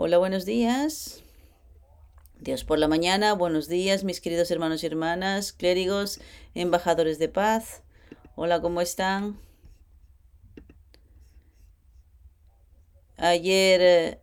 Hola, 0.00 0.18
buenos 0.18 0.44
días. 0.44 1.24
Dios 2.38 2.62
por 2.62 2.78
la 2.78 2.86
mañana, 2.86 3.32
buenos 3.32 3.66
días 3.66 4.04
mis 4.04 4.20
queridos 4.20 4.48
hermanos 4.52 4.84
y 4.84 4.86
hermanas, 4.86 5.52
clérigos, 5.52 6.20
embajadores 6.54 7.18
de 7.18 7.28
paz. 7.28 7.82
Hola, 8.36 8.62
¿cómo 8.62 8.80
están? 8.80 9.40
Ayer 13.16 13.80
eh, 13.82 14.20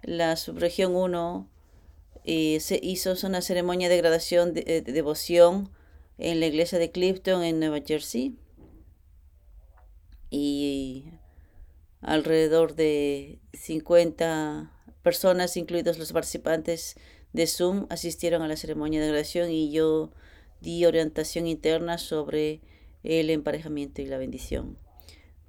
la 0.00 0.36
subregión 0.36 0.96
1 0.96 1.46
eh, 2.24 2.60
se 2.60 2.80
hizo 2.82 3.12
una 3.26 3.42
ceremonia 3.42 3.90
de 3.90 3.98
graduación 3.98 4.54
de, 4.54 4.64
eh, 4.66 4.80
de 4.80 4.92
devoción 4.92 5.68
en 6.16 6.40
la 6.40 6.46
iglesia 6.46 6.78
de 6.78 6.90
Clifton 6.90 7.44
en 7.44 7.60
Nueva 7.60 7.80
Jersey 7.86 8.38
y 10.30 11.10
alrededor 12.04 12.74
de 12.74 13.38
50 13.54 14.70
personas, 15.02 15.56
incluidos 15.56 15.98
los 15.98 16.12
participantes 16.12 16.96
de 17.32 17.46
Zoom, 17.46 17.86
asistieron 17.90 18.42
a 18.42 18.48
la 18.48 18.56
ceremonia 18.56 19.00
de 19.00 19.08
graduación 19.08 19.50
y 19.50 19.72
yo 19.72 20.12
di 20.60 20.84
orientación 20.84 21.46
interna 21.46 21.98
sobre 21.98 22.60
el 23.02 23.30
emparejamiento 23.30 24.02
y 24.02 24.06
la 24.06 24.18
bendición. 24.18 24.78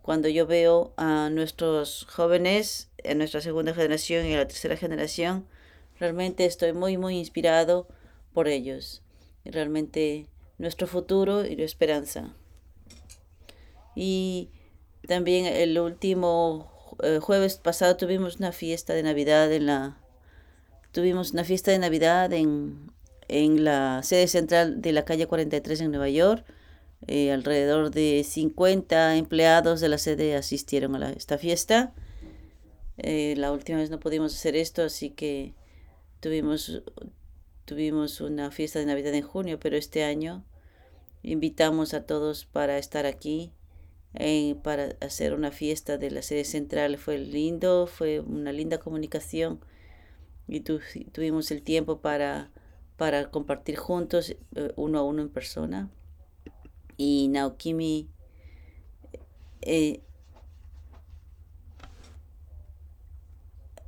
Cuando 0.01 0.29
yo 0.29 0.47
veo 0.47 0.93
a 0.97 1.29
nuestros 1.29 2.05
jóvenes, 2.09 2.89
en 2.97 3.17
nuestra 3.17 3.41
segunda 3.41 3.73
generación 3.73 4.25
y 4.25 4.33
a 4.33 4.37
la 4.37 4.47
tercera 4.47 4.77
generación, 4.77 5.45
realmente 5.99 6.45
estoy 6.45 6.73
muy, 6.73 6.97
muy 6.97 7.17
inspirado 7.17 7.87
por 8.33 8.47
ellos. 8.47 9.01
Realmente 9.43 10.27
nuestro 10.57 10.87
futuro 10.87 11.45
y 11.45 11.55
la 11.55 11.65
esperanza. 11.65 12.33
Y 13.95 14.49
también 15.07 15.45
el 15.45 15.77
último 15.79 16.71
eh, 17.03 17.19
jueves 17.21 17.57
pasado 17.57 17.97
tuvimos 17.97 18.37
una 18.37 18.51
fiesta 18.51 18.93
de 18.93 19.03
Navidad 19.03 19.51
en 19.51 19.65
la 19.65 19.97
tuvimos 20.91 21.33
una 21.33 21.43
fiesta 21.43 21.71
de 21.71 21.79
Navidad 21.79 22.31
en, 22.31 22.91
en 23.27 23.65
la 23.65 24.01
sede 24.03 24.27
central 24.27 24.81
de 24.81 24.93
la 24.93 25.03
calle 25.03 25.27
43 25.27 25.81
en 25.81 25.91
Nueva 25.91 26.09
York. 26.09 26.45
Eh, 27.07 27.31
alrededor 27.31 27.91
de 27.91 28.23
50 28.23 29.17
empleados 29.17 29.81
de 29.81 29.89
la 29.89 29.97
sede 29.97 30.35
asistieron 30.35 30.95
a 30.95 30.99
la, 30.99 31.09
esta 31.11 31.37
fiesta. 31.37 31.93
Eh, 32.97 33.35
la 33.37 33.51
última 33.51 33.79
vez 33.79 33.89
no 33.89 33.99
pudimos 33.99 34.33
hacer 34.33 34.55
esto, 34.55 34.83
así 34.83 35.09
que 35.09 35.53
tuvimos, 36.21 36.81
tuvimos 37.65 38.21
una 38.21 38.49
fiesta 38.51 38.79
de 38.79 38.85
Navidad 38.85 39.13
en 39.13 39.23
junio, 39.23 39.59
pero 39.59 39.75
este 39.75 40.05
año 40.05 40.45
invitamos 41.21 41.93
a 41.93 42.05
todos 42.05 42.45
para 42.45 42.77
estar 42.77 43.05
aquí 43.05 43.51
eh, 44.17 44.55
para 44.63 44.95
hacer 45.01 45.33
una 45.33 45.51
fiesta 45.51 45.97
de 45.97 46.11
la 46.11 46.21
sede 46.21 46.45
central. 46.45 46.97
Fue 46.97 47.17
lindo, 47.17 47.87
fue 47.87 48.19
una 48.19 48.51
linda 48.51 48.79
comunicación 48.79 49.59
y 50.47 50.61
tu, 50.61 50.79
tuvimos 51.11 51.51
el 51.51 51.61
tiempo 51.61 51.99
para, 52.01 52.51
para 52.97 53.31
compartir 53.31 53.77
juntos 53.77 54.35
eh, 54.55 54.73
uno 54.75 54.99
a 54.99 55.03
uno 55.03 55.21
en 55.21 55.29
persona. 55.29 55.89
Y 56.97 57.27
Naokimi 57.29 58.09
eh, 59.61 60.01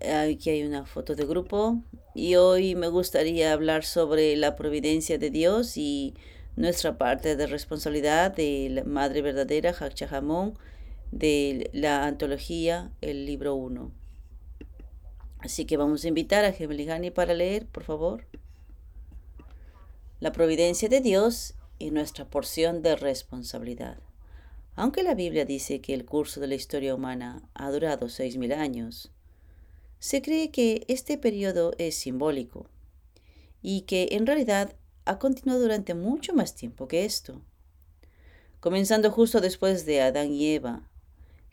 aquí 0.02 0.50
hay 0.50 0.64
una 0.64 0.86
foto 0.86 1.16
de 1.16 1.26
grupo 1.26 1.82
y 2.14 2.36
hoy 2.36 2.76
me 2.76 2.88
gustaría 2.88 3.54
hablar 3.54 3.84
sobre 3.84 4.36
la 4.36 4.56
providencia 4.56 5.18
de 5.18 5.30
Dios 5.30 5.78
y 5.78 6.16
nuestra 6.58 6.98
parte 6.98 7.36
de 7.36 7.46
responsabilidad 7.46 8.36
de 8.36 8.68
la 8.72 8.84
Madre 8.84 9.22
Verdadera, 9.22 9.74
Jamón, 9.74 10.58
de 11.12 11.70
la 11.72 12.06
antología 12.06 12.92
El 13.00 13.28
Libro 13.28 13.54
1. 13.54 13.92
Así 15.38 15.66
que 15.66 15.78
vamos 15.78 16.04
a 16.04 16.08
invitar 16.08 16.46
a 16.46 16.52
Gemeligani 16.52 17.12
para 17.12 17.36
leer, 17.36 17.68
por 17.68 17.84
favor. 17.84 18.26
La 20.20 20.32
providencia 20.32 20.90
de 20.90 21.00
Dios 21.00 21.54
y 21.78 21.92
nuestra 21.92 22.26
porción 22.26 22.82
de 22.82 22.96
responsabilidad. 22.96 24.00
Aunque 24.76 25.04
la 25.04 25.14
Biblia 25.14 25.46
dice 25.46 25.80
que 25.80 25.94
el 25.94 26.06
curso 26.06 26.40
de 26.40 26.48
la 26.48 26.56
historia 26.56 26.96
humana 26.96 27.48
ha 27.54 27.70
durado 27.70 28.10
seis 28.10 28.36
mil 28.36 28.52
años, 28.52 29.12
se 30.00 30.24
cree 30.24 30.50
que 30.50 30.86
este 30.88 31.20
periodo 31.20 31.74
es 31.78 31.96
simbólico 31.96 32.68
y 33.62 33.82
que 33.82 34.10
en 34.12 34.26
realidad 34.26 34.76
ha 35.08 35.20
continuado 35.20 35.62
durante 35.62 35.94
mucho 35.94 36.34
más 36.34 36.56
tiempo 36.56 36.88
que 36.88 37.06
esto. 37.06 37.42
Comenzando 38.60 39.12
justo 39.12 39.42
después 39.42 39.86
de 39.86 40.02
Adán 40.02 40.32
y 40.32 40.54
Eva, 40.54 40.90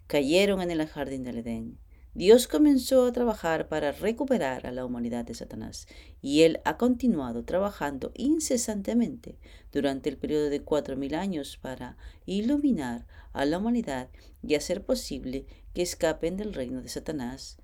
cayeron 0.07 0.61
en 0.61 0.71
el 0.71 0.87
jardín 0.87 1.23
del 1.23 1.39
Edén. 1.39 1.79
Dios 2.15 2.47
comenzó 2.47 3.07
a 3.07 3.13
trabajar 3.13 3.69
para 3.69 3.91
recuperar 3.91 4.67
a 4.67 4.71
la 4.71 4.85
humanidad 4.85 5.25
de 5.25 5.35
Satanás 5.35 5.89
y 6.23 6.43
él 6.43 6.61
ha 6.65 6.77
continuado 6.77 7.45
trabajando 7.45 8.13
incesantemente 8.15 9.37
durante 9.73 10.11
el 10.11 10.17
periodo 10.17 10.49
de 10.49 10.63
cuatro 10.63 10.97
mil 10.97 11.17
años 11.17 11.59
para 11.61 11.97
iluminar 12.25 13.07
a 13.33 13.45
la 13.45 13.59
humanidad 13.59 14.11
y 14.43 14.55
hacer 14.55 14.85
posible 14.85 15.47
que 15.75 15.83
escapen 15.83 16.37
del 16.37 16.55
reino 16.55 16.83
de 16.83 16.89
Satanás 16.89 17.59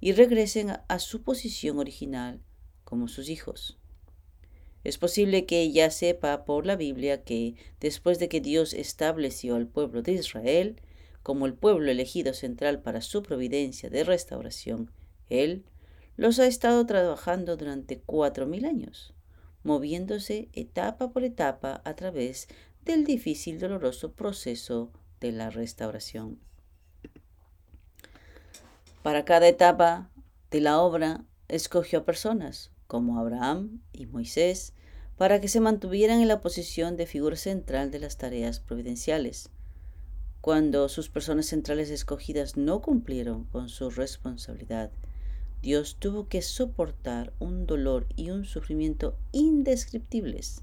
y 0.00 0.12
regresen 0.12 0.78
a 0.88 0.98
su 0.98 1.22
posición 1.22 1.78
original 1.78 2.42
como 2.82 3.06
sus 3.06 3.28
hijos. 3.28 3.78
Es 4.86 4.98
posible 4.98 5.46
que 5.46 5.62
ella 5.62 5.90
sepa 5.90 6.44
por 6.44 6.64
la 6.64 6.76
Biblia 6.76 7.24
que 7.24 7.56
después 7.80 8.20
de 8.20 8.28
que 8.28 8.40
Dios 8.40 8.72
estableció 8.72 9.56
al 9.56 9.66
pueblo 9.66 10.00
de 10.00 10.12
Israel 10.12 10.80
como 11.24 11.46
el 11.46 11.54
pueblo 11.54 11.90
elegido 11.90 12.34
central 12.34 12.80
para 12.82 13.00
su 13.00 13.24
providencia 13.24 13.90
de 13.90 14.04
restauración, 14.04 14.92
Él 15.28 15.64
los 16.16 16.38
ha 16.38 16.46
estado 16.46 16.86
trabajando 16.86 17.56
durante 17.56 17.98
cuatro 17.98 18.46
mil 18.46 18.64
años, 18.64 19.12
moviéndose 19.64 20.50
etapa 20.52 21.10
por 21.10 21.24
etapa 21.24 21.82
a 21.84 21.96
través 21.96 22.46
del 22.84 23.04
difícil, 23.04 23.58
doloroso 23.58 24.12
proceso 24.12 24.92
de 25.18 25.32
la 25.32 25.50
restauración. 25.50 26.38
Para 29.02 29.24
cada 29.24 29.48
etapa 29.48 30.12
de 30.52 30.60
la 30.60 30.78
obra 30.78 31.24
escogió 31.48 31.98
a 31.98 32.04
personas 32.04 32.70
como 32.86 33.18
Abraham 33.18 33.80
y 33.92 34.06
Moisés, 34.06 34.74
para 35.16 35.40
que 35.40 35.48
se 35.48 35.60
mantuvieran 35.60 36.20
en 36.20 36.28
la 36.28 36.40
posición 36.40 36.96
de 36.96 37.06
figura 37.06 37.36
central 37.36 37.90
de 37.90 37.98
las 37.98 38.16
tareas 38.16 38.60
providenciales. 38.60 39.50
Cuando 40.40 40.88
sus 40.88 41.08
personas 41.08 41.46
centrales 41.46 41.90
escogidas 41.90 42.56
no 42.56 42.82
cumplieron 42.82 43.44
con 43.44 43.68
su 43.68 43.90
responsabilidad, 43.90 44.90
Dios 45.62 45.96
tuvo 45.98 46.28
que 46.28 46.42
soportar 46.42 47.32
un 47.38 47.66
dolor 47.66 48.06
y 48.14 48.30
un 48.30 48.44
sufrimiento 48.44 49.16
indescriptibles. 49.32 50.62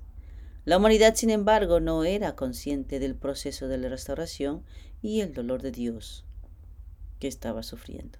La 0.65 0.77
humanidad, 0.77 1.15
sin 1.15 1.29
embargo, 1.29 1.81
no 1.81 2.05
era 2.05 2.35
consciente 2.35 2.99
del 2.99 3.15
proceso 3.15 3.67
de 3.67 3.77
la 3.77 3.89
restauración 3.89 4.63
y 5.01 5.19
el 5.19 5.33
dolor 5.33 5.61
de 5.61 5.71
Dios 5.71 6.23
que 7.19 7.27
estaba 7.27 7.63
sufriendo. 7.63 8.19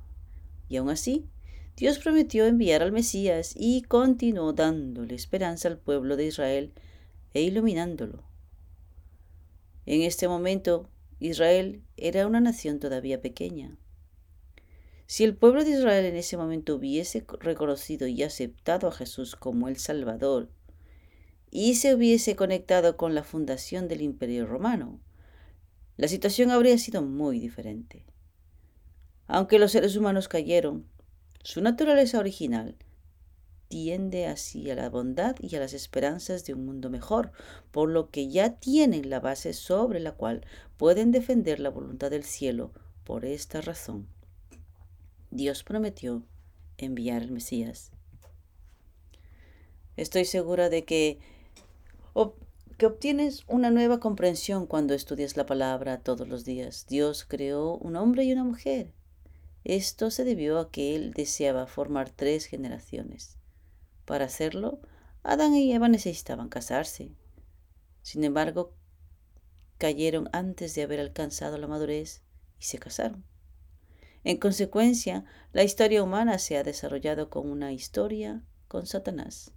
Y 0.68 0.76
aún 0.76 0.90
así, 0.90 1.26
Dios 1.76 1.98
prometió 1.98 2.46
enviar 2.46 2.84
al 2.84 2.92
Mesías 2.92 3.54
y 3.58 3.82
continuó 3.82 4.54
dándole 4.54 5.16
esperanza 5.16 5.68
al 5.68 5.80
pueblo 5.80 6.16
de 6.18 6.28
Israel 6.28 6.72
e 7.34 7.42
iluminándolo. 7.42 8.24
En 9.86 10.04
este 10.04 10.28
momento, 10.28 10.90
Israel 11.20 11.82
era 11.98 12.28
una 12.28 12.42
nación 12.42 12.80
todavía 12.80 13.22
pequeña. 13.22 13.78
Si 15.08 15.24
el 15.24 15.36
pueblo 15.36 15.64
de 15.64 15.72
Israel 15.72 16.06
en 16.06 16.16
ese 16.16 16.38
momento 16.38 16.76
hubiese 16.76 17.26
reconocido 17.40 18.08
y 18.08 18.24
aceptado 18.24 18.88
a 18.88 18.92
Jesús 18.92 19.36
como 19.36 19.68
el 19.68 19.78
Salvador 19.78 20.50
y 21.50 21.76
se 21.76 21.94
hubiese 21.96 22.36
conectado 22.36 22.98
con 22.98 23.16
la 23.16 23.24
fundación 23.24 23.88
del 23.88 24.02
Imperio 24.02 24.46
Romano, 24.46 25.00
la 25.98 26.08
situación 26.08 26.52
habría 26.52 26.78
sido 26.78 27.02
muy 27.02 27.40
diferente. 27.40 28.06
Aunque 29.28 29.60
los 29.60 29.72
seres 29.72 29.96
humanos 29.96 30.28
cayeron, 30.28 30.88
su 31.44 31.62
naturaleza 31.62 32.20
original 32.20 32.78
tiende 33.68 34.28
hacia 34.28 34.76
la 34.76 34.90
bondad 34.90 35.36
y 35.42 35.54
a 35.56 35.60
las 35.60 35.74
esperanzas 35.74 36.46
de 36.46 36.54
un 36.54 36.66
mundo 36.66 36.90
mejor, 36.90 37.32
por 37.72 37.90
lo 37.90 38.12
que 38.12 38.30
ya 38.30 38.58
tienen 38.60 39.10
la 39.10 39.20
base 39.20 39.52
sobre 39.52 40.00
la 40.00 40.14
cual 40.14 40.46
pueden 40.78 41.12
defender 41.12 41.60
la 41.60 41.70
voluntad 41.70 42.12
del 42.12 42.24
cielo. 42.24 42.72
Por 43.04 43.26
esta 43.26 43.60
razón, 43.60 44.08
Dios 45.32 45.64
prometió 45.64 46.24
enviar 46.78 47.24
al 47.24 47.32
Mesías. 47.32 47.92
Estoy 49.98 50.24
segura 50.24 50.70
de 50.70 50.86
que, 50.86 51.20
que 52.78 52.86
obtienes 52.86 53.44
una 53.48 53.70
nueva 53.70 54.00
comprensión 54.00 54.66
cuando 54.66 54.94
estudias 54.94 55.36
la 55.36 55.46
palabra 55.46 56.00
todos 56.00 56.30
los 56.30 56.46
días. 56.46 56.86
Dios 56.88 57.26
creó 57.28 57.76
un 57.78 57.98
hombre 57.98 58.24
y 58.24 58.32
una 58.32 58.46
mujer 58.46 58.94
esto 59.64 60.12
se 60.12 60.24
debió 60.26 60.60
a 60.60 60.72
que 60.72 60.96
él 60.96 61.14
deseaba 61.14 61.68
formar 61.68 62.10
tres 62.10 62.46
generaciones. 62.46 63.38
Para 64.06 64.26
hacerlo, 64.26 64.80
Adán 65.24 65.56
y 65.56 65.72
Eva 65.74 65.88
necesitaban 65.88 66.50
casarse. 66.50 67.12
Sin 68.02 68.24
embargo, 68.24 68.74
cayeron 69.78 70.30
antes 70.34 70.76
de 70.76 70.84
haber 70.84 71.00
alcanzado 71.00 71.58
la 71.58 71.68
madurez 71.68 72.22
y 72.60 72.66
se 72.66 72.78
casaron. 72.78 73.24
En 74.26 74.38
consecuencia, 74.38 75.26
la 75.52 75.64
historia 75.64 76.04
humana 76.04 76.40
se 76.40 76.58
ha 76.58 76.64
desarrollado 76.64 77.30
como 77.30 77.52
una 77.52 77.74
historia 77.74 78.42
con 78.68 78.86
Satanás, 78.86 79.52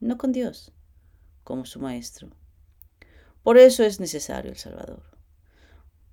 no 0.00 0.16
con 0.16 0.32
Dios, 0.32 0.72
como 1.44 1.66
su 1.66 1.80
maestro. 1.80 2.30
Por 3.42 3.58
eso 3.58 3.84
es 3.84 4.00
necesario 4.00 4.50
el 4.50 4.56
Salvador. 4.58 5.09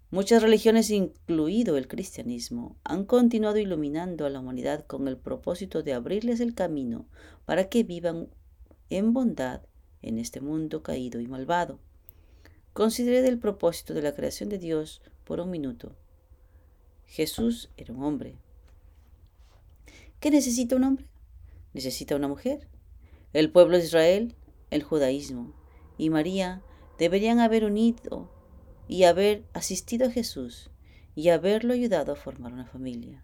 Muchas 0.09 0.41
religiones, 0.41 0.89
incluido 0.89 1.75
el 1.75 1.89
cristianismo, 1.89 2.77
han 2.85 3.03
continuado 3.03 3.57
iluminando 3.57 4.25
a 4.25 4.29
la 4.29 4.39
humanidad 4.39 4.85
con 4.85 5.09
el 5.09 5.17
propósito 5.17 5.83
de 5.83 5.91
abrirles 5.91 6.39
el 6.39 6.55
camino 6.55 7.05
para 7.45 7.67
que 7.67 7.83
vivan 7.83 8.29
en 8.89 9.11
bondad 9.11 9.63
en 10.01 10.17
este 10.17 10.39
mundo 10.39 10.81
caído 10.81 11.19
y 11.19 11.27
malvado. 11.27 11.79
Consideré 12.71 13.27
el 13.27 13.37
propósito 13.37 13.93
de 13.93 14.01
la 14.01 14.15
creación 14.15 14.47
de 14.47 14.59
Dios 14.59 15.01
por 15.25 15.41
un 15.41 15.49
minuto. 15.49 15.93
Jesús 17.05 17.69
era 17.75 17.93
un 17.93 18.01
hombre. 18.03 18.37
¿Qué 20.21 20.31
necesita 20.31 20.77
un 20.77 20.85
hombre? 20.85 21.05
Necesita 21.73 22.15
una 22.15 22.29
mujer. 22.29 22.69
El 23.33 23.51
pueblo 23.51 23.77
de 23.77 23.83
Israel, 23.83 24.35
el 24.71 24.83
judaísmo 24.83 25.53
y 25.97 26.09
María 26.09 26.61
deberían 26.97 27.41
haber 27.41 27.65
unido 27.65 28.36
y 28.87 29.03
haber 29.03 29.43
asistido 29.53 30.07
a 30.07 30.11
Jesús 30.11 30.69
y 31.15 31.29
haberlo 31.29 31.73
ayudado 31.73 32.13
a 32.13 32.15
formar 32.15 32.53
una 32.53 32.65
familia. 32.65 33.23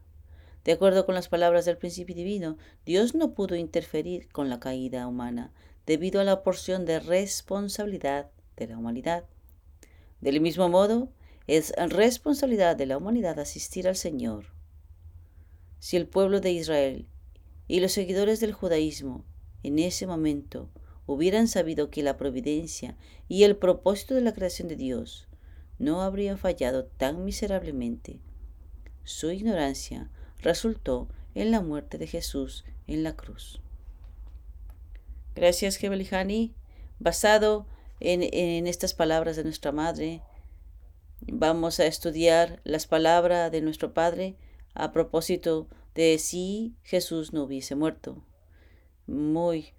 De 0.63 0.71
acuerdo 0.71 1.05
con 1.05 1.15
las 1.15 1.27
palabras 1.27 1.65
del 1.65 1.77
principio 1.77 2.15
divino, 2.15 2.57
Dios 2.85 3.15
no 3.15 3.33
pudo 3.33 3.55
interferir 3.55 4.29
con 4.29 4.49
la 4.49 4.59
caída 4.59 5.07
humana 5.07 5.51
debido 5.85 6.21
a 6.21 6.23
la 6.23 6.43
porción 6.43 6.85
de 6.85 6.99
responsabilidad 6.99 8.31
de 8.55 8.67
la 8.67 8.77
humanidad. 8.77 9.25
Del 10.21 10.39
mismo 10.39 10.69
modo, 10.69 11.11
es 11.47 11.73
responsabilidad 11.89 12.77
de 12.77 12.85
la 12.85 12.97
humanidad 12.97 13.39
asistir 13.39 13.87
al 13.87 13.97
Señor. 13.97 14.45
Si 15.79 15.97
el 15.97 16.07
pueblo 16.07 16.39
de 16.39 16.51
Israel 16.51 17.07
y 17.67 17.81
los 17.81 17.91
seguidores 17.91 18.39
del 18.39 18.53
judaísmo 18.53 19.25
en 19.63 19.79
ese 19.79 20.07
momento 20.07 20.69
hubieran 21.05 21.49
sabido 21.49 21.89
que 21.89 22.03
la 22.03 22.15
providencia 22.15 22.95
y 23.27 23.43
el 23.43 23.57
propósito 23.57 24.15
de 24.15 24.21
la 24.21 24.33
creación 24.33 24.69
de 24.69 24.77
Dios 24.77 25.27
no 25.79 26.01
habrían 26.01 26.37
fallado 26.37 26.85
tan 26.85 27.25
miserablemente. 27.25 28.19
Su 29.03 29.31
ignorancia 29.31 30.09
resultó 30.39 31.09
en 31.35 31.51
la 31.51 31.61
muerte 31.61 31.97
de 31.97 32.07
Jesús 32.07 32.65
en 32.87 33.03
la 33.03 33.15
cruz. 33.15 33.61
Gracias, 35.35 35.77
Gebelihani. 35.77 36.53
Basado 36.99 37.65
en, 37.99 38.21
en 38.21 38.67
estas 38.67 38.93
palabras 38.93 39.35
de 39.35 39.43
nuestra 39.43 39.71
Madre, 39.71 40.21
vamos 41.21 41.79
a 41.79 41.85
estudiar 41.85 42.61
las 42.63 42.87
palabras 42.87 43.51
de 43.51 43.61
nuestro 43.61 43.93
Padre 43.93 44.37
a 44.73 44.91
propósito 44.91 45.67
de 45.95 46.17
si 46.19 46.75
Jesús 46.83 47.33
no 47.33 47.43
hubiese 47.43 47.75
muerto. 47.75 48.23
Muy 49.05 49.73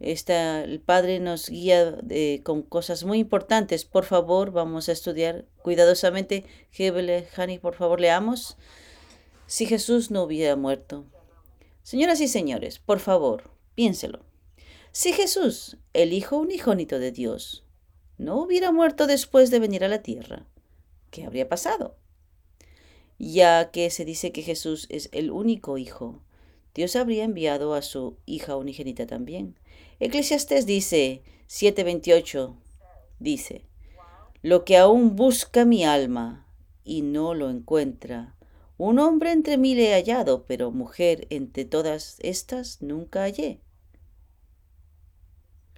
el 0.00 0.80
Padre 0.80 1.18
nos 1.18 1.48
guía 1.48 1.98
con 2.44 2.62
cosas 2.62 3.04
muy 3.04 3.18
importantes. 3.18 3.84
Por 3.84 4.04
favor, 4.04 4.52
vamos 4.52 4.88
a 4.88 4.92
estudiar 4.92 5.46
cuidadosamente. 5.62 6.44
Hebele, 6.76 7.26
Hani, 7.36 7.58
por 7.58 7.74
favor, 7.74 8.00
leamos. 8.00 8.56
Si 9.46 9.66
Jesús 9.66 10.10
no 10.10 10.22
hubiera 10.22 10.56
muerto. 10.56 11.04
Señoras 11.82 12.20
y 12.20 12.28
señores, 12.28 12.78
por 12.78 13.00
favor, 13.00 13.50
piénselo. 13.74 14.20
Si 14.92 15.12
Jesús, 15.12 15.78
el 15.94 16.12
Hijo 16.12 16.36
unigénito 16.38 16.98
de 16.98 17.12
Dios, 17.12 17.64
no 18.18 18.40
hubiera 18.42 18.72
muerto 18.72 19.06
después 19.06 19.50
de 19.50 19.58
venir 19.58 19.84
a 19.84 19.88
la 19.88 20.02
tierra, 20.02 20.46
¿qué 21.10 21.24
habría 21.24 21.48
pasado? 21.48 21.96
Ya 23.18 23.70
que 23.70 23.90
se 23.90 24.04
dice 24.04 24.32
que 24.32 24.42
Jesús 24.42 24.86
es 24.90 25.08
el 25.12 25.30
único 25.30 25.78
Hijo, 25.78 26.22
Dios 26.74 26.94
habría 26.94 27.24
enviado 27.24 27.74
a 27.74 27.82
su 27.82 28.18
hija 28.26 28.56
unigénita 28.56 29.06
también. 29.06 29.58
Eclesiastés 30.00 30.64
dice 30.64 31.22
7:28, 31.48 32.56
dice, 33.18 33.66
lo 34.42 34.64
que 34.64 34.76
aún 34.76 35.16
busca 35.16 35.64
mi 35.64 35.84
alma 35.84 36.46
y 36.84 37.02
no 37.02 37.34
lo 37.34 37.50
encuentra. 37.50 38.36
Un 38.76 39.00
hombre 39.00 39.32
entre 39.32 39.58
mil 39.58 39.80
he 39.80 39.92
hallado, 39.92 40.46
pero 40.46 40.70
mujer 40.70 41.26
entre 41.30 41.64
todas 41.64 42.16
estas 42.20 42.80
nunca 42.80 43.22
hallé. 43.22 43.60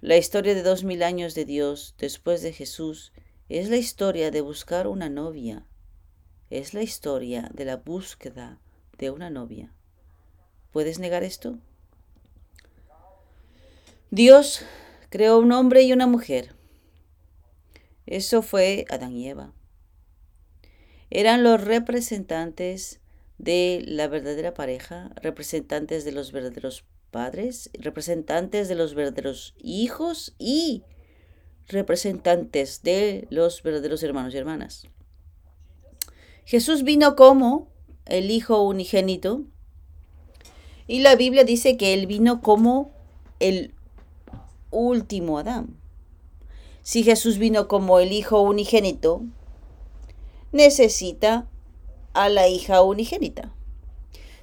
La 0.01 0.17
historia 0.17 0.53
de 0.53 0.61
dos 0.61 0.83
mil 0.83 1.01
años 1.01 1.33
de 1.33 1.45
Dios 1.45 1.95
después 1.97 2.43
de 2.43 2.53
Jesús 2.53 3.13
es 3.49 3.69
la 3.69 3.77
historia 3.77 4.29
de 4.29 4.41
buscar 4.41 4.87
una 4.87 5.09
novia. 5.09 5.65
Es 6.51 6.75
la 6.75 6.83
historia 6.83 7.49
de 7.53 7.65
la 7.65 7.77
búsqueda 7.77 8.59
de 8.99 9.09
una 9.09 9.31
novia. 9.31 9.73
¿Puedes 10.71 10.99
negar 10.99 11.23
esto? 11.23 11.57
Dios 14.13 14.65
creó 15.09 15.39
un 15.39 15.53
hombre 15.53 15.83
y 15.83 15.93
una 15.93 16.05
mujer. 16.05 16.53
Eso 18.05 18.41
fue 18.41 18.85
Adán 18.89 19.15
y 19.15 19.29
Eva. 19.29 19.53
Eran 21.09 21.43
los 21.43 21.63
representantes 21.63 22.99
de 23.37 23.81
la 23.87 24.09
verdadera 24.09 24.53
pareja, 24.53 25.11
representantes 25.15 26.03
de 26.03 26.11
los 26.11 26.33
verdaderos 26.33 26.83
padres, 27.09 27.69
representantes 27.73 28.67
de 28.67 28.75
los 28.75 28.95
verdaderos 28.95 29.55
hijos 29.57 30.35
y 30.37 30.83
representantes 31.69 32.83
de 32.83 33.27
los 33.29 33.63
verdaderos 33.63 34.03
hermanos 34.03 34.33
y 34.33 34.37
hermanas. 34.37 34.87
Jesús 36.43 36.83
vino 36.83 37.15
como 37.15 37.69
el 38.05 38.29
Hijo 38.29 38.61
unigénito 38.61 39.45
y 40.85 40.99
la 40.99 41.15
Biblia 41.15 41.45
dice 41.45 41.77
que 41.77 41.93
Él 41.93 42.07
vino 42.07 42.41
como 42.41 42.93
el 43.39 43.73
último 44.71 45.37
Adán. 45.37 45.77
Si 46.81 47.03
Jesús 47.03 47.37
vino 47.37 47.67
como 47.67 47.99
el 47.99 48.11
Hijo 48.11 48.41
unigénito, 48.41 49.21
necesita 50.51 51.47
a 52.13 52.29
la 52.29 52.47
hija 52.47 52.81
unigénita. 52.81 53.53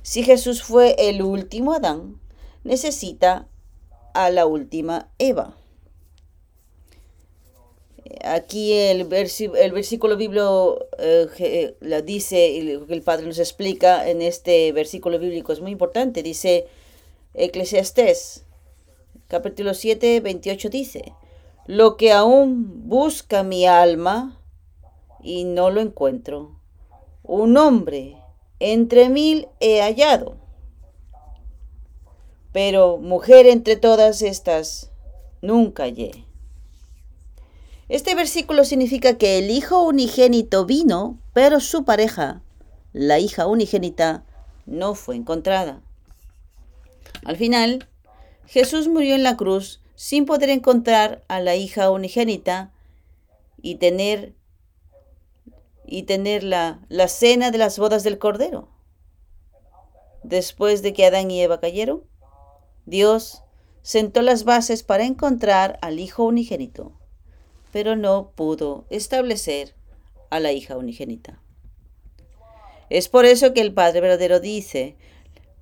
Si 0.02 0.22
Jesús 0.22 0.62
fue 0.62 0.94
el 0.98 1.22
último 1.22 1.72
Adán, 1.72 2.20
necesita 2.64 3.48
a 4.14 4.30
la 4.30 4.46
última 4.46 5.10
Eva. 5.18 5.56
Aquí 8.24 8.72
el, 8.72 9.06
el 9.12 9.72
versículo 9.72 10.16
bíblico 10.16 10.86
eh, 10.98 11.76
la 11.80 12.00
dice, 12.00 12.58
el 12.58 13.02
Padre 13.02 13.26
nos 13.26 13.38
explica 13.38 14.08
en 14.08 14.22
este 14.22 14.72
versículo 14.72 15.18
bíblico, 15.18 15.52
es 15.52 15.60
muy 15.60 15.72
importante. 15.72 16.22
Dice 16.22 16.66
Eclesiastés, 17.34 18.44
capítulo 19.28 19.74
7, 19.74 20.20
28 20.20 20.70
dice, 20.70 21.12
lo 21.66 21.98
que 21.98 22.12
aún 22.12 22.88
busca 22.88 23.42
mi 23.42 23.66
alma 23.66 24.40
y 25.20 25.44
no 25.44 25.68
lo 25.68 25.82
encuentro, 25.82 26.58
un 27.22 27.58
hombre 27.58 28.16
entre 28.58 29.10
mil 29.10 29.46
he 29.60 29.82
hallado, 29.82 30.38
pero 32.52 32.96
mujer 32.96 33.46
entre 33.46 33.76
todas 33.76 34.22
estas 34.22 34.90
nunca 35.42 35.82
hallé. 35.82 36.24
Este 37.90 38.14
versículo 38.14 38.64
significa 38.64 39.18
que 39.18 39.38
el 39.38 39.50
hijo 39.50 39.82
unigénito 39.82 40.64
vino, 40.64 41.18
pero 41.34 41.60
su 41.60 41.84
pareja, 41.84 42.40
la 42.94 43.18
hija 43.18 43.46
unigénita, 43.46 44.24
no 44.64 44.94
fue 44.94 45.16
encontrada. 45.16 45.82
Al 47.24 47.36
final, 47.36 47.88
Jesús 48.48 48.88
murió 48.88 49.14
en 49.14 49.22
la 49.22 49.36
cruz 49.36 49.80
sin 49.94 50.26
poder 50.26 50.50
encontrar 50.50 51.24
a 51.28 51.40
la 51.40 51.54
hija 51.54 51.90
unigénita 51.90 52.72
y 53.60 53.76
tener 53.76 54.34
y 55.86 56.02
tener 56.02 56.42
la, 56.44 56.80
la 56.88 57.08
cena 57.08 57.50
de 57.50 57.58
las 57.58 57.78
bodas 57.78 58.02
del 58.02 58.18
Cordero. 58.18 58.68
Después 60.22 60.82
de 60.82 60.92
que 60.92 61.06
Adán 61.06 61.30
y 61.30 61.40
Eva 61.40 61.60
cayeron, 61.60 62.02
Dios 62.84 63.42
sentó 63.80 64.20
las 64.20 64.44
bases 64.44 64.82
para 64.82 65.04
encontrar 65.04 65.78
al 65.80 65.98
Hijo 65.98 66.24
unigénito 66.24 66.98
pero 67.72 67.96
no 67.96 68.32
pudo 68.34 68.86
establecer 68.90 69.74
a 70.30 70.40
la 70.40 70.52
hija 70.52 70.76
unigénita. 70.76 71.40
Es 72.90 73.08
por 73.08 73.24
eso 73.26 73.52
que 73.52 73.60
el 73.60 73.74
Padre 73.74 74.00
verdadero 74.00 74.40
dice, 74.40 74.96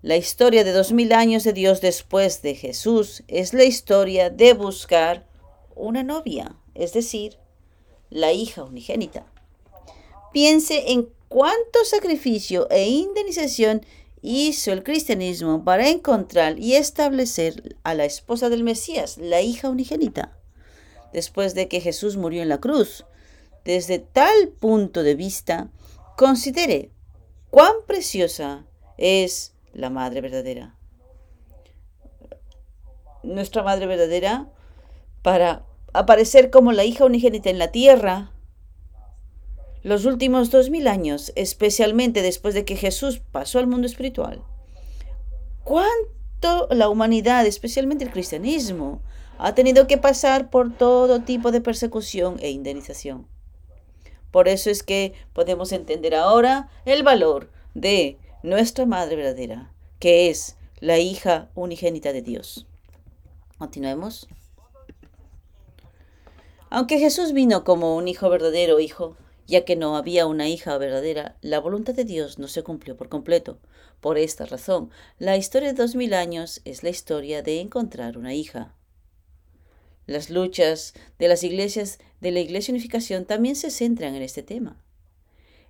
la 0.07 0.17
historia 0.17 0.63
de 0.63 0.71
dos 0.71 0.93
mil 0.93 1.13
años 1.13 1.43
de 1.43 1.53
Dios 1.53 1.81
después 1.81 2.41
de 2.41 2.55
Jesús 2.55 3.25
es 3.27 3.53
la 3.53 3.65
historia 3.65 4.31
de 4.31 4.53
buscar 4.53 5.27
una 5.75 6.05
novia, 6.05 6.55
es 6.77 6.93
decir, 6.93 7.39
la 8.09 8.31
hija 8.33 8.63
unigénita. 8.63 9.27
Piense 10.33 10.93
en 10.93 11.09
cuánto 11.27 11.85
sacrificio 11.85 12.71
e 12.71 12.89
indemnización 12.89 13.85
hizo 14.23 14.71
el 14.71 14.85
cristianismo 14.85 15.65
para 15.65 15.89
encontrar 15.89 16.57
y 16.61 16.77
establecer 16.77 17.77
a 17.83 17.95
la 17.95 18.05
esposa 18.05 18.49
del 18.49 18.63
Mesías, 18.63 19.19
la 19.19 19.41
hija 19.41 19.69
unigénita 19.69 20.39
después 21.13 21.55
de 21.55 21.67
que 21.67 21.81
Jesús 21.81 22.17
murió 22.17 22.43
en 22.43 22.49
la 22.49 22.61
cruz. 22.61 23.07
Desde 23.65 23.99
tal 23.99 24.51
punto 24.61 25.03
de 25.03 25.17
vista, 25.17 25.69
considere 26.17 26.93
cuán 27.51 27.73
preciosa 27.89 28.67
es 28.99 29.56
la 29.77 29.91
madre 29.91 30.23
verdadera. 30.23 30.75
Nuestra 33.23 33.63
madre 33.63 33.87
verdadera, 33.87 34.49
para 35.23 35.65
aparecer 35.93 36.51
como 36.51 36.73
la 36.73 36.85
hija 36.85 37.05
unigénita 37.05 37.51
en 37.51 37.59
la 37.59 37.71
tierra, 37.71 38.33
los 39.83 40.05
últimos 40.05 40.51
dos 40.51 40.71
mil 40.71 40.89
años, 40.89 41.33
especialmente 41.37 42.23
después 42.23 42.55
de 42.55 42.65
que 42.65 42.77
Jesús 42.77 43.21
pasó 43.21 43.59
al 43.59 43.67
mundo 43.67 43.87
espiritual, 43.87 44.43
cuánto 45.63 46.69
la 46.71 46.89
humanidad, 46.89 47.47
especialmente 47.47 48.05
el 48.05 48.11
cristianismo, 48.11 49.03
ha 49.39 49.55
tenido 49.55 49.87
que 49.87 49.99
pasar 49.99 50.49
por 50.49 50.75
todo 50.75 51.21
tipo 51.21 51.53
de 51.53 51.61
persecución 51.61 52.37
e 52.41 52.51
indemnización. 52.51 53.29
Por 54.31 54.49
eso 54.49 54.71
es 54.71 54.83
que 54.83 55.13
podemos 55.35 55.73
entender 55.73 56.15
ahora 56.15 56.71
el 56.87 57.03
valor 57.03 57.51
de 57.75 58.19
nuestra 58.47 58.87
Madre 58.87 59.17
verdadera, 59.17 59.73
que 59.99 60.31
es 60.31 60.57
la 60.79 61.01
hija 61.01 61.51
unigénita 61.57 62.13
de 62.13 62.23
Dios. 62.23 62.69
Continuemos. 63.59 64.29
Aunque 66.71 67.01
Jesús 67.01 67.33
vino 67.33 67.65
como 67.65 67.97
un 67.97 68.07
hijo 68.07 68.31
verdadero 68.31 68.79
hijo, 68.79 69.17
ya 69.49 69.65
que 69.65 69.75
no 69.75 69.97
había 69.97 70.27
una 70.27 70.49
hija 70.49 70.79
verdadera, 70.79 71.37
la 71.41 71.59
voluntad 71.59 71.95
de 71.95 72.05
Dios 72.05 72.39
no 72.39 72.47
se 72.47 72.63
cumplió 72.63 72.97
por 72.97 73.09
completo. 73.09 73.59
Por 74.01 74.17
esta 74.17 74.47
razón, 74.47 74.91
la 75.19 75.37
historia 75.37 75.73
de 75.73 75.83
dos 75.83 75.97
mil 75.97 76.15
años 76.15 76.61
es 76.65 76.85
la 76.85 76.91
historia 76.91 77.43
de 77.43 77.61
encontrar 77.61 78.17
una 78.17 78.33
hija. 78.33 78.77
Las 80.07 80.31
luchas 80.31 80.95
de 81.19 81.27
las 81.27 81.43
iglesias 81.43 81.99
de 82.21 82.31
la 82.31 82.39
Iglesia 82.39 82.71
Unificación 82.71 83.25
también 83.25 83.57
se 83.57 83.73
centran 83.73 84.15
en 84.15 84.23
este 84.23 84.45
tema. 84.45 84.81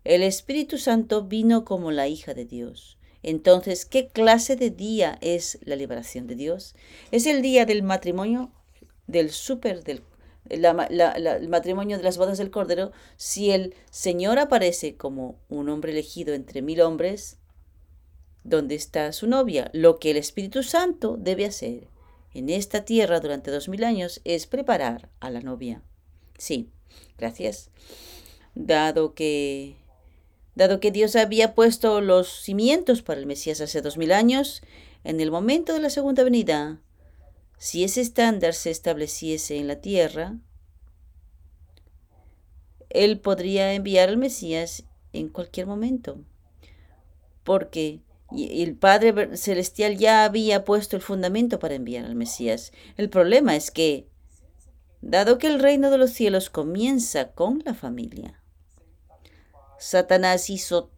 El 0.06 0.22
Espíritu 0.22 0.78
Santo 0.78 1.24
vino 1.24 1.64
como 1.64 1.90
la 1.90 2.06
hija 2.06 2.32
de 2.32 2.44
Dios. 2.44 2.96
Entonces, 3.24 3.84
¿qué 3.84 4.06
clase 4.06 4.54
de 4.54 4.70
día 4.70 5.18
es 5.20 5.58
la 5.62 5.74
liberación 5.74 6.28
de 6.28 6.36
Dios? 6.36 6.76
Es 7.10 7.26
el 7.26 7.42
día 7.42 7.66
del 7.66 7.82
matrimonio, 7.82 8.52
del 9.08 9.30
súper, 9.30 9.82
del 9.82 10.02
el 10.48 11.48
matrimonio 11.48 11.96
de 11.96 12.04
las 12.04 12.18
bodas 12.18 12.38
del 12.38 12.52
Cordero, 12.52 12.92
si 13.16 13.50
el 13.50 13.74
Señor 13.90 14.38
aparece 14.38 14.96
como 14.96 15.40
un 15.48 15.68
hombre 15.68 15.90
elegido 15.90 16.34
entre 16.34 16.62
mil 16.62 16.82
hombres, 16.82 17.38
¿dónde 18.44 18.76
está 18.76 19.10
su 19.10 19.26
novia? 19.26 19.70
Lo 19.72 19.98
que 19.98 20.12
el 20.12 20.16
Espíritu 20.18 20.62
Santo 20.62 21.16
debe 21.18 21.46
hacer 21.46 21.88
en 22.32 22.48
esta 22.48 22.84
tierra 22.84 23.18
durante 23.18 23.50
dos 23.50 23.68
mil 23.68 23.82
años 23.82 24.20
es 24.24 24.46
preparar 24.46 25.08
a 25.18 25.30
la 25.30 25.40
novia. 25.40 25.82
Sí, 26.38 26.70
gracias. 27.18 27.70
Dado 28.54 29.14
que, 29.14 29.76
dado 30.56 30.80
que 30.80 30.90
Dios 30.90 31.14
había 31.14 31.54
puesto 31.54 32.00
los 32.00 32.28
cimientos 32.28 33.02
para 33.02 33.20
el 33.20 33.26
Mesías 33.26 33.60
hace 33.60 33.82
dos 33.82 33.98
mil 33.98 34.10
años, 34.10 34.62
en 35.04 35.20
el 35.20 35.30
momento 35.30 35.72
de 35.74 35.80
la 35.80 35.90
segunda 35.90 36.24
venida, 36.24 36.80
si 37.58 37.84
ese 37.84 38.00
estándar 38.00 38.54
se 38.54 38.70
estableciese 38.70 39.58
en 39.58 39.68
la 39.68 39.76
tierra, 39.76 40.34
Él 42.88 43.20
podría 43.20 43.74
enviar 43.74 44.08
al 44.08 44.16
Mesías 44.16 44.84
en 45.12 45.28
cualquier 45.28 45.66
momento, 45.66 46.18
porque 47.44 48.00
el 48.32 48.76
Padre 48.76 49.36
Celestial 49.36 49.98
ya 49.98 50.24
había 50.24 50.64
puesto 50.64 50.96
el 50.96 51.02
fundamento 51.02 51.58
para 51.58 51.74
enviar 51.74 52.06
al 52.06 52.16
Mesías. 52.16 52.72
El 52.96 53.10
problema 53.10 53.56
es 53.56 53.70
que, 53.70 54.08
dado 55.02 55.36
que 55.36 55.46
el 55.48 55.60
reino 55.60 55.90
de 55.90 55.98
los 55.98 56.10
cielos 56.10 56.48
comienza 56.48 57.32
con 57.32 57.62
la 57.64 57.74
familia, 57.74 58.42
Satanás 59.78 60.50
hizo 60.50 60.90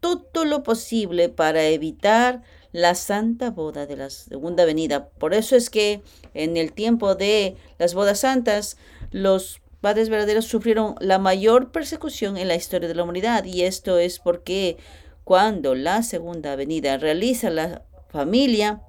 todo 0.00 0.44
lo 0.44 0.62
posible 0.62 1.28
para 1.28 1.64
evitar 1.64 2.42
la 2.72 2.94
santa 2.94 3.50
boda 3.50 3.86
de 3.86 3.96
la 3.96 4.10
segunda 4.10 4.64
venida. 4.64 5.08
Por 5.08 5.32
eso 5.32 5.56
es 5.56 5.70
que 5.70 6.02
en 6.34 6.56
el 6.56 6.72
tiempo 6.72 7.14
de 7.14 7.56
las 7.78 7.94
bodas 7.94 8.20
santas, 8.20 8.76
los 9.10 9.60
padres 9.80 10.08
verdaderos 10.08 10.46
sufrieron 10.46 10.96
la 11.00 11.18
mayor 11.18 11.70
persecución 11.70 12.36
en 12.36 12.48
la 12.48 12.54
historia 12.54 12.88
de 12.88 12.94
la 12.94 13.04
humanidad. 13.04 13.44
Y 13.44 13.62
esto 13.62 13.98
es 13.98 14.18
porque 14.18 14.76
cuando 15.24 15.74
la 15.74 16.02
segunda 16.02 16.56
venida 16.56 16.98
realiza 16.98 17.48
la 17.50 17.82
familia 18.08 18.82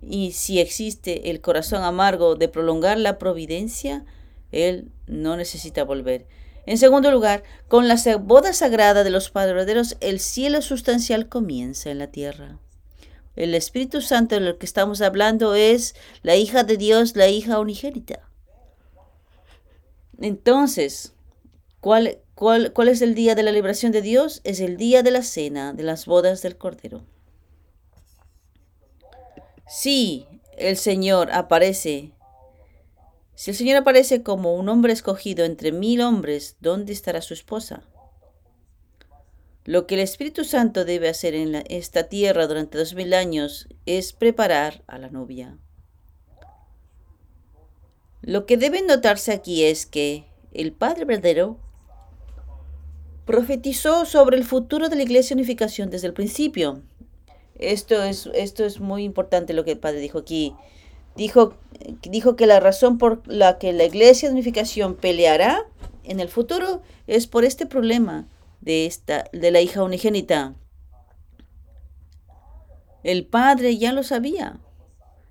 y, 0.00 0.32
si 0.32 0.60
existe 0.60 1.30
el 1.30 1.40
corazón 1.40 1.82
amargo 1.84 2.34
de 2.34 2.48
prolongar 2.48 2.98
la 2.98 3.18
providencia, 3.18 4.04
él 4.52 4.92
no 5.06 5.36
necesita 5.36 5.84
volver. 5.84 6.26
En 6.64 6.78
segundo 6.78 7.10
lugar, 7.10 7.42
con 7.66 7.88
la 7.88 7.96
boda 8.20 8.52
sagrada 8.52 9.02
de 9.02 9.10
los 9.10 9.30
padres 9.30 9.54
verdaderos, 9.54 9.96
el 10.00 10.20
cielo 10.20 10.62
sustancial 10.62 11.28
comienza 11.28 11.90
en 11.90 11.98
la 11.98 12.06
tierra. 12.06 12.58
El 13.34 13.54
Espíritu 13.54 14.00
Santo 14.00 14.36
de 14.36 14.42
lo 14.42 14.58
que 14.58 14.66
estamos 14.66 15.00
hablando 15.00 15.54
es 15.54 15.96
la 16.22 16.36
hija 16.36 16.64
de 16.64 16.76
Dios, 16.76 17.16
la 17.16 17.28
hija 17.28 17.58
unigénita. 17.58 18.28
Entonces, 20.20 21.14
¿cuál, 21.80 22.20
¿Cuál, 22.34 22.88
es 22.88 23.02
el 23.02 23.14
día 23.14 23.34
de 23.34 23.44
la 23.44 23.52
liberación 23.52 23.92
de 23.92 24.02
Dios? 24.02 24.40
Es 24.42 24.58
el 24.58 24.76
día 24.76 25.02
de 25.02 25.12
la 25.12 25.22
cena, 25.22 25.72
de 25.72 25.84
las 25.84 26.06
bodas 26.06 26.42
del 26.42 26.56
Cordero. 26.56 27.04
Si 29.68 30.26
el 30.58 30.76
Señor 30.76 31.30
aparece, 31.30 32.10
si 33.42 33.50
el 33.50 33.56
Señor 33.56 33.78
aparece 33.78 34.22
como 34.22 34.54
un 34.54 34.68
hombre 34.68 34.92
escogido 34.92 35.44
entre 35.44 35.72
mil 35.72 36.00
hombres, 36.00 36.56
¿dónde 36.60 36.92
estará 36.92 37.20
su 37.20 37.34
esposa? 37.34 37.82
Lo 39.64 39.88
que 39.88 39.96
el 39.96 40.00
Espíritu 40.00 40.44
Santo 40.44 40.84
debe 40.84 41.08
hacer 41.08 41.34
en 41.34 41.56
esta 41.68 42.04
tierra 42.04 42.46
durante 42.46 42.78
dos 42.78 42.94
mil 42.94 43.12
años 43.12 43.66
es 43.84 44.12
preparar 44.12 44.84
a 44.86 44.96
la 44.96 45.10
novia. 45.10 45.58
Lo 48.20 48.46
que 48.46 48.56
debe 48.56 48.80
notarse 48.80 49.32
aquí 49.32 49.64
es 49.64 49.86
que 49.86 50.24
el 50.52 50.70
Padre 50.70 51.04
verdadero 51.04 51.58
profetizó 53.26 54.04
sobre 54.04 54.36
el 54.36 54.44
futuro 54.44 54.88
de 54.88 54.94
la 54.94 55.02
Iglesia 55.02 55.34
Unificación 55.34 55.90
desde 55.90 56.06
el 56.06 56.14
principio. 56.14 56.84
Esto 57.56 58.04
es, 58.04 58.30
esto 58.34 58.64
es 58.64 58.78
muy 58.78 59.02
importante 59.02 59.52
lo 59.52 59.64
que 59.64 59.72
el 59.72 59.80
Padre 59.80 59.98
dijo 59.98 60.18
aquí. 60.18 60.54
Dijo, 61.16 61.54
dijo 62.02 62.36
que 62.36 62.46
la 62.46 62.60
razón 62.60 62.98
por 62.98 63.22
la 63.26 63.58
que 63.58 63.72
la 63.72 63.84
Iglesia 63.84 64.28
de 64.28 64.34
Unificación 64.34 64.94
peleará 64.94 65.66
en 66.04 66.20
el 66.20 66.28
futuro 66.28 66.82
es 67.06 67.26
por 67.26 67.44
este 67.44 67.66
problema 67.66 68.26
de, 68.60 68.86
esta, 68.86 69.24
de 69.32 69.50
la 69.50 69.60
hija 69.60 69.82
unigénita. 69.82 70.54
El 73.02 73.26
Padre 73.26 73.76
ya 73.76 73.92
lo 73.92 74.02
sabía, 74.04 74.60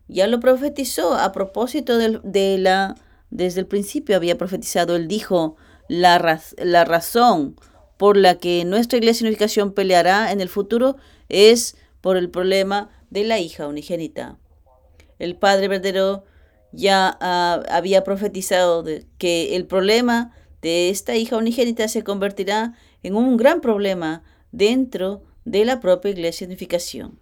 ya 0.07 0.27
lo 0.27 0.39
profetizó 0.39 1.15
a 1.15 1.31
propósito 1.31 1.97
de, 1.97 2.19
de 2.23 2.57
la, 2.57 2.95
desde 3.29 3.61
el 3.61 3.67
principio 3.67 4.15
había 4.15 4.37
profetizado, 4.37 4.95
él 4.95 5.07
dijo, 5.07 5.55
la, 5.87 6.41
la 6.57 6.85
razón 6.85 7.55
por 7.97 8.17
la 8.17 8.35
que 8.35 8.65
nuestra 8.65 8.97
iglesia 8.97 9.25
unificación 9.25 9.73
peleará 9.73 10.31
en 10.31 10.41
el 10.41 10.49
futuro 10.49 10.97
es 11.29 11.75
por 12.01 12.17
el 12.17 12.29
problema 12.29 12.89
de 13.09 13.23
la 13.23 13.39
hija 13.39 13.67
unigénita. 13.67 14.37
El 15.21 15.35
Padre 15.35 15.67
verdadero 15.67 16.23
ya 16.71 17.15
ah, 17.21 17.61
había 17.69 18.03
profetizado 18.03 18.83
que 19.17 19.55
el 19.55 19.67
problema 19.67 20.35
de 20.61 20.89
esta 20.89 21.15
hija 21.15 21.37
unigénita 21.37 21.87
se 21.87 22.03
convertirá 22.03 22.75
en 23.03 23.15
un 23.15 23.37
gran 23.37 23.61
problema 23.61 24.23
dentro 24.51 25.21
de 25.45 25.63
la 25.63 25.79
propia 25.79 26.11
iglesia 26.11 26.47
unificación. 26.47 27.19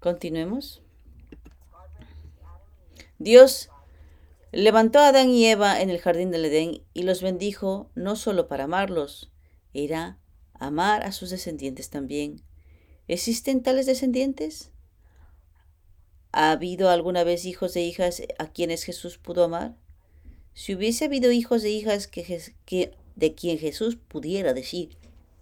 Continuemos. 0.00 0.82
Dios 3.18 3.70
Levantó 4.52 5.00
a 5.00 5.08
Adán 5.08 5.28
y 5.28 5.46
Eva 5.46 5.80
en 5.80 5.90
el 5.90 5.98
jardín 5.98 6.30
del 6.30 6.46
Edén 6.46 6.82
y 6.94 7.02
los 7.02 7.20
bendijo 7.20 7.90
no 7.94 8.16
solo 8.16 8.48
para 8.48 8.64
amarlos, 8.64 9.30
era 9.74 10.18
amar 10.54 11.02
a 11.02 11.12
sus 11.12 11.28
descendientes 11.28 11.90
también. 11.90 12.47
¿Existen 13.08 13.62
tales 13.62 13.86
descendientes? 13.86 14.70
¿Ha 16.30 16.50
habido 16.50 16.90
alguna 16.90 17.24
vez 17.24 17.46
hijos 17.46 17.74
e 17.74 17.80
hijas 17.80 18.22
a 18.38 18.52
quienes 18.52 18.84
Jesús 18.84 19.16
pudo 19.16 19.44
amar? 19.44 19.74
Si 20.52 20.74
hubiese 20.74 21.06
habido 21.06 21.32
hijos 21.32 21.64
e 21.64 21.70
hijas 21.70 22.10
de 23.16 23.34
quien 23.34 23.58
Jesús 23.58 23.96
pudiera 23.96 24.52
decir, 24.52 24.90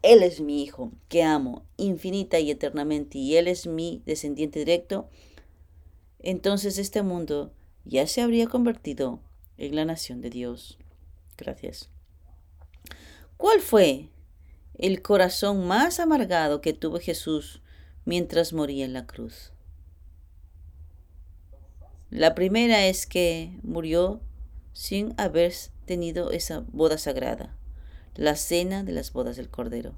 Él 0.02 0.22
es 0.22 0.40
mi 0.40 0.62
hijo, 0.62 0.92
que 1.08 1.24
amo 1.24 1.64
infinita 1.76 2.38
y 2.38 2.52
eternamente, 2.52 3.18
y 3.18 3.36
Él 3.36 3.48
es 3.48 3.66
mi 3.66 4.00
descendiente 4.06 4.60
directo, 4.60 5.08
entonces 6.20 6.78
este 6.78 7.02
mundo 7.02 7.52
ya 7.84 8.06
se 8.06 8.20
habría 8.20 8.46
convertido 8.46 9.20
en 9.58 9.74
la 9.74 9.84
nación 9.84 10.20
de 10.20 10.30
Dios. 10.30 10.78
Gracias. 11.36 11.90
¿Cuál 13.36 13.60
fue 13.60 14.08
el 14.78 15.02
corazón 15.02 15.66
más 15.66 16.00
amargado 16.00 16.60
que 16.60 16.72
tuvo 16.72 16.98
Jesús 16.98 17.62
mientras 18.04 18.52
moría 18.52 18.84
en 18.84 18.92
la 18.92 19.06
cruz? 19.06 19.52
La 22.10 22.34
primera 22.34 22.86
es 22.86 23.06
que 23.06 23.58
murió 23.62 24.20
sin 24.72 25.14
haber 25.16 25.52
tenido 25.86 26.30
esa 26.30 26.60
boda 26.68 26.98
sagrada, 26.98 27.56
la 28.14 28.36
cena 28.36 28.84
de 28.84 28.92
las 28.92 29.12
bodas 29.12 29.36
del 29.36 29.48
Cordero. 29.48 29.94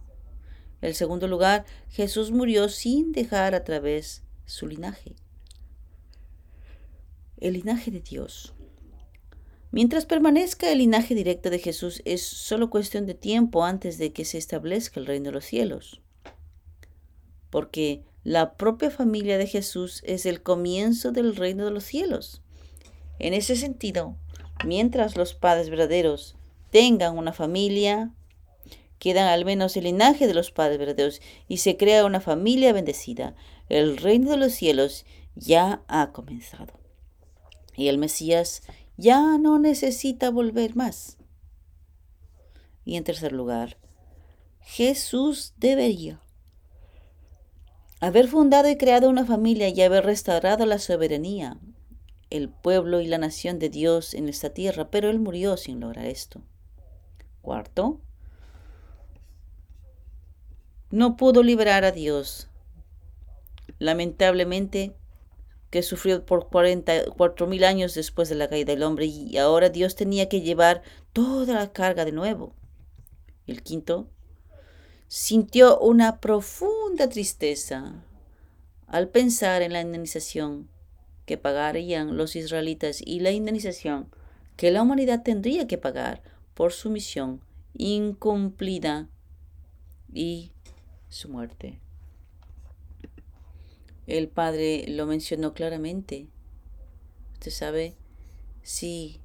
En 0.80 0.94
segundo 0.94 1.26
lugar, 1.26 1.66
Jesús 1.90 2.30
murió 2.30 2.68
sin 2.68 3.12
dejar 3.12 3.54
a 3.54 3.64
través 3.64 4.22
su 4.46 4.66
linaje. 4.66 5.16
El 7.36 7.54
linaje 7.54 7.90
de 7.90 8.00
Dios. 8.00 8.54
Mientras 9.70 10.06
permanezca 10.06 10.72
el 10.72 10.78
linaje 10.78 11.14
directo 11.14 11.50
de 11.50 11.58
Jesús, 11.58 12.00
es 12.04 12.22
solo 12.22 12.70
cuestión 12.70 13.04
de 13.06 13.14
tiempo 13.14 13.64
antes 13.64 13.98
de 13.98 14.12
que 14.12 14.24
se 14.24 14.38
establezca 14.38 14.98
el 14.98 15.06
reino 15.06 15.26
de 15.26 15.32
los 15.32 15.44
cielos. 15.44 16.00
Porque 17.50 18.02
la 18.24 18.54
propia 18.54 18.90
familia 18.90 19.36
de 19.36 19.46
Jesús 19.46 20.02
es 20.06 20.24
el 20.26 20.42
comienzo 20.42 21.12
del 21.12 21.36
reino 21.36 21.66
de 21.66 21.70
los 21.70 21.84
cielos. 21.84 22.40
En 23.18 23.34
ese 23.34 23.56
sentido, 23.56 24.16
mientras 24.64 25.16
los 25.16 25.34
padres 25.34 25.68
verdaderos 25.68 26.36
tengan 26.70 27.18
una 27.18 27.32
familia, 27.32 28.10
quedan 28.98 29.28
al 29.28 29.44
menos 29.44 29.76
el 29.76 29.84
linaje 29.84 30.26
de 30.26 30.34
los 30.34 30.50
padres 30.50 30.78
verdaderos 30.78 31.20
y 31.46 31.58
se 31.58 31.76
crea 31.76 32.06
una 32.06 32.20
familia 32.20 32.72
bendecida. 32.72 33.34
El 33.68 33.98
reino 33.98 34.30
de 34.30 34.38
los 34.38 34.52
cielos 34.52 35.04
ya 35.34 35.82
ha 35.88 36.10
comenzado. 36.12 36.72
Y 37.76 37.88
el 37.88 37.98
Mesías 37.98 38.62
ya 38.98 39.38
no 39.38 39.58
necesita 39.58 40.30
volver 40.30 40.76
más. 40.76 41.16
Y 42.84 42.96
en 42.96 43.04
tercer 43.04 43.32
lugar, 43.32 43.78
Jesús 44.60 45.54
debería 45.56 46.20
haber 48.00 48.28
fundado 48.28 48.68
y 48.68 48.76
creado 48.76 49.08
una 49.08 49.24
familia 49.24 49.68
y 49.68 49.80
haber 49.80 50.04
restaurado 50.04 50.66
la 50.66 50.78
soberanía, 50.78 51.58
el 52.30 52.48
pueblo 52.48 53.00
y 53.00 53.06
la 53.06 53.18
nación 53.18 53.58
de 53.58 53.70
Dios 53.70 54.14
en 54.14 54.28
esta 54.28 54.50
tierra, 54.50 54.90
pero 54.90 55.10
él 55.10 55.20
murió 55.20 55.56
sin 55.56 55.80
lograr 55.80 56.04
esto. 56.04 56.42
Cuarto, 57.40 58.00
no 60.90 61.16
pudo 61.16 61.42
liberar 61.42 61.84
a 61.84 61.92
Dios. 61.92 62.48
Lamentablemente, 63.78 64.96
que 65.70 65.82
sufrió 65.82 66.24
por 66.24 66.48
44 66.48 67.46
mil 67.46 67.64
años 67.64 67.94
después 67.94 68.28
de 68.28 68.34
la 68.34 68.48
caída 68.48 68.72
del 68.72 68.82
hombre 68.82 69.06
y 69.06 69.36
ahora 69.36 69.68
Dios 69.68 69.94
tenía 69.94 70.28
que 70.28 70.40
llevar 70.40 70.82
toda 71.12 71.54
la 71.54 71.72
carga 71.72 72.04
de 72.04 72.12
nuevo. 72.12 72.54
El 73.46 73.62
quinto, 73.62 74.08
sintió 75.08 75.78
una 75.78 76.20
profunda 76.20 77.08
tristeza 77.08 78.04
al 78.86 79.08
pensar 79.08 79.62
en 79.62 79.72
la 79.72 79.80
indemnización 79.80 80.68
que 81.26 81.36
pagarían 81.36 82.16
los 82.16 82.36
israelitas 82.36 83.02
y 83.04 83.20
la 83.20 83.30
indemnización 83.30 84.08
que 84.56 84.70
la 84.70 84.82
humanidad 84.82 85.22
tendría 85.22 85.66
que 85.66 85.78
pagar 85.78 86.22
por 86.54 86.72
su 86.72 86.90
misión 86.90 87.40
incumplida 87.74 89.08
y 90.12 90.52
su 91.08 91.28
muerte. 91.28 91.80
El 94.08 94.28
Padre 94.28 94.86
lo 94.88 95.04
mencionó 95.04 95.52
claramente. 95.52 96.26
Usted 97.34 97.50
sabe, 97.50 97.94
si, 98.62 99.20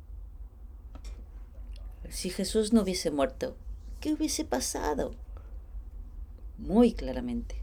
si 2.10 2.30
Jesús 2.30 2.74
no 2.74 2.82
hubiese 2.82 3.10
muerto, 3.10 3.56
¿qué 4.02 4.12
hubiese 4.12 4.44
pasado? 4.44 5.16
Muy 6.58 6.92
claramente. 6.92 7.56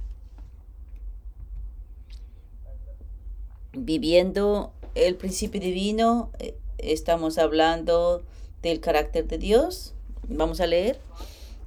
Viviendo 3.72 4.72
el 4.94 5.14
principio 5.16 5.60
divino, 5.60 6.30
eh, 6.38 6.56
estamos 6.78 7.36
hablando 7.36 8.24
del 8.62 8.80
carácter 8.80 9.28
de 9.28 9.36
Dios. 9.36 9.92
Vamos 10.26 10.62
a 10.62 10.66
leer. 10.66 10.98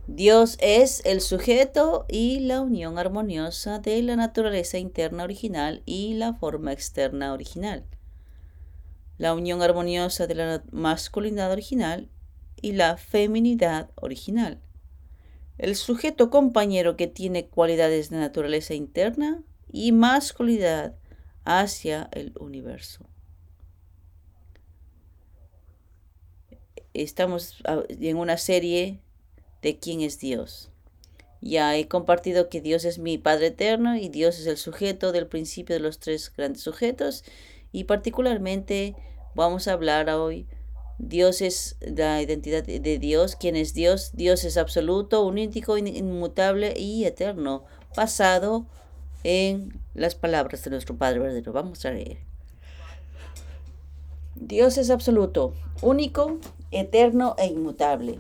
Dios 0.08 0.58
es 0.60 1.02
el 1.06 1.22
sujeto 1.22 2.06
y 2.10 2.42
la 2.42 2.60
unión 2.60 3.00
armoniosa 3.00 3.80
de 3.80 4.02
la 4.02 4.18
naturaleza 4.18 4.78
interna 4.78 5.24
original 5.24 5.82
y 5.86 6.16
la 6.16 6.34
forma 6.34 6.74
externa 6.74 7.32
original. 7.32 7.86
La 9.18 9.34
unión 9.34 9.62
armoniosa 9.62 10.28
de 10.28 10.36
la 10.36 10.64
masculinidad 10.72 11.54
original 11.54 12.10
y 12.62 12.74
la 12.74 12.98
feminidad 12.98 13.92
original. 13.96 14.60
El 15.58 15.78
sujeto 15.78 16.30
compañero 16.30 16.98
que 16.98 17.08
tiene 17.08 17.48
cualidades 17.48 18.10
de 18.10 18.18
naturaleza 18.18 18.74
interna 18.74 19.42
y 19.72 19.94
masculinidad 19.94 20.98
hacia 21.46 22.10
el 22.12 22.34
universo. 22.38 23.06
Estamos 26.94 27.64
en 27.88 28.18
una 28.18 28.38
serie 28.38 29.03
de 29.64 29.80
quién 29.80 30.02
es 30.02 30.20
Dios. 30.20 30.70
Ya 31.42 31.76
he 31.76 31.88
compartido 31.88 32.48
que 32.48 32.62
Dios 32.62 32.86
es 32.86 33.00
mi 33.00 33.18
Padre 33.18 33.48
eterno 33.48 33.98
y 33.98 34.10
Dios 34.10 34.40
es 34.40 34.46
el 34.46 34.58
sujeto 34.58 35.12
del 35.12 35.28
principio 35.28 35.76
de 35.76 35.82
los 35.82 36.00
tres 36.00 36.32
grandes 36.36 36.62
sujetos 36.62 37.24
y 37.72 37.86
particularmente 37.86 38.96
vamos 39.34 39.68
a 39.68 39.74
hablar 39.74 40.10
hoy 40.12 40.46
Dios 41.00 41.42
es 41.42 41.76
la 41.82 42.22
identidad 42.22 42.64
de 42.64 43.00
Dios, 43.00 43.36
quién 43.36 43.56
es 43.56 43.74
Dios. 43.74 44.12
Dios 44.14 44.44
es 44.44 44.58
absoluto, 44.58 45.26
único, 45.26 45.78
inmutable 45.78 46.74
y 46.78 47.06
eterno, 47.06 47.66
basado 47.96 48.66
en 49.24 49.82
las 49.96 50.16
palabras 50.16 50.64
de 50.64 50.72
nuestro 50.72 50.96
Padre 50.96 51.20
verdadero. 51.20 51.52
Vamos 51.52 51.84
a 51.86 51.92
leer. 51.92 52.20
Dios 54.36 54.78
es 54.78 54.90
absoluto, 54.90 55.54
único, 55.82 56.38
eterno 56.72 57.36
e 57.38 57.48
inmutable. 57.48 58.20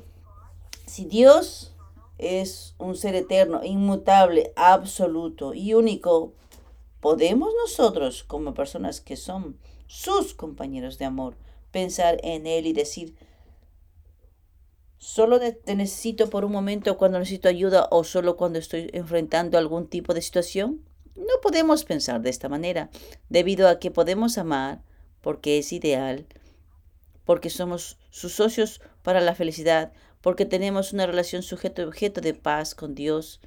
Si 0.94 1.06
Dios 1.06 1.74
es 2.20 2.76
un 2.78 2.96
ser 2.96 3.16
eterno, 3.16 3.62
inmutable, 3.64 4.54
absoluto 4.56 5.56
y 5.56 5.74
único, 5.74 6.36
¿podemos 7.00 7.52
nosotros, 7.64 8.24
como 8.24 8.54
personas 8.54 9.02
que 9.02 9.18
son 9.18 9.58
sus 9.88 10.36
compañeros 10.36 11.00
de 11.00 11.06
amor, 11.06 11.36
pensar 11.72 12.20
en 12.22 12.46
Él 12.46 12.68
y 12.68 12.74
decir, 12.74 13.16
solo 15.00 15.40
te 15.40 15.76
necesito 15.76 16.30
por 16.30 16.46
un 16.46 16.52
momento 16.52 16.96
cuando 16.96 17.18
necesito 17.18 17.50
ayuda 17.50 17.88
o 17.90 18.04
solo 18.04 18.38
cuando 18.38 18.60
estoy 18.60 18.92
enfrentando 18.94 19.58
algún 19.58 19.88
tipo 19.88 20.14
de 20.14 20.22
situación? 20.22 20.86
No 21.16 21.42
podemos 21.42 21.86
pensar 21.86 22.22
de 22.22 22.30
esta 22.30 22.50
manera, 22.50 22.92
debido 23.30 23.68
a 23.68 23.80
que 23.80 23.90
podemos 23.90 24.38
amar 24.38 24.84
porque 25.22 25.58
es 25.58 25.74
ideal, 25.74 26.28
porque 27.26 27.50
somos 27.50 27.98
sus 28.12 28.34
socios 28.34 28.80
para 29.02 29.22
la 29.22 29.34
felicidad, 29.34 29.92
porque 30.24 30.46
tenemos 30.46 30.94
una 30.94 31.06
relación 31.06 31.44
sujeto-objeto 31.44 32.22
de 32.22 32.34
paz 32.34 32.76
con 32.76 32.96
Dios. 32.96 33.42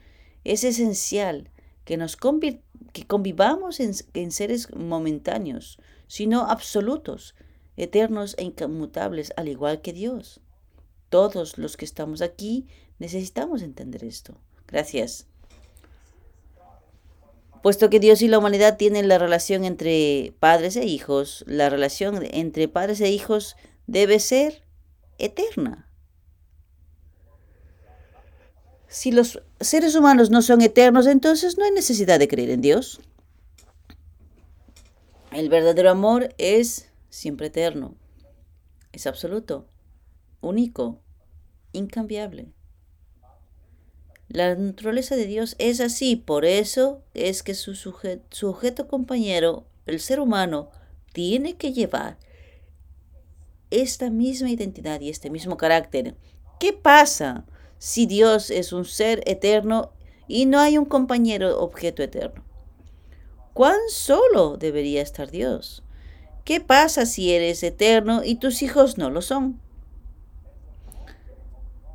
Es 0.45 0.63
esencial 0.63 1.51
que 1.87 1.97
nos 1.97 2.17
que 2.17 3.07
convivamos 3.07 3.81
en, 3.81 3.95
en 4.13 4.31
seres 4.31 4.69
momentáneos, 4.77 5.79
sino 6.07 6.43
absolutos, 6.43 7.35
eternos 7.79 8.37
e 8.37 8.45
inmutables, 8.45 9.33
al 9.39 9.49
igual 9.49 9.81
que 9.81 9.95
Dios. 9.95 10.43
Todos 11.09 11.57
los 11.57 11.79
que 11.79 11.87
estamos 11.87 12.21
aquí 12.21 12.67
necesitamos 12.99 13.63
entender 13.63 14.05
esto. 14.05 14.39
Gracias. 14.67 15.27
Puesto 17.63 17.89
que 17.89 18.01
Dios 18.01 18.21
y 18.21 18.29
la 18.29 18.39
humanidad 18.39 18.77
tienen 18.77 19.09
la 19.09 19.17
relación 19.17 19.65
entre 19.65 20.35
padres 20.41 20.77
e 20.77 20.85
hijos, 20.85 21.43
la 21.47 21.71
relación 21.71 22.23
entre 22.33 22.69
padres 22.69 23.01
e 23.01 23.11
hijos 23.11 23.57
debe 23.87 24.21
ser 24.21 24.63
eterna. 25.17 25.86
Si 28.89 29.11
los 29.11 29.43
seres 29.61 29.95
humanos 29.95 30.31
no 30.31 30.43
son 30.43 30.63
eternos, 30.63 31.07
entonces 31.07 31.59
no 31.59 31.65
hay 31.65 31.73
necesidad 31.73 32.19
de 32.19 32.29
creer 32.29 32.51
en 32.51 32.61
Dios. 32.61 33.01
El 35.33 35.49
verdadero 35.49 35.91
amor 35.91 36.35
es 36.39 36.89
siempre 37.11 37.49
eterno, 37.49 37.95
es 38.93 39.07
absoluto, 39.07 39.67
único, 40.41 41.01
incambiable. 41.73 42.53
La 44.29 44.55
naturaleza 44.55 45.15
de 45.15 45.27
Dios 45.27 45.55
es 45.59 45.81
así, 45.81 46.17
por 46.17 46.45
eso 46.45 47.03
es 47.15 47.43
que 47.43 47.55
su 47.55 47.75
sujeto, 47.75 48.89
compañero, 48.89 49.67
el 49.87 50.01
ser 50.01 50.21
humano, 50.21 50.71
tiene 51.13 51.57
que 51.57 51.73
llevar 51.73 52.19
esta 53.71 54.11
misma 54.11 54.51
identidad 54.51 55.01
y 55.01 55.11
este 55.11 55.31
mismo 55.31 55.57
carácter. 55.57 56.17
¿Qué 56.59 56.73
pasa 56.73 57.47
si 57.79 58.07
Dios 58.07 58.51
es 58.51 58.73
un 58.73 58.85
ser 58.85 59.23
eterno 59.27 59.93
y 60.29 60.47
no 60.47 60.61
hay 60.61 60.79
un 60.79 60.85
compañero 60.85 61.61
objeto 61.61 62.03
eterno? 62.03 62.45
¿Cuán 63.53 63.79
solo 63.89 64.57
debería 64.57 65.03
estar 65.03 65.31
Dios? 65.31 65.83
¿Qué 66.45 66.61
pasa 66.61 67.07
si 67.07 67.33
eres 67.33 67.63
eterno 67.63 68.23
y 68.23 68.37
tus 68.37 68.63
hijos 68.63 68.99
no 68.99 69.11
lo 69.11 69.23
son? 69.23 69.61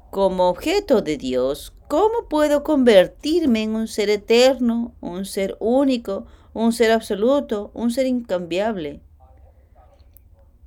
Como 0.10 0.50
objeto 0.50 1.02
de 1.02 1.18
Dios, 1.18 1.74
¿cómo 1.88 2.28
puedo 2.28 2.64
convertirme 2.64 3.64
en 3.64 3.76
un 3.76 3.88
ser 3.88 4.10
eterno, 4.10 4.94
un 5.00 5.26
ser 5.26 5.56
único, 5.60 6.26
un 6.54 6.74
ser 6.74 6.92
absoluto, 6.92 7.72
un 7.74 7.92
ser 7.92 8.08
incambiable? 8.08 9.02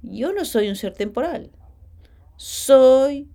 Yo 0.01 0.33
no 0.33 0.45
soy 0.45 0.69
un 0.69 0.77
ser 0.77 0.95
temporal. 0.95 1.51
soy 2.37 3.29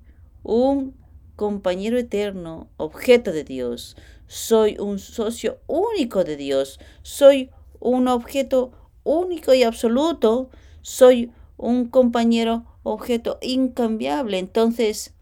un 0.43 0.98
compañero 1.39 1.97
eterno, 1.97 2.67
objeto 2.75 3.31
de 3.31 3.45
Dios. 3.45 3.95
Soy 4.27 4.75
un 4.77 4.99
socio 4.99 5.61
único 5.67 6.25
de 6.25 6.35
Dios. 6.35 6.81
Soy 7.01 7.49
un 7.79 8.09
objeto 8.09 8.73
único 9.05 9.53
y 9.53 9.63
absoluto. 9.63 10.49
Soy 10.81 11.31
un 11.55 11.87
compañero 11.87 12.65
objeto 12.83 13.37
incambiable. 13.41 14.37
Entonces, 14.37 15.13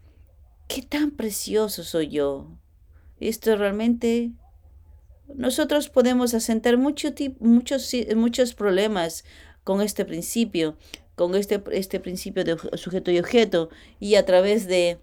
¿qué 0.66 0.82
tan 0.82 1.12
precioso 1.12 1.84
soy 1.84 2.08
yo? 2.08 2.48
Esto 3.20 3.54
realmente... 3.54 4.32
Nosotros 5.32 5.88
podemos 5.88 6.34
asentar 6.34 6.78
mucho, 6.78 7.10
muchos, 7.38 7.92
muchos 8.16 8.54
problemas 8.54 9.24
con 9.62 9.82
este 9.82 10.04
principio, 10.04 10.76
con 11.14 11.36
este, 11.36 11.62
este 11.70 12.00
principio 12.00 12.42
de 12.42 12.56
sujeto 12.76 13.12
y 13.12 13.20
objeto, 13.20 13.68
y 14.00 14.16
a 14.16 14.24
través 14.24 14.66
de 14.66 14.98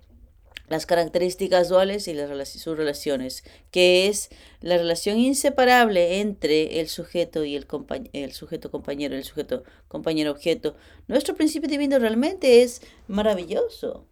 las 0.68 0.86
características 0.86 1.70
duales 1.70 2.08
y 2.08 2.14
las, 2.14 2.50
sus 2.50 2.78
relaciones, 2.78 3.44
que 3.72 4.08
es 4.08 4.30
la 4.62 4.78
relación 4.78 5.18
inseparable 5.18 6.20
entre 6.20 6.80
el 6.80 6.88
sujeto 6.90 7.44
y 7.44 7.56
el, 7.56 7.68
el 8.14 8.34
sujeto 8.34 8.72
compañero, 8.72 9.16
el 9.16 9.24
sujeto 9.24 9.64
compañero 9.88 10.32
objeto. 10.32 10.76
Nuestro 11.08 11.36
principio 11.36 11.70
divino 11.70 12.00
realmente 12.00 12.64
es 12.64 12.82
maravilloso. 13.08 14.06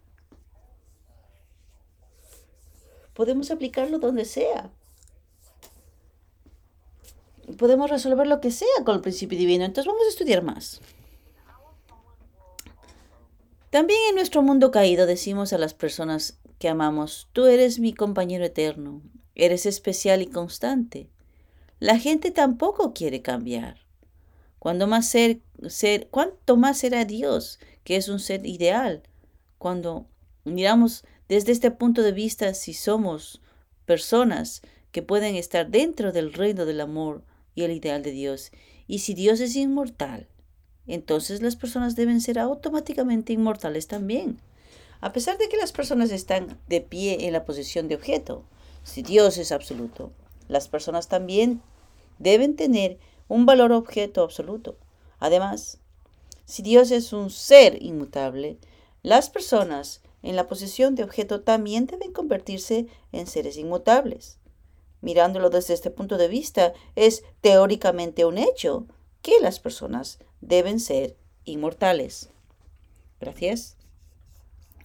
Podemos 3.14 3.50
aplicarlo 3.50 3.98
donde 3.98 4.24
sea. 4.24 4.70
Podemos 7.58 7.90
resolver 7.90 8.26
lo 8.26 8.40
que 8.40 8.50
sea 8.50 8.84
con 8.84 8.96
el 8.96 9.00
principio 9.02 9.38
divino. 9.38 9.64
Entonces 9.64 9.86
vamos 9.86 10.06
a 10.06 10.10
estudiar 10.10 10.42
más. 10.42 10.80
También 13.70 13.98
en 14.08 14.14
nuestro 14.14 14.40
mundo 14.40 14.70
caído 14.70 15.04
decimos 15.04 15.52
a 15.52 15.58
las 15.58 15.74
personas 15.74 16.38
que 16.64 16.70
amamos, 16.70 17.28
tú 17.34 17.44
eres 17.44 17.78
mi 17.78 17.92
compañero 17.92 18.42
eterno, 18.42 19.02
eres 19.34 19.66
especial 19.66 20.22
y 20.22 20.26
constante. 20.28 21.10
La 21.78 21.98
gente 21.98 22.30
tampoco 22.30 22.94
quiere 22.94 23.20
cambiar. 23.20 23.80
Cuando 24.58 24.86
más 24.86 25.06
ser, 25.06 25.42
ser, 25.68 26.08
¿Cuánto 26.10 26.56
más 26.56 26.78
será 26.78 27.04
Dios, 27.04 27.58
que 27.84 27.96
es 27.96 28.08
un 28.08 28.18
ser 28.18 28.46
ideal? 28.46 29.02
Cuando 29.58 30.06
miramos 30.44 31.04
desde 31.28 31.52
este 31.52 31.70
punto 31.70 32.00
de 32.00 32.12
vista, 32.12 32.54
si 32.54 32.72
somos 32.72 33.42
personas 33.84 34.62
que 34.90 35.02
pueden 35.02 35.34
estar 35.34 35.68
dentro 35.68 36.12
del 36.12 36.32
reino 36.32 36.64
del 36.64 36.80
amor 36.80 37.24
y 37.54 37.64
el 37.64 37.72
ideal 37.72 38.02
de 38.02 38.12
Dios, 38.12 38.52
y 38.86 39.00
si 39.00 39.12
Dios 39.12 39.40
es 39.40 39.54
inmortal, 39.54 40.28
entonces 40.86 41.42
las 41.42 41.56
personas 41.56 41.94
deben 41.94 42.22
ser 42.22 42.38
automáticamente 42.38 43.34
inmortales 43.34 43.86
también. 43.86 44.38
A 45.04 45.12
pesar 45.12 45.36
de 45.36 45.50
que 45.50 45.58
las 45.58 45.70
personas 45.70 46.10
están 46.10 46.58
de 46.66 46.80
pie 46.80 47.26
en 47.26 47.34
la 47.34 47.44
posición 47.44 47.88
de 47.88 47.94
objeto, 47.94 48.42
si 48.84 49.02
Dios 49.02 49.36
es 49.36 49.52
absoluto, 49.52 50.12
las 50.48 50.66
personas 50.66 51.08
también 51.08 51.60
deben 52.18 52.56
tener 52.56 52.98
un 53.28 53.44
valor 53.44 53.72
objeto 53.72 54.22
absoluto. 54.22 54.78
Además, 55.18 55.76
si 56.46 56.62
Dios 56.62 56.90
es 56.90 57.12
un 57.12 57.28
ser 57.28 57.82
inmutable, 57.82 58.56
las 59.02 59.28
personas 59.28 60.00
en 60.22 60.36
la 60.36 60.46
posición 60.46 60.94
de 60.94 61.04
objeto 61.04 61.42
también 61.42 61.84
deben 61.84 62.10
convertirse 62.10 62.86
en 63.12 63.26
seres 63.26 63.58
inmutables. 63.58 64.38
Mirándolo 65.02 65.50
desde 65.50 65.74
este 65.74 65.90
punto 65.90 66.16
de 66.16 66.28
vista, 66.28 66.72
es 66.96 67.24
teóricamente 67.42 68.24
un 68.24 68.38
hecho 68.38 68.86
que 69.20 69.38
las 69.42 69.60
personas 69.60 70.18
deben 70.40 70.80
ser 70.80 71.14
inmortales. 71.44 72.30
Gracias 73.20 73.76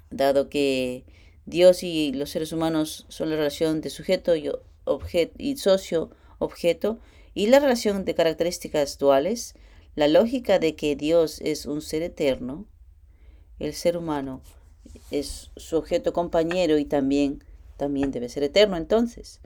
dado 0.10 0.50
que 0.50 1.04
Dios 1.45 1.84
y 1.84 2.12
los 2.13 2.30
seres 2.30 2.52
humanos 2.52 3.06
son 3.10 3.30
la 3.30 3.36
relación 3.36 3.82
de 3.82 3.89
sujeto 3.89 4.36
y, 4.36 4.52
objeto, 4.84 5.34
y 5.38 5.58
socio 5.58 6.12
objeto 6.38 7.00
y 7.34 7.48
la 7.48 7.60
relación 7.60 8.06
de 8.06 8.15
características 8.15 8.98
duales, 8.98 9.56
la 9.95 10.08
lógica 10.08 10.60
de 10.60 10.76
que 10.76 10.95
Dios 10.95 11.39
es 11.41 11.65
un 11.65 11.82
ser 11.82 12.02
eterno, 12.02 12.65
el 13.60 13.74
ser 13.74 13.98
humano 13.98 14.41
es 15.12 15.52
su 15.56 15.78
objeto 15.78 16.13
compañero 16.13 16.78
y 16.78 16.86
también, 16.86 17.43
también 17.78 18.12
debe 18.12 18.30
ser 18.30 18.43
eterno. 18.43 18.78
Entonces, 18.78 19.41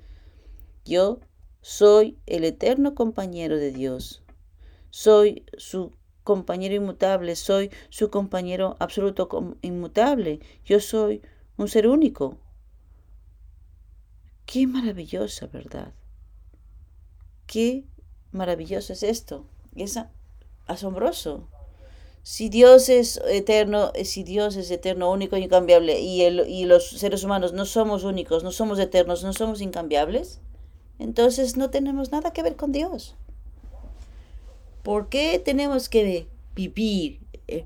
yo 0.86 1.20
soy 1.62 2.18
el 2.26 2.44
eterno 2.44 2.96
compañero 2.96 3.58
de 3.58 3.72
Dios. 3.72 4.24
Soy 4.90 5.46
su 5.58 5.94
compañero 6.24 6.76
inmutable, 6.76 7.36
soy 7.36 7.72
su 7.90 8.10
compañero 8.10 8.76
absoluto 8.80 9.30
inmutable, 9.62 10.40
yo 10.66 10.80
soy 10.80 11.22
un 11.58 11.68
ser 11.68 11.88
único. 11.88 12.38
Qué 14.46 14.68
maravillosa 14.68 15.48
verdad. 15.48 15.94
Qué 17.46 17.86
maravilloso 18.32 18.94
es 18.94 19.04
esto. 19.04 19.46
Es 19.76 20.00
asombroso. 20.68 21.48
Si 22.24 22.48
Dios 22.48 22.88
es 22.88 23.20
eterno, 23.28 23.92
eh, 23.96 24.06
si 24.06 24.24
Dios 24.24 24.56
es 24.56 24.72
eterno, 24.72 25.12
único 25.12 25.36
y 25.36 25.44
incambiable, 25.44 26.00
y, 26.00 26.22
el, 26.22 26.48
y 26.48 26.66
los 26.66 26.90
seres 26.90 27.24
humanos 27.26 27.52
no 27.52 27.66
somos 27.66 28.06
únicos, 28.06 28.46
no 28.46 28.52
somos 28.52 28.80
eternos, 28.80 29.26
no 29.26 29.34
somos 29.34 29.60
incambiables, 29.60 30.40
entonces 31.00 31.58
no 31.58 31.70
tenemos 31.70 32.14
nada 32.14 32.32
que 32.32 32.42
ver 32.42 32.56
con 32.56 32.72
Dios. 32.72 33.18
¿Por 34.84 35.08
qué 35.08 35.42
tenemos 35.44 35.88
que 35.88 36.28
vivir 36.56 37.22
eh, 37.48 37.66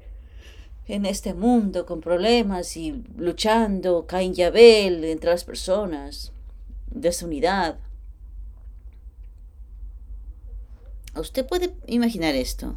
en 0.88 1.06
este 1.06 1.34
mundo 1.34 1.86
con 1.86 2.00
problemas 2.00 2.78
y 2.78 3.04
luchando, 3.18 4.06
Cain 4.06 4.34
y 4.38 4.44
Abel 4.44 5.04
entre 5.04 5.32
las 5.32 5.44
personas, 5.44 6.32
desunidad? 6.92 7.80
Usted 11.16 11.46
puede 11.48 11.74
imaginar 11.88 12.36
esto. 12.36 12.76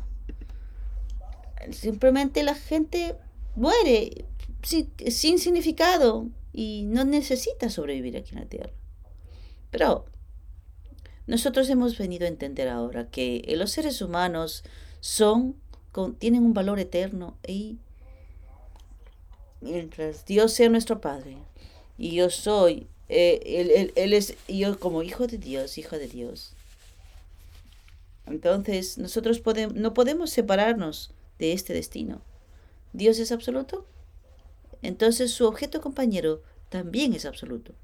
Simplemente 1.70 2.42
la 2.42 2.54
gente 2.54 3.16
muere 3.54 4.24
sin, 4.62 4.90
sin 5.08 5.38
significado 5.38 6.26
y 6.54 6.84
no 6.86 7.04
necesita 7.04 7.68
sobrevivir 7.68 8.16
aquí 8.16 8.34
en 8.34 8.40
la 8.40 8.46
tierra. 8.46 8.72
Pero 9.70 10.06
nosotros 11.26 11.68
hemos 11.68 11.96
venido 11.96 12.24
a 12.24 12.28
entender 12.28 12.68
ahora 12.68 13.08
que 13.08 13.44
los 13.56 13.70
seres 13.70 14.02
humanos 14.02 14.64
son, 15.00 15.56
tienen 16.18 16.44
un 16.44 16.54
valor 16.54 16.78
eterno 16.78 17.36
y 17.46 17.78
mientras 19.60 20.24
Dios 20.24 20.52
sea 20.52 20.68
nuestro 20.68 21.00
Padre 21.00 21.36
y 21.98 22.14
yo 22.14 22.30
soy, 22.30 22.86
eh, 23.08 23.92
él, 23.94 24.12
es 24.12 24.36
yo 24.48 24.78
como 24.78 25.02
hijo 25.02 25.26
de 25.26 25.38
Dios, 25.38 25.78
hijo 25.78 25.98
de 25.98 26.08
Dios. 26.08 26.52
Entonces 28.26 28.98
nosotros 28.98 29.40
podemos, 29.40 29.74
no 29.74 29.92
podemos 29.94 30.30
separarnos 30.30 31.12
de 31.38 31.52
este 31.52 31.72
destino. 31.72 32.22
Dios 32.92 33.18
es 33.18 33.32
absoluto. 33.32 33.86
Entonces 34.82 35.32
su 35.32 35.46
objeto 35.46 35.80
compañero 35.80 36.42
también 36.68 37.12
es 37.12 37.26
absoluto. 37.26 37.74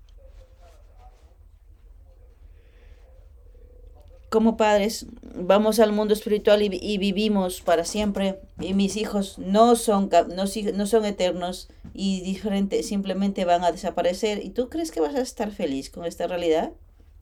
Como 4.36 4.58
padres 4.58 5.06
vamos 5.34 5.80
al 5.80 5.92
mundo 5.92 6.12
espiritual 6.12 6.60
y, 6.60 6.98
vivimos 6.98 7.62
para 7.62 7.86
siempre. 7.86 8.38
Y 8.60 8.74
mis 8.74 8.98
hijos 8.98 9.38
no 9.38 9.76
son, 9.76 10.10
no, 10.34 10.86
son 10.86 11.04
eternos 11.06 11.70
y 11.94 12.20
diferentes, 12.20 12.86
simplemente 12.86 13.46
van 13.46 13.64
a 13.64 13.72
desaparecer. 13.72 14.44
Y 14.44 14.50
tú 14.50 14.68
crees 14.68 14.90
que 14.90 15.00
vas 15.00 15.14
a 15.14 15.22
estar 15.22 15.50
feliz 15.52 15.88
con 15.88 16.04
esta 16.04 16.26
realidad, 16.26 16.74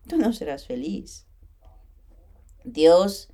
tú 0.08 0.16
no 0.16 0.32
serás 0.32 0.66
feliz. 0.66 1.28
Dios 2.64 3.28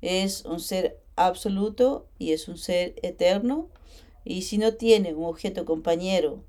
es 0.00 0.46
un 0.46 0.58
ser 0.58 0.98
absoluto 1.14 2.08
y 2.18 2.32
es 2.32 2.48
un 2.48 2.56
ser 2.56 2.94
eterno. 3.02 3.68
Y 4.24 4.42
si 4.42 4.56
no 4.56 4.72
tiene 4.72 5.12
un 5.12 5.26
objeto 5.26 5.66
compañero 5.66 6.42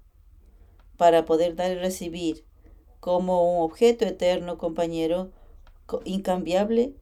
para 0.95 1.25
poder 1.25 1.57
dar 1.57 1.69
y 1.69 1.75
recibir 1.75 2.45
como 3.01 3.57
un 3.57 3.63
objeto 3.65 4.05
eterno 4.05 4.57
compañero, 4.57 5.33
incambiable, 6.05 6.93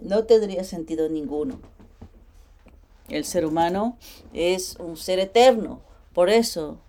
no 0.00 0.24
tendría 0.24 0.64
sentido 0.64 1.08
ninguno. 1.08 1.60
El 3.08 3.24
ser 3.24 3.44
humano 3.44 3.98
es 4.32 4.76
un 4.76 4.96
ser 4.96 5.18
eterno. 5.18 5.82
Por 6.12 6.30
eso 6.30 6.80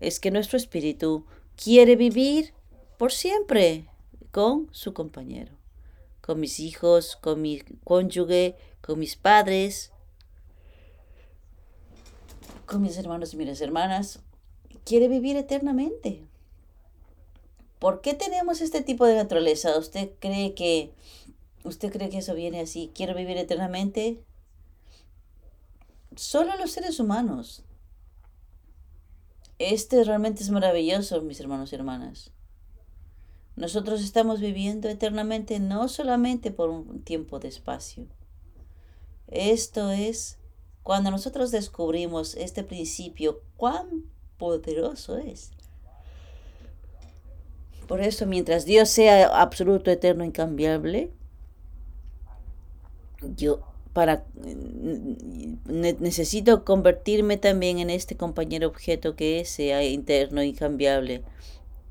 es 0.00 0.20
que 0.20 0.30
nuestro 0.30 0.56
espíritu 0.56 1.24
quiere 1.56 1.96
vivir 1.96 2.54
por 2.98 3.12
siempre 3.12 3.88
con 4.30 4.68
su 4.72 4.92
compañero, 4.94 5.52
con 6.20 6.40
mis 6.40 6.60
hijos, 6.60 7.16
con 7.16 7.40
mi 7.40 7.62
cónyuge, 7.84 8.56
con 8.80 8.98
mis 8.98 9.16
padres, 9.16 9.92
con 12.66 12.82
mis 12.82 12.96
hermanos 12.98 13.32
y 13.34 13.36
mis 13.36 13.60
hermanas. 13.60 14.20
Quiere 14.84 15.08
vivir 15.08 15.36
eternamente. 15.36 16.26
¿Por 17.78 18.00
qué 18.00 18.14
tenemos 18.14 18.60
este 18.60 18.82
tipo 18.82 19.04
de 19.06 19.16
naturaleza? 19.16 19.78
¿Usted 19.78 20.10
cree 20.18 20.54
que 20.54 20.92
usted 21.64 21.92
cree 21.92 22.08
que 22.08 22.18
eso 22.18 22.34
viene 22.34 22.60
así? 22.60 22.90
Quiero 22.94 23.14
vivir 23.14 23.36
eternamente. 23.36 24.22
solo 26.14 26.56
los 26.56 26.70
seres 26.70 26.98
humanos. 26.98 27.62
Este 29.58 30.02
realmente 30.04 30.42
es 30.42 30.50
maravilloso, 30.50 31.20
mis 31.22 31.40
hermanos 31.40 31.72
y 31.72 31.74
hermanas. 31.74 32.30
Nosotros 33.56 34.02
estamos 34.02 34.40
viviendo 34.40 34.88
eternamente 34.88 35.58
no 35.60 35.88
solamente 35.88 36.50
por 36.50 36.68
un 36.68 37.02
tiempo 37.02 37.38
de 37.38 37.48
espacio. 37.48 38.06
Esto 39.28 39.90
es 39.90 40.38
cuando 40.82 41.10
nosotros 41.10 41.50
descubrimos 41.50 42.34
este 42.34 42.64
principio, 42.64 43.40
cuán 43.56 44.04
poderoso 44.36 45.16
es. 45.16 45.52
Por 47.86 48.00
eso, 48.00 48.26
mientras 48.26 48.64
Dios 48.64 48.88
sea 48.88 49.40
absoluto, 49.40 49.90
eterno, 49.90 50.24
incambiable, 50.24 51.10
yo 53.36 53.60
para 53.92 54.24
necesito 55.64 56.64
convertirme 56.64 57.38
también 57.38 57.78
en 57.78 57.88
este 57.88 58.16
compañero 58.16 58.68
objeto 58.68 59.16
que 59.16 59.44
sea 59.46 59.82
interno, 59.84 60.42
incambiable 60.42 61.22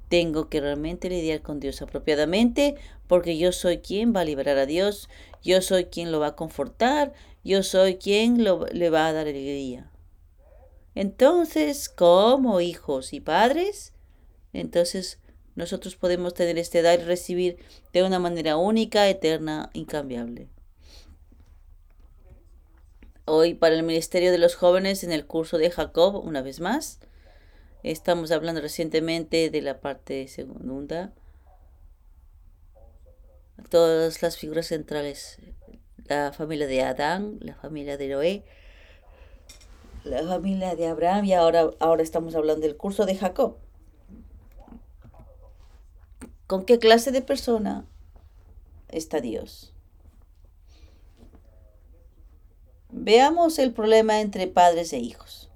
tengo 0.07 0.49
que 0.49 0.61
realmente 0.61 1.09
lidiar 1.09 1.41
con 1.41 1.59
Dios 1.59 1.81
apropiadamente 1.81 2.75
porque 3.07 3.37
yo 3.37 3.51
soy 3.51 3.79
quien 3.79 4.15
va 4.15 4.21
a 4.21 4.25
liberar 4.25 4.57
a 4.57 4.65
Dios, 4.65 5.09
yo 5.43 5.61
soy 5.61 5.85
quien 5.85 6.11
lo 6.11 6.19
va 6.19 6.27
a 6.27 6.35
confortar, 6.35 7.13
yo 7.43 7.63
soy 7.63 7.95
quien 7.95 8.43
le 8.43 8.89
va 8.89 9.07
a 9.07 9.13
dar 9.13 9.27
alegría. 9.27 9.89
Entonces, 10.93 11.89
como 11.89 12.61
hijos 12.61 13.13
y 13.13 13.19
padres, 13.19 13.93
entonces 14.53 15.19
nosotros 15.55 15.95
podemos 15.95 16.33
tener 16.33 16.57
este 16.57 16.81
dar 16.81 16.99
y 16.99 17.03
recibir 17.03 17.57
de 17.93 18.03
una 18.03 18.19
manera 18.19 18.57
única, 18.57 19.09
eterna, 19.09 19.69
incambiable. 19.73 20.49
Hoy 23.25 23.55
para 23.55 23.75
el 23.75 23.83
Ministerio 23.83 24.31
de 24.31 24.37
los 24.37 24.55
Jóvenes 24.55 25.03
en 25.03 25.11
el 25.11 25.25
curso 25.25 25.57
de 25.57 25.71
Jacob, 25.71 26.23
una 26.23 26.41
vez 26.41 26.59
más, 26.59 26.99
Estamos 27.85 28.31
hablando 28.31 28.61
recientemente 28.61 29.51
de 29.51 29.61
la 29.61 29.79
parte 29.79 30.27
segunda. 30.27 31.13
Todas 33.69 34.23
las 34.23 34.37
figuras 34.37 34.65
centrales. 34.65 35.37
La 36.07 36.33
familia 36.33 36.65
de 36.65 36.81
Adán, 36.81 37.37
la 37.41 37.53
familia 37.53 37.95
de 37.97 38.07
Noé, 38.07 38.43
la 40.03 40.23
familia 40.23 40.75
de 40.75 40.87
Abraham 40.87 41.25
y 41.25 41.33
ahora, 41.33 41.69
ahora 41.79 42.01
estamos 42.01 42.33
hablando 42.33 42.65
del 42.65 42.75
curso 42.75 43.05
de 43.05 43.17
Jacob. 43.17 43.57
¿Con 46.47 46.63
qué 46.63 46.77
clase 46.77 47.11
de 47.11 47.23
persona 47.23 47.87
está 48.87 49.19
Dios? 49.19 49.73
Veamos 52.91 53.57
el 53.57 53.73
problema 53.73 54.21
entre 54.21 54.45
padres 54.45 54.93
e 54.93 54.99
hijos. 54.99 55.49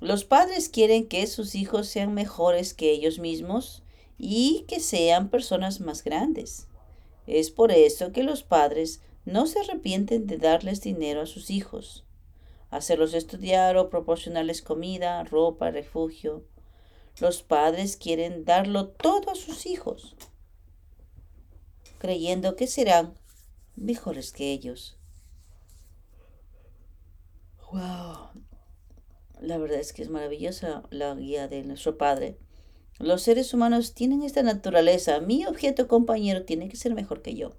Los 0.00 0.24
padres 0.24 0.68
quieren 0.68 1.08
que 1.08 1.26
sus 1.26 1.56
hijos 1.56 1.88
sean 1.88 2.14
mejores 2.14 2.72
que 2.72 2.92
ellos 2.92 3.18
mismos 3.18 3.82
y 4.16 4.64
que 4.68 4.78
sean 4.78 5.28
personas 5.28 5.80
más 5.80 6.04
grandes. 6.04 6.68
Es 7.26 7.50
por 7.50 7.72
eso 7.72 8.12
que 8.12 8.22
los 8.22 8.44
padres 8.44 9.00
no 9.24 9.48
se 9.48 9.58
arrepienten 9.58 10.28
de 10.28 10.38
darles 10.38 10.80
dinero 10.80 11.20
a 11.20 11.26
sus 11.26 11.50
hijos, 11.50 12.04
hacerlos 12.70 13.12
estudiar 13.12 13.76
o 13.76 13.90
proporcionarles 13.90 14.62
comida, 14.62 15.24
ropa, 15.24 15.72
refugio. 15.72 16.44
Los 17.18 17.42
padres 17.42 17.96
quieren 17.96 18.44
darlo 18.44 18.86
todo 18.86 19.32
a 19.32 19.34
sus 19.34 19.66
hijos, 19.66 20.14
creyendo 21.98 22.56
que 22.56 22.66
serán 22.66 23.14
mejores 23.76 24.32
que 24.32 24.52
ellos. 24.52 24.96
Wow, 27.70 28.30
la 29.40 29.58
verdad 29.58 29.78
es 29.78 29.92
que 29.92 30.02
es 30.02 30.08
maravillosa 30.08 30.82
la 30.90 31.14
guía 31.14 31.48
de 31.48 31.62
nuestro 31.62 31.98
Padre. 31.98 32.38
Los 32.98 33.22
seres 33.22 33.54
humanos 33.54 33.94
tienen 33.94 34.22
esta 34.22 34.42
naturaleza. 34.42 35.20
Mi 35.20 35.46
objeto 35.46 35.86
compañero 35.86 36.44
tiene 36.44 36.68
que 36.68 36.76
ser 36.76 36.94
mejor 36.94 37.22
que 37.22 37.34
yo. 37.34 37.52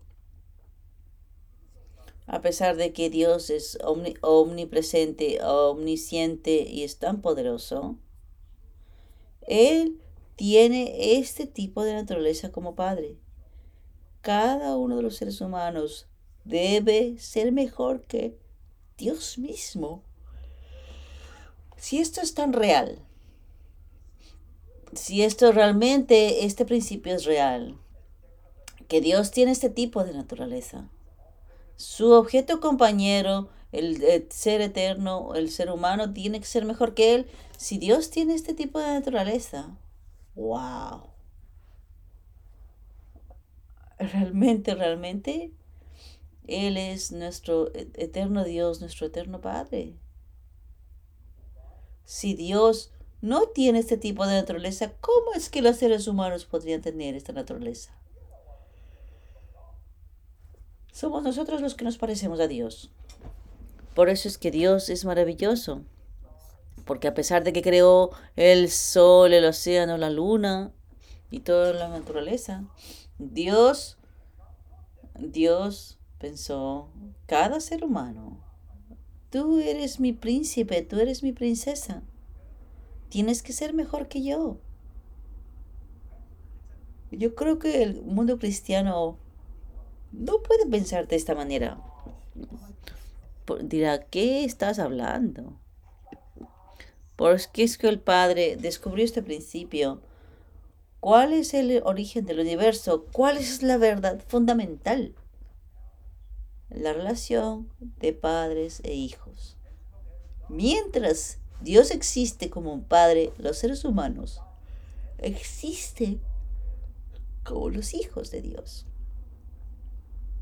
A 2.28 2.41
pesar 2.41 2.75
de 2.75 2.91
que 2.91 3.10
Dios 3.10 3.49
es 3.49 3.78
omnipresente, 4.21 5.41
omnisciente 5.43 6.62
y 6.69 6.84
es 6.84 6.97
tan 6.97 7.21
poderoso, 7.21 7.97
Él 9.47 9.99
tiene 10.36 11.17
este 11.17 11.47
tipo 11.47 11.84
de 11.84 11.93
naturaleza 11.93 12.52
como 12.52 12.75
Padre. 12.75 13.17
Cada 14.21 14.75
uno 14.77 14.97
de 14.97 15.03
los 15.03 15.15
seres 15.15 15.41
humanos 15.41 16.08
debe 16.43 17.17
ser 17.19 17.51
mejor 17.51 18.01
que 18.03 18.38
Dios 18.97 19.38
mismo. 19.38 20.03
Si 21.77 21.99
esto 21.99 22.21
es 22.21 22.34
tan 22.34 22.53
real, 22.53 22.99
si 24.93 25.23
esto 25.23 25.51
realmente, 25.51 26.45
este 26.45 26.65
principio 26.65 27.15
es 27.15 27.25
real, 27.25 27.77
que 28.88 29.01
Dios 29.01 29.32
tiene 29.32 29.51
este 29.51 29.69
tipo 29.69 30.03
de 30.03 30.13
naturaleza, 30.13 30.89
su 31.75 32.12
objeto 32.12 32.60
compañero, 32.60 33.49
el, 33.71 34.27
ser 34.32 34.62
eterno, 34.62 35.36
el 35.36 35.49
ser 35.49 35.71
humano, 35.71 36.12
tiene 36.12 36.39
que 36.39 36.45
ser 36.45 36.65
mejor 36.65 36.93
que 36.93 37.15
Él. 37.15 37.27
Si 37.58 37.77
Dios 37.77 38.10
tiene 38.10 38.34
este 38.34 38.53
tipo 38.53 38.79
de 38.79 38.88
naturaleza, 38.88 39.77
wow. 40.36 41.09
Realmente, 44.13 44.76
realmente, 44.76 45.52
Él 46.48 46.78
es 46.78 47.12
nuestro 47.12 47.74
e-, 47.74 47.89
eterno 47.95 48.43
Dios, 48.43 48.82
nuestro 48.82 49.08
eterno 49.08 49.41
Padre. 49.41 49.95
Si 52.06 52.34
Dios 52.34 52.91
no 53.22 53.48
tiene 53.50 53.80
este 53.80 53.98
tipo 53.98 54.26
de 54.26 54.34
naturaleza, 54.34 54.93
¿cómo 55.02 55.34
es 55.36 55.50
que 55.50 55.62
los 55.62 55.78
seres 55.78 56.08
humanos 56.08 56.45
podrían 56.45 56.82
tener 56.82 57.15
esta 57.15 57.34
naturaleza? 57.34 57.95
Somos 60.91 61.24
nosotros 61.24 61.62
los 61.62 61.76
que 61.76 61.86
nos 61.86 61.98
parecemos 61.98 62.39
a 62.39 62.48
Dios. 62.48 62.91
Por 63.93 64.10
eso 64.10 64.28
es 64.28 64.38
que 64.38 64.52
Dios 64.52 64.89
es 64.89 65.06
maravilloso. 65.06 65.84
Porque 66.86 67.08
a 67.08 67.13
pesar 67.13 67.43
de 67.43 67.54
que 67.54 67.62
creó 67.62 68.12
el 68.36 68.69
sol, 68.69 69.34
el 69.34 69.45
océano, 69.45 69.98
la 69.98 70.10
luna 70.10 70.72
y 71.30 71.41
toda 71.41 71.74
la 71.74 71.89
naturaleza, 71.89 72.63
Dios, 73.19 73.99
Dios 75.19 75.99
pensó, 76.17 76.89
cada 77.27 77.60
ser 77.60 77.84
humano 77.84 78.49
Tú 79.29 79.60
eres 79.60 79.99
mi 79.99 80.12
príncipe, 80.12 80.82
tú 80.82 80.99
eres 80.99 81.21
mi 81.21 81.34
princesa. 81.34 82.01
Tienes 83.10 83.43
que 83.43 83.53
ser 83.53 83.73
mejor 83.73 84.08
que 84.08 84.23
yo. 84.23 84.58
Yo 87.12 87.36
creo 87.36 87.60
que 87.60 87.84
el 87.84 88.01
mundo 88.01 88.39
cristiano 88.39 89.17
no 90.12 90.41
puede 90.41 90.65
pensar 90.65 91.08
de 91.08 91.15
esta 91.15 91.36
manera. 91.36 91.79
Dirá, 93.62 94.03
¿qué 94.05 94.45
estás 94.45 94.79
hablando? 94.79 95.60
Porque 97.15 97.63
es 97.63 97.77
que 97.77 97.88
el 97.88 97.99
Padre 97.99 98.58
descubrió 98.60 99.05
este 99.05 99.21
principio. 99.21 100.01
¿Cuál 101.00 101.34
es 101.34 101.54
el 101.54 101.82
origen 101.86 102.26
del 102.26 102.40
universo? 102.40 103.06
¿Cuál 103.12 103.38
es 103.38 103.64
la 103.64 103.78
verdad 103.78 104.22
fundamental? 104.28 105.16
la 106.70 106.94
relación 106.94 107.70
de 108.00 108.14
padres 108.14 108.82
e 108.84 108.94
hijos. 108.94 109.58
Mientras 110.50 111.40
Dios 111.62 111.92
existe 111.92 112.50
como 112.50 112.74
un 112.74 112.84
padre, 112.84 113.34
los 113.38 113.58
seres 113.58 113.84
humanos 113.86 114.42
existen 115.18 116.22
como 117.44 117.70
los 117.70 117.94
hijos 117.94 118.32
de 118.32 118.42
Dios. 118.42 118.86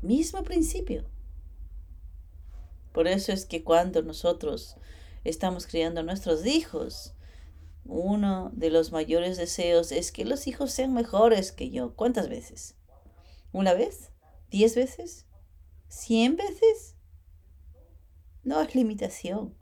Mismo 0.02 0.44
principio. 0.44 1.04
Por 2.92 3.08
eso 3.08 3.32
es 3.32 3.44
que 3.46 3.64
cuando 3.64 4.02
nosotros 4.02 4.76
estamos 5.24 5.66
criando 5.66 6.00
a 6.00 6.04
nuestros 6.04 6.46
hijos, 6.46 7.14
uno 7.88 8.50
de 8.54 8.70
los 8.70 8.92
mayores 8.92 9.38
deseos 9.38 9.92
es 9.92 10.12
que 10.12 10.26
los 10.26 10.46
hijos 10.46 10.70
sean 10.70 10.92
mejores 10.92 11.52
que 11.52 11.70
yo. 11.70 11.96
¿Cuántas 11.96 12.28
veces? 12.28 12.76
¿Una 13.50 13.72
vez? 13.72 14.10
¿Diez 14.50 14.76
veces? 14.76 15.26
¿Cien 15.88 16.36
veces? 16.36 16.94
No 18.44 18.60
es 18.60 18.74
limitación. 18.74 19.54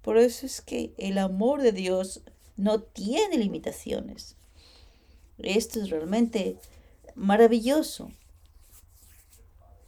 Por 0.00 0.16
eso 0.16 0.46
es 0.46 0.60
que 0.60 0.94
el 0.96 1.18
amor 1.18 1.60
de 1.60 1.72
Dios 1.72 2.22
no 2.56 2.80
tiene 2.80 3.36
limitaciones. 3.36 4.36
Esto 5.38 5.80
es 5.80 5.90
realmente 5.90 6.56
maravilloso. 7.16 8.12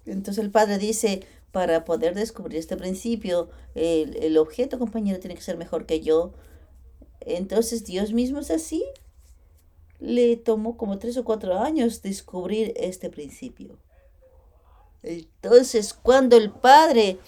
Entonces 0.04 0.42
el 0.42 0.50
Padre 0.50 0.78
dice, 0.78 1.24
para 1.52 1.84
poder 1.84 2.14
descubrir 2.14 2.58
este 2.58 2.76
principio, 2.76 3.50
el, 3.74 4.16
el, 4.16 4.36
objeto 4.36 4.78
compañero 4.78 5.20
tiene 5.20 5.34
que 5.34 5.42
ser 5.42 5.56
mejor 5.56 5.86
que 5.86 6.00
yo. 6.00 6.34
Entonces 7.26 7.84
Dios 7.84 8.12
mismo 8.12 8.38
es 8.38 8.50
así. 8.50 8.84
Le 9.98 10.36
tomó 10.36 10.76
como 10.78 10.98
tres 10.98 11.18
o 11.18 11.24
cuatro 11.24 11.58
años 11.58 12.00
descubrir 12.00 12.72
este 12.76 13.10
principio. 13.10 13.76
Entonces, 15.02 15.92
cuando 15.92 16.36
el 16.36 16.50
Padre 16.50 17.18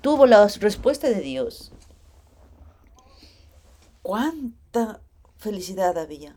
tuvo 0.00 0.26
la 0.26 0.46
respuesta 0.46 1.08
de 1.08 1.20
Dios. 1.20 1.72
¿Cuánta 4.02 5.00
felicidad 5.36 5.96
había? 5.98 6.36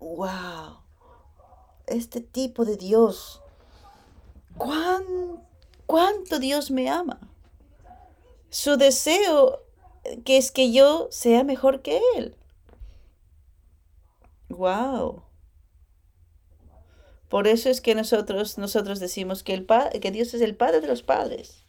¡Wow! 0.00 0.82
Este 1.86 2.20
tipo 2.20 2.64
de 2.64 2.76
Dios. 2.76 3.42
¿Cuánto 5.86 6.38
Dios 6.38 6.70
me 6.70 6.88
ama? 6.88 7.18
Su 8.50 8.76
deseo 8.76 9.62
que 10.24 10.36
es 10.36 10.50
que 10.50 10.72
yo 10.72 11.08
sea 11.10 11.44
mejor 11.44 11.82
que 11.82 12.00
Él. 12.16 12.36
¡Wow! 14.48 15.22
Por 17.28 17.46
eso 17.46 17.68
es 17.68 17.80
que 17.80 17.94
nosotros, 17.94 18.56
nosotros 18.58 19.00
decimos 19.00 19.42
que, 19.42 19.54
el 19.54 19.66
que 20.00 20.10
Dios 20.10 20.32
es 20.32 20.40
el 20.40 20.56
Padre 20.56 20.80
de 20.80 20.88
los 20.88 21.02
padres. 21.02 21.64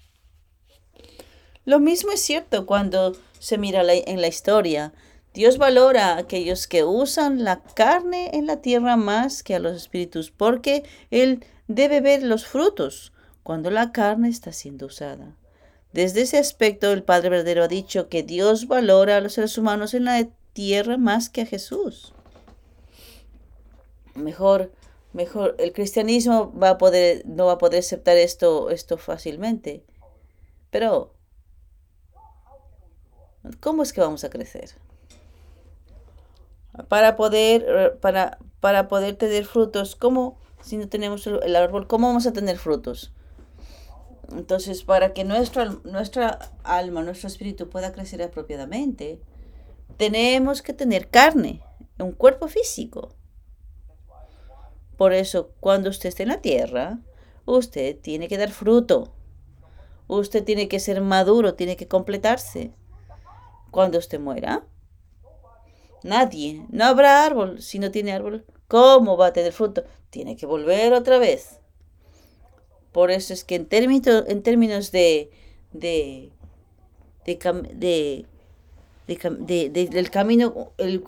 Lo 1.66 1.80
mismo 1.80 2.12
es 2.12 2.22
cierto 2.22 2.66
cuando 2.66 3.16
se 3.40 3.58
mira 3.58 3.84
en 3.84 4.22
la 4.22 4.28
historia. 4.28 4.94
Dios 5.34 5.58
valora 5.58 6.14
a 6.14 6.18
aquellos 6.18 6.66
que 6.68 6.84
usan 6.84 7.44
la 7.44 7.62
carne 7.62 8.32
en 8.34 8.48
la 8.48 8.62
tierra 8.62 8.96
más 8.96 9.44
que 9.44 9.56
a 9.56 9.60
los 9.60 9.76
espíritus, 9.76 10.32
porque 10.32 10.84
Él 11.12 11.46
debe 11.68 12.02
ver 12.02 12.24
los 12.24 12.46
frutos 12.46 13.12
cuando 13.44 13.70
la 13.70 13.92
carne 13.92 14.30
está 14.30 14.54
siendo 14.54 14.88
usada. 14.88 15.36
Desde 15.92 16.22
ese 16.22 16.38
aspecto, 16.38 16.92
el 16.92 17.04
Padre 17.04 17.30
verdadero 17.30 17.64
ha 17.64 17.68
dicho 17.68 18.10
que 18.10 18.24
Dios 18.24 18.68
valora 18.68 19.18
a 19.18 19.22
los 19.22 19.34
seres 19.34 19.58
humanos 19.58 19.94
en 19.94 20.06
la 20.06 20.28
tierra 20.54 20.98
más 20.98 21.30
que 21.30 21.42
a 21.42 21.46
Jesús. 21.46 22.14
Mejor 24.16 24.72
mejor 25.14 25.56
el 25.58 25.74
cristianismo 25.74 26.54
va 26.54 26.72
a 26.72 26.78
poder 26.78 27.24
no 27.26 27.48
va 27.48 27.54
a 27.54 27.58
poder 27.58 27.80
aceptar 27.80 28.18
esto 28.18 28.70
esto 28.70 28.98
fácilmente. 28.98 29.84
Pero 30.70 31.14
cómo 33.60 33.84
es 33.84 33.94
que 33.94 34.02
vamos 34.02 34.24
a 34.24 34.30
crecer 34.30 34.72
para 36.88 37.16
poder 37.16 37.98
para 38.02 38.38
para 38.60 38.88
poder 38.88 39.16
tener 39.16 39.46
frutos 39.46 39.96
cómo 39.96 40.38
si 40.62 40.78
no 40.78 40.88
tenemos 40.90 41.26
el 41.26 41.56
árbol 41.56 41.88
cómo 41.88 42.08
vamos 42.08 42.28
a 42.28 42.34
tener 42.34 42.58
frutos 42.58 43.12
entonces 44.32 44.84
para 44.84 45.14
que 45.14 45.24
nuestra 45.24 45.78
nuestra 45.84 46.52
alma 46.64 47.02
nuestro 47.04 47.28
espíritu 47.28 47.70
pueda 47.70 47.92
crecer 47.92 48.22
apropiadamente 48.22 49.22
tenemos 49.98 50.62
que 50.62 50.74
tener 50.74 51.10
carne 51.10 51.62
un 51.98 52.12
cuerpo 52.12 52.48
físico 52.48 53.16
por 55.00 55.14
eso, 55.14 55.54
cuando 55.62 55.90
usted 55.90 56.10
esté 56.10 56.24
en 56.24 56.30
la 56.30 56.42
tierra, 56.42 57.00
usted 57.46 57.98
tiene 58.02 58.28
que 58.28 58.38
dar 58.38 58.50
fruto. 58.50 59.14
Usted 60.08 60.44
tiene 60.44 60.68
que 60.68 60.82
ser 60.82 61.00
maduro, 61.00 61.54
tiene 61.54 61.78
que 61.78 61.88
completarse. 61.88 62.74
Cuando 63.72 63.98
usted 63.98 64.20
muera, 64.20 64.68
nadie, 66.04 66.66
no 66.68 66.84
habrá 66.84 67.24
árbol. 67.24 67.62
Si 67.62 67.80
no 67.80 67.92
tiene 67.92 68.12
árbol, 68.12 68.46
¿cómo 68.68 69.16
va 69.16 69.28
a 69.28 69.32
tener 69.32 69.54
fruto? 69.54 69.86
Tiene 70.10 70.36
que 70.36 70.46
volver 70.46 70.92
otra 70.92 71.18
vez. 71.18 71.59
Por 72.92 73.12
eso 73.12 73.34
es 73.34 73.44
que 73.44 73.56
en 73.56 73.66
términos, 73.66 74.24
en 74.28 74.42
términos 74.42 74.92
de, 74.92 75.30
de, 75.74 76.30
de 77.26 78.26
del 79.16 80.10
camino, 80.12 80.72
el, 80.78 81.02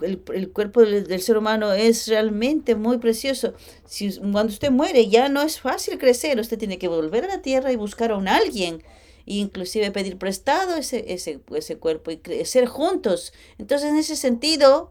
cuerpo 0.52 0.80
del, 0.82 1.20
ser 1.20 1.36
humano 1.36 1.72
es 1.72 2.08
realmente 2.08 2.74
muy 2.74 2.98
precioso. 2.98 3.54
Si, 3.84 4.18
cuando 4.18 4.52
usted 4.52 4.70
muere 4.70 5.08
ya 5.08 5.28
no 5.28 5.42
es 5.42 5.60
fácil 5.60 5.98
crecer, 5.98 6.40
usted 6.40 6.58
tiene 6.58 6.78
que 6.78 6.88
volver 6.88 7.24
a 7.24 7.28
la 7.28 7.42
tierra 7.42 7.72
y 7.72 7.76
buscar 7.76 8.10
a 8.10 8.16
un 8.16 8.28
alguien, 8.28 8.82
e 9.26 9.34
inclusive 9.34 9.92
pedir 9.92 10.18
prestado 10.18 10.76
ese, 10.76 11.12
ese, 11.12 11.40
ese 11.54 11.76
cuerpo 11.76 12.10
y 12.10 12.16
crecer 12.16 12.66
juntos. 12.66 13.32
Entonces, 13.58 13.90
en 13.90 13.96
ese 13.96 14.16
sentido, 14.16 14.90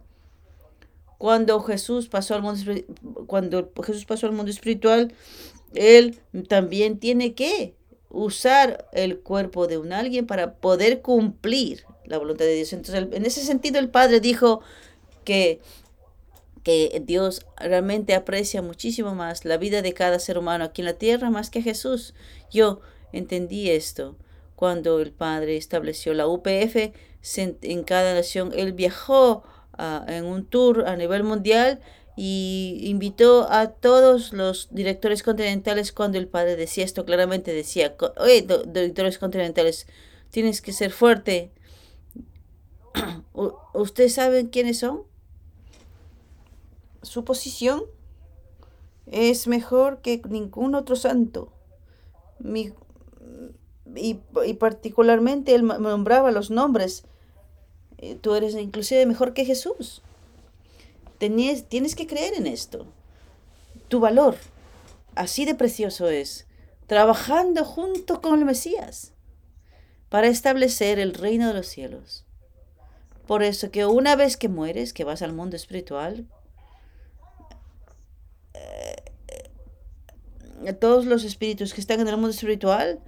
cuando 1.17 1.59
Jesús 1.61 2.07
pasó 2.07 2.35
al 2.35 2.41
mundo, 2.41 2.63
cuando 3.27 3.71
Jesús 3.83 4.05
pasó 4.05 4.25
al 4.25 4.33
mundo 4.33 4.49
espiritual, 4.49 5.13
él 5.73 6.19
también 6.47 6.99
tiene 6.99 7.33
que 7.33 7.75
usar 8.09 8.89
el 8.91 9.19
cuerpo 9.19 9.67
de 9.67 9.77
un 9.77 9.93
alguien 9.93 10.27
para 10.27 10.55
poder 10.55 11.01
cumplir 11.01 11.85
la 12.05 12.17
voluntad 12.17 12.45
de 12.45 12.55
Dios. 12.55 12.73
Entonces, 12.73 13.07
en 13.11 13.25
ese 13.25 13.41
sentido, 13.41 13.79
el 13.79 13.89
Padre 13.89 14.19
dijo 14.19 14.61
que, 15.23 15.61
que 16.63 17.01
Dios 17.05 17.45
realmente 17.57 18.15
aprecia 18.15 18.61
muchísimo 18.61 19.15
más 19.15 19.45
la 19.45 19.57
vida 19.57 19.81
de 19.81 19.93
cada 19.93 20.19
ser 20.19 20.37
humano 20.37 20.65
aquí 20.65 20.81
en 20.81 20.87
la 20.87 20.93
tierra 20.93 21.29
más 21.29 21.49
que 21.49 21.61
Jesús. 21.61 22.13
Yo 22.51 22.81
entendí 23.13 23.69
esto 23.69 24.17
cuando 24.55 24.99
el 24.99 25.11
Padre 25.11 25.57
estableció 25.57 26.13
la 26.13 26.27
UPF 26.27 26.91
en 27.37 27.83
cada 27.83 28.13
nación. 28.13 28.51
Él 28.55 28.73
viajó 28.73 29.43
ah, 29.73 30.05
en 30.07 30.25
un 30.25 30.45
tour 30.45 30.85
a 30.87 30.95
nivel 30.95 31.23
mundial 31.23 31.79
y 32.15 32.79
invitó 32.83 33.49
a 33.51 33.67
todos 33.67 34.33
los 34.33 34.67
directores 34.71 35.23
continentales 35.23 35.91
cuando 35.91 36.17
el 36.17 36.27
padre 36.27 36.55
decía 36.55 36.83
esto 36.83 37.05
claramente 37.05 37.53
decía 37.53 37.95
oye 38.17 38.45
directores 38.67 39.17
continentales 39.17 39.87
tienes 40.29 40.61
que 40.61 40.73
ser 40.73 40.91
fuerte 40.91 41.51
¿Ustedes 43.73 44.13
saben 44.13 44.47
quiénes 44.47 44.79
son? 44.79 45.03
Su 47.01 47.23
posición 47.23 47.83
es 49.07 49.47
mejor 49.47 50.01
que 50.01 50.21
ningún 50.29 50.75
otro 50.75 50.95
santo. 50.95 51.51
y, 52.43 52.73
y, 53.95 54.53
particularmente 54.55 55.55
él 55.55 55.65
nombraba 55.65 56.31
los 56.31 56.51
nombres. 56.51 57.03
Eh, 57.97 58.15
tú 58.15 58.35
eres 58.35 58.55
inclusive 58.55 59.05
mejor 59.05 59.33
que 59.33 59.45
Jesús. 59.45 60.01
Tenías, 61.21 61.65
tienes 61.65 61.93
que 61.93 62.07
creer 62.07 62.33
en 62.33 62.47
esto. 62.47 62.87
Tu 63.89 63.99
valor, 63.99 64.37
así 65.13 65.45
de 65.45 65.53
precioso 65.53 66.09
es, 66.09 66.47
trabajando 66.87 67.63
junto 67.63 68.21
con 68.21 68.39
el 68.39 68.43
Mesías 68.43 69.13
para 70.09 70.25
establecer 70.25 70.97
el 70.97 71.13
reino 71.13 71.47
de 71.47 71.53
los 71.53 71.67
cielos. 71.67 72.25
Por 73.27 73.43
eso 73.43 73.69
que 73.69 73.85
una 73.85 74.15
vez 74.15 74.35
que 74.35 74.49
mueres, 74.49 74.93
que 74.93 75.03
vas 75.03 75.21
al 75.21 75.31
mundo 75.31 75.55
espiritual, 75.55 76.25
eh, 78.55 78.95
todos 80.79 81.05
los 81.05 81.23
espíritus 81.23 81.75
que 81.75 81.81
están 81.81 81.99
en 81.99 82.07
el 82.07 82.15
mundo 82.15 82.31
espiritual, 82.31 82.99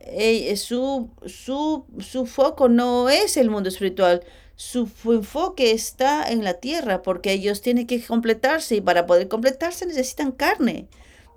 eh, 0.00 0.56
su, 0.56 1.10
su, 1.26 1.86
su, 2.00 2.26
foco 2.26 2.68
no 2.68 3.08
es 3.08 3.36
el 3.36 3.50
mundo 3.50 3.68
espiritual, 3.68 4.24
su 4.62 4.88
enfoque 5.12 5.72
está 5.72 6.30
en 6.30 6.44
la 6.44 6.54
tierra, 6.54 7.02
porque 7.02 7.32
ellos 7.32 7.62
tienen 7.62 7.88
que 7.88 8.00
completarse 8.00 8.76
y 8.76 8.80
para 8.80 9.06
poder 9.06 9.26
completarse 9.26 9.86
necesitan 9.86 10.30
carne. 10.30 10.88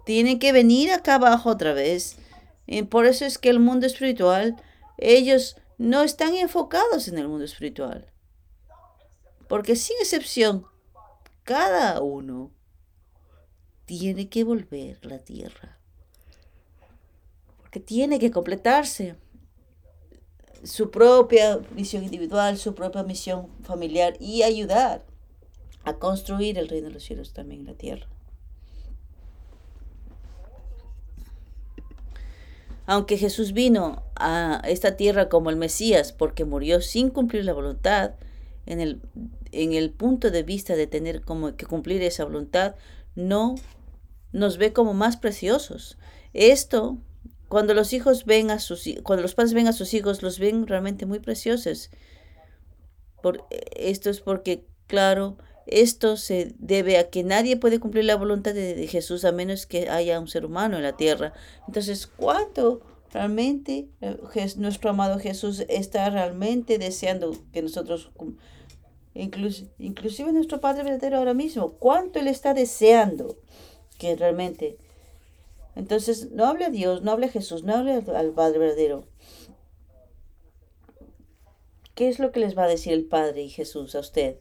Tienen 0.05 0.37
que 0.37 0.51
venir 0.51 0.91
acá 0.91 1.15
abajo 1.15 1.49
otra 1.49 1.73
vez. 1.73 2.17
Y 2.67 2.83
por 2.83 3.07
eso 3.07 3.25
es 3.25 3.39
que 3.39 3.49
el 3.49 3.59
mundo 3.59 3.87
espiritual, 3.87 4.55
ellos 4.99 5.57
no 5.79 6.03
están 6.03 6.35
enfocados 6.35 7.07
en 7.07 7.17
el 7.17 7.27
mundo 7.27 7.45
espiritual. 7.45 8.13
Porque 9.49 9.75
sin 9.75 9.97
excepción, 9.99 10.67
cada 11.43 12.01
uno 12.01 12.51
tiene 13.85 14.29
que 14.29 14.43
volver 14.43 14.99
a 15.03 15.07
la 15.07 15.17
tierra. 15.19 15.79
Porque 17.57 17.79
tiene 17.79 18.19
que 18.19 18.29
completarse 18.29 19.15
su 20.65 20.91
propia 20.91 21.59
misión 21.75 22.03
individual, 22.03 22.57
su 22.57 22.73
propia 22.75 23.03
misión 23.03 23.47
familiar 23.63 24.15
y 24.19 24.43
ayudar 24.43 25.05
a 25.83 25.93
construir 25.93 26.57
el 26.57 26.67
reino 26.67 26.87
de 26.87 26.93
los 26.93 27.03
cielos 27.03 27.33
también 27.33 27.61
en 27.61 27.67
la 27.67 27.73
tierra. 27.75 28.07
Aunque 32.87 33.17
Jesús 33.17 33.53
vino 33.53 34.03
a 34.15 34.61
esta 34.65 34.95
tierra 34.95 35.29
como 35.29 35.49
el 35.49 35.55
Mesías 35.55 36.11
porque 36.11 36.45
murió 36.45 36.81
sin 36.81 37.09
cumplir 37.09 37.45
la 37.45 37.53
voluntad, 37.53 38.15
en 38.65 38.79
el, 38.79 39.01
en 39.51 39.73
el 39.73 39.91
punto 39.91 40.31
de 40.31 40.43
vista 40.43 40.75
de 40.75 40.87
tener 40.87 41.21
como 41.21 41.55
que 41.55 41.65
cumplir 41.65 42.01
esa 42.01 42.25
voluntad, 42.25 42.75
no 43.15 43.55
nos 44.31 44.57
ve 44.57 44.73
como 44.73 44.93
más 44.93 45.17
preciosos. 45.17 45.97
Esto, 46.33 46.97
cuando 47.47 47.73
los 47.73 47.93
hijos 47.93 48.25
ven 48.25 48.51
a 48.51 48.59
sus 48.59 48.87
cuando 49.03 49.21
los 49.21 49.35
padres 49.35 49.53
ven 49.53 49.67
a 49.67 49.73
sus 49.73 49.93
hijos, 49.93 50.23
los 50.23 50.39
ven 50.39 50.67
realmente 50.67 51.05
muy 51.05 51.19
preciosos. 51.19 51.89
Por, 53.21 53.45
esto 53.75 54.09
es 54.09 54.21
porque, 54.21 54.65
claro, 54.87 55.37
esto 55.65 56.15
se 56.17 56.53
debe 56.59 56.97
a 56.97 57.09
que 57.09 57.23
nadie 57.23 57.57
puede 57.57 57.79
cumplir 57.79 58.05
la 58.05 58.15
voluntad 58.15 58.53
de, 58.53 58.87
Jesús 58.87 59.25
a 59.25 59.31
menos 59.31 59.65
que 59.65 59.89
haya 59.89 60.19
un 60.19 60.27
ser 60.27 60.45
humano 60.45 60.77
en 60.77 60.83
la 60.83 60.95
tierra. 60.95 61.33
Entonces, 61.67 62.07
¿cuánto 62.07 62.81
realmente 63.11 63.89
eh, 64.01 64.17
nuestro 64.57 64.89
amado 64.89 65.19
Jesús 65.19 65.65
está 65.69 66.09
realmente 66.09 66.77
deseando 66.77 67.35
que 67.53 67.61
nosotros 67.61 68.11
inclusive 69.13 70.33
nuestro 70.33 70.59
Padre 70.59 70.83
verdadero 70.83 71.17
ahora 71.17 71.33
mismo, 71.33 71.73
cuánto 71.73 72.19
Él 72.19 72.27
está 72.27 72.53
deseando 72.53 73.37
que 73.97 74.15
realmente. 74.15 74.77
Entonces, 75.75 76.31
no 76.31 76.45
hable 76.45 76.65
a 76.65 76.69
Dios, 76.69 77.03
no 77.03 77.11
hable 77.11 77.27
a 77.27 77.29
Jesús, 77.29 77.63
no 77.63 77.75
hable 77.75 77.93
al 77.93 78.31
Padre 78.31 78.59
verdadero. 78.59 79.03
¿Qué 81.93 82.09
es 82.09 82.19
lo 82.19 82.31
que 82.31 82.39
les 82.39 82.57
va 82.57 82.63
a 82.63 82.67
decir 82.67 82.93
el 82.93 83.05
Padre 83.05 83.43
y 83.43 83.49
Jesús 83.49 83.95
a 83.95 83.99
usted? 83.99 84.37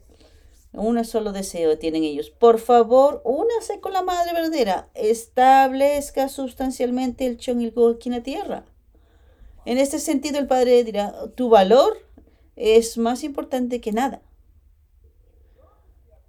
Un 0.73 1.03
solo 1.05 1.31
deseo 1.31 1.77
tienen 1.77 2.03
ellos. 2.03 2.29
Por 2.29 2.59
favor, 2.59 3.21
únase 3.23 3.79
con 3.79 3.93
la 3.93 4.01
Madre 4.01 4.33
verdadera. 4.33 4.89
Establezca 4.93 6.27
sustancialmente 6.27 7.25
el 7.25 7.37
chon 7.37 7.61
y 7.61 7.65
el 7.65 7.73
aquí 7.95 8.09
en 8.09 8.15
la 8.15 8.23
tierra. 8.23 8.65
En 9.63 9.77
este 9.77 9.99
sentido, 9.99 10.37
el 10.37 10.47
Padre 10.47 10.83
dirá, 10.83 11.13
tu 11.35 11.49
valor 11.49 11.97
es 12.57 12.97
más 12.97 13.23
importante 13.23 13.79
que 13.79 13.93
nada. 13.93 14.21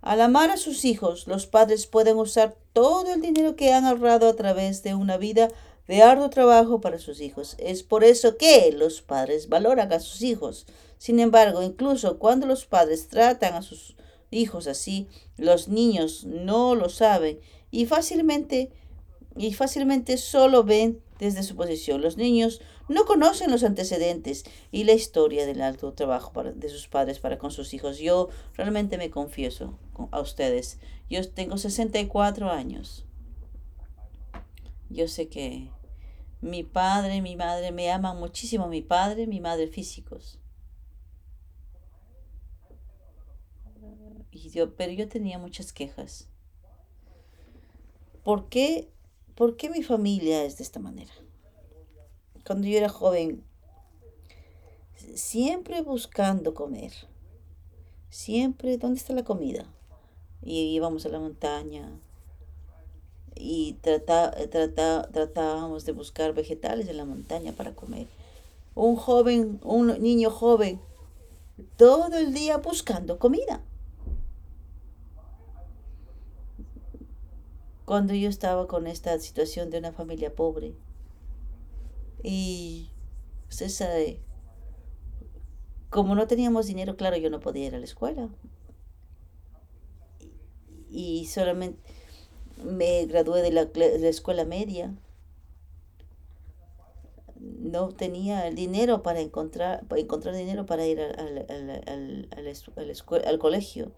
Al 0.07 0.20
amar 0.20 0.52
a 0.52 0.57
sus 0.57 0.84
hijos, 0.84 1.26
los 1.26 1.48
padres 1.48 1.88
pueden 1.88 2.16
usar 2.16 2.54
todo 2.72 3.12
el 3.12 3.20
dinero 3.20 3.57
que 3.57 3.72
han 3.72 3.84
ahorrado 3.84 4.28
a 4.28 4.36
través 4.36 4.84
de 4.84 4.94
una 4.94 5.16
vida 5.16 5.48
de 5.88 6.00
arduo 6.00 6.30
trabajo 6.30 6.80
para 6.80 7.00
sus 7.00 7.20
hijos. 7.20 7.57
Es 7.59 7.82
por 7.82 8.04
eso 8.04 8.36
que 8.36 8.70
los 8.70 9.02
padres 9.02 9.48
valoran 9.48 9.92
a 9.92 9.98
sus 9.98 10.22
hijos. 10.22 10.66
Sin 10.96 11.18
embargo, 11.18 11.61
incluso 11.61 12.20
cuando 12.20 12.46
los 12.46 12.66
padres 12.66 13.09
tratan 13.09 13.54
a 13.54 13.62
sus 13.62 13.96
hijos 14.30 14.68
así, 14.68 15.09
los 15.38 15.66
niños 15.66 16.22
no 16.24 16.76
lo 16.76 16.88
saben 16.88 17.40
y 17.72 17.86
fácilmente 17.86 18.70
y 19.36 19.54
fácilmente 19.54 20.18
solo 20.18 20.62
ven 20.62 21.00
desde 21.18 21.42
su 21.42 21.57
posición. 21.57 22.00
Los 22.00 22.16
niños 22.16 22.61
no 22.89 23.05
conocen 23.05 23.51
los 23.51 23.64
antecedentes 23.64 24.45
y 24.70 24.84
la 24.84 24.93
historia 24.93 25.47
del 25.47 25.61
alto 25.61 25.93
trabajo 25.93 26.32
de 26.43 26.68
sus 26.68 26.89
padres 26.89 27.18
para 27.18 27.39
con 27.39 27.51
sus 27.51 27.74
hijos. 27.74 27.99
Yo 27.99 28.28
realmente 28.55 28.97
me 28.99 29.11
confieso 29.11 29.78
a 30.12 30.20
ustedes. 30.20 30.78
Yo 31.11 31.28
tengo 31.28 31.59
64 31.59 32.51
años. 32.51 33.05
Yo 34.89 35.09
sé 35.09 35.28
que 35.28 35.70
mi 36.41 36.62
padre 36.62 37.20
mi 37.22 37.34
madre 37.34 37.72
me 37.72 37.91
aman 37.91 38.18
muchísimo, 38.18 38.68
mi 38.68 38.82
padre 38.82 39.22
y 39.22 39.26
mi 39.26 39.41
madre 39.41 39.66
físicos. 39.66 40.39
Y 44.30 44.51
yo, 44.51 44.76
pero 44.76 44.93
yo 44.93 45.09
tenía 45.09 45.39
muchas 45.39 45.72
quejas. 45.72 46.28
¿Por 48.22 48.49
qué, 48.49 48.93
¿Por 49.34 49.57
qué 49.57 49.70
mi 49.70 49.82
familia 49.82 50.45
es 50.45 50.59
de 50.59 50.64
esta 50.64 50.78
manera? 50.78 51.12
Cuando 52.47 52.68
yo 52.68 52.78
era 52.78 52.88
joven, 52.88 53.42
siempre 55.14 55.82
buscando 55.82 56.55
comer. 56.55 56.92
Siempre, 58.09 58.78
¿dónde 58.78 59.01
está 59.01 59.12
la 59.14 59.24
comida? 59.24 59.66
Y 60.42 60.74
íbamos 60.74 61.05
a 61.05 61.09
la 61.09 61.18
montaña 61.18 61.90
y 63.34 63.78
tratábamos 63.82 65.84
de 65.84 65.92
buscar 65.92 66.34
vegetales 66.34 66.88
en 66.88 66.99
la 66.99 67.05
montaña 67.05 67.53
para 67.53 67.74
comer. 67.74 68.07
Un 68.76 68.94
joven, 68.94 69.59
un 69.64 70.01
niño 70.01 70.30
joven, 70.30 70.80
todo 71.76 72.16
el 72.16 72.32
día 72.32 72.59
buscando 72.59 73.18
comida. 73.18 73.61
Cuando 77.84 78.14
yo 78.14 78.28
estaba 78.28 78.68
con 78.68 78.86
esta 78.86 79.18
situación 79.18 79.70
de 79.70 79.78
una 79.78 79.92
familia 79.92 80.32
pobre, 80.34 80.74
y 82.29 82.91
usted 83.49 83.68
sabe, 83.68 84.20
como 85.91 86.16
no 86.16 86.27
teníamos 86.27 86.66
dinero, 86.66 86.97
claro, 86.97 87.16
yo 87.16 87.31
no 87.31 87.39
podía 87.39 87.66
ir 87.66 87.77
a 87.77 87.79
la 87.79 87.85
escuela. 87.85 88.29
Y 90.91 91.27
solamente 91.27 91.79
me 92.64 93.07
gradué 93.07 93.43
de 93.43 93.53
la, 93.53 94.09
escuela 94.09 94.45
media. 94.45 94.93
No 97.39 97.91
tenía 97.91 98.49
el 98.49 98.57
dinero 98.57 99.05
para 99.05 99.20
encontrar, 99.20 99.87
para 99.87 100.01
encontrar 100.01 100.35
dinero 100.35 100.66
para 100.66 100.85
ir 100.85 101.01
al, 101.01 101.47
al, 101.49 102.29
al, 103.24 103.39
colegio. 103.39 103.93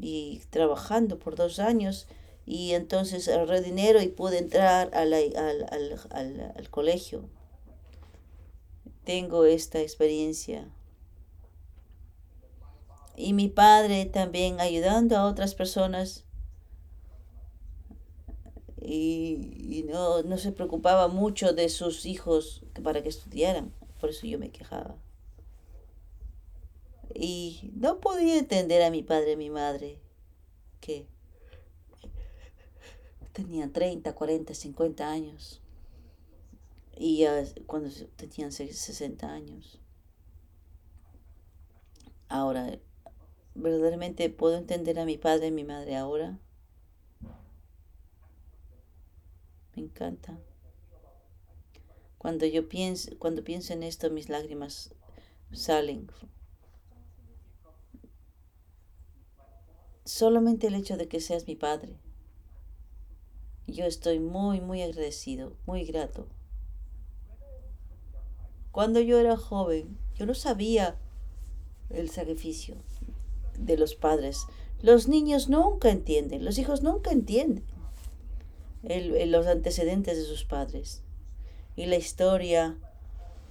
Y 0.00 0.42
trabajando 0.50 1.20
por 1.20 1.36
dos 1.36 1.60
años, 1.60 2.08
y 2.44 2.72
entonces 2.72 3.28
ahorré 3.28 3.60
dinero 3.60 4.02
y 4.02 4.08
pude 4.08 4.38
entrar 4.38 4.90
al, 4.94 5.12
al, 5.12 6.70
colegio. 6.70 7.28
Tengo 9.06 9.44
esta 9.44 9.80
experiencia. 9.80 10.68
Y 13.16 13.34
mi 13.34 13.48
padre 13.48 14.04
también 14.06 14.60
ayudando 14.60 15.16
a 15.16 15.26
otras 15.26 15.54
personas 15.54 16.24
y, 18.82 19.84
no, 19.88 20.24
no 20.24 20.38
se 20.38 20.50
preocupaba 20.50 21.06
mucho 21.06 21.52
de 21.52 21.68
sus 21.68 22.04
hijos 22.04 22.64
para 22.82 23.04
que 23.04 23.08
estudiaran. 23.08 23.72
Por 24.00 24.10
eso 24.10 24.26
yo 24.26 24.40
me 24.40 24.50
quejaba. 24.50 24.96
Y 27.14 27.70
no 27.76 28.00
podía 28.00 28.36
entender 28.36 28.82
a 28.82 28.90
mi 28.90 29.04
padre 29.04 29.30
y 29.30 29.34
a 29.34 29.38
mi 29.38 29.50
madre 29.50 30.00
que 30.80 31.06
tenían 33.32 33.72
30, 33.72 34.12
40, 34.16 34.52
50 34.52 35.08
años. 35.08 35.62
Y 36.96 37.24
cuando 37.66 37.90
tenían 38.16 38.52
60 38.52 39.30
años. 39.30 39.80
Ahora, 42.28 42.78
verdaderamente 43.54 44.28
puedo 44.30 44.56
entender 44.56 44.98
a 44.98 45.04
mi 45.04 45.18
padre 45.18 45.48
y 45.48 45.52
mi 45.52 45.64
madre 45.64 45.96
ahora 45.96 46.38
Me 49.76 49.82
encanta. 49.82 50.38
Cuando 52.16 52.46
yo 52.46 52.66
pienso, 52.66 53.10
cuando 53.18 53.44
pienso 53.44 53.74
en 53.74 53.82
esto, 53.82 54.10
mis 54.10 54.30
lágrimas 54.30 54.94
salen. 55.52 56.10
Solamente 60.04 60.68
el 60.68 60.74
hecho 60.74 60.96
de 60.96 61.08
que 61.08 61.20
seas 61.20 61.46
mi 61.46 61.56
padre. 61.56 61.98
Yo 63.66 63.84
estoy 63.84 64.18
muy, 64.18 64.60
muy 64.62 64.80
agradecido, 64.80 65.56
muy 65.66 65.84
grato. 65.84 66.26
Cuando 68.76 69.00
yo 69.00 69.18
era 69.18 69.38
joven, 69.38 69.96
yo 70.16 70.26
no 70.26 70.34
sabía 70.34 70.96
el 71.88 72.10
sacrificio 72.10 72.76
de 73.58 73.78
los 73.78 73.94
padres. 73.94 74.48
Los 74.82 75.08
niños 75.08 75.48
nunca 75.48 75.88
entienden, 75.88 76.44
los 76.44 76.58
hijos 76.58 76.82
nunca 76.82 77.10
entienden 77.10 77.64
los 78.82 79.46
antecedentes 79.46 80.18
de 80.18 80.24
sus 80.24 80.44
padres 80.44 81.02
y 81.74 81.86
la 81.86 81.96
historia, 81.96 82.76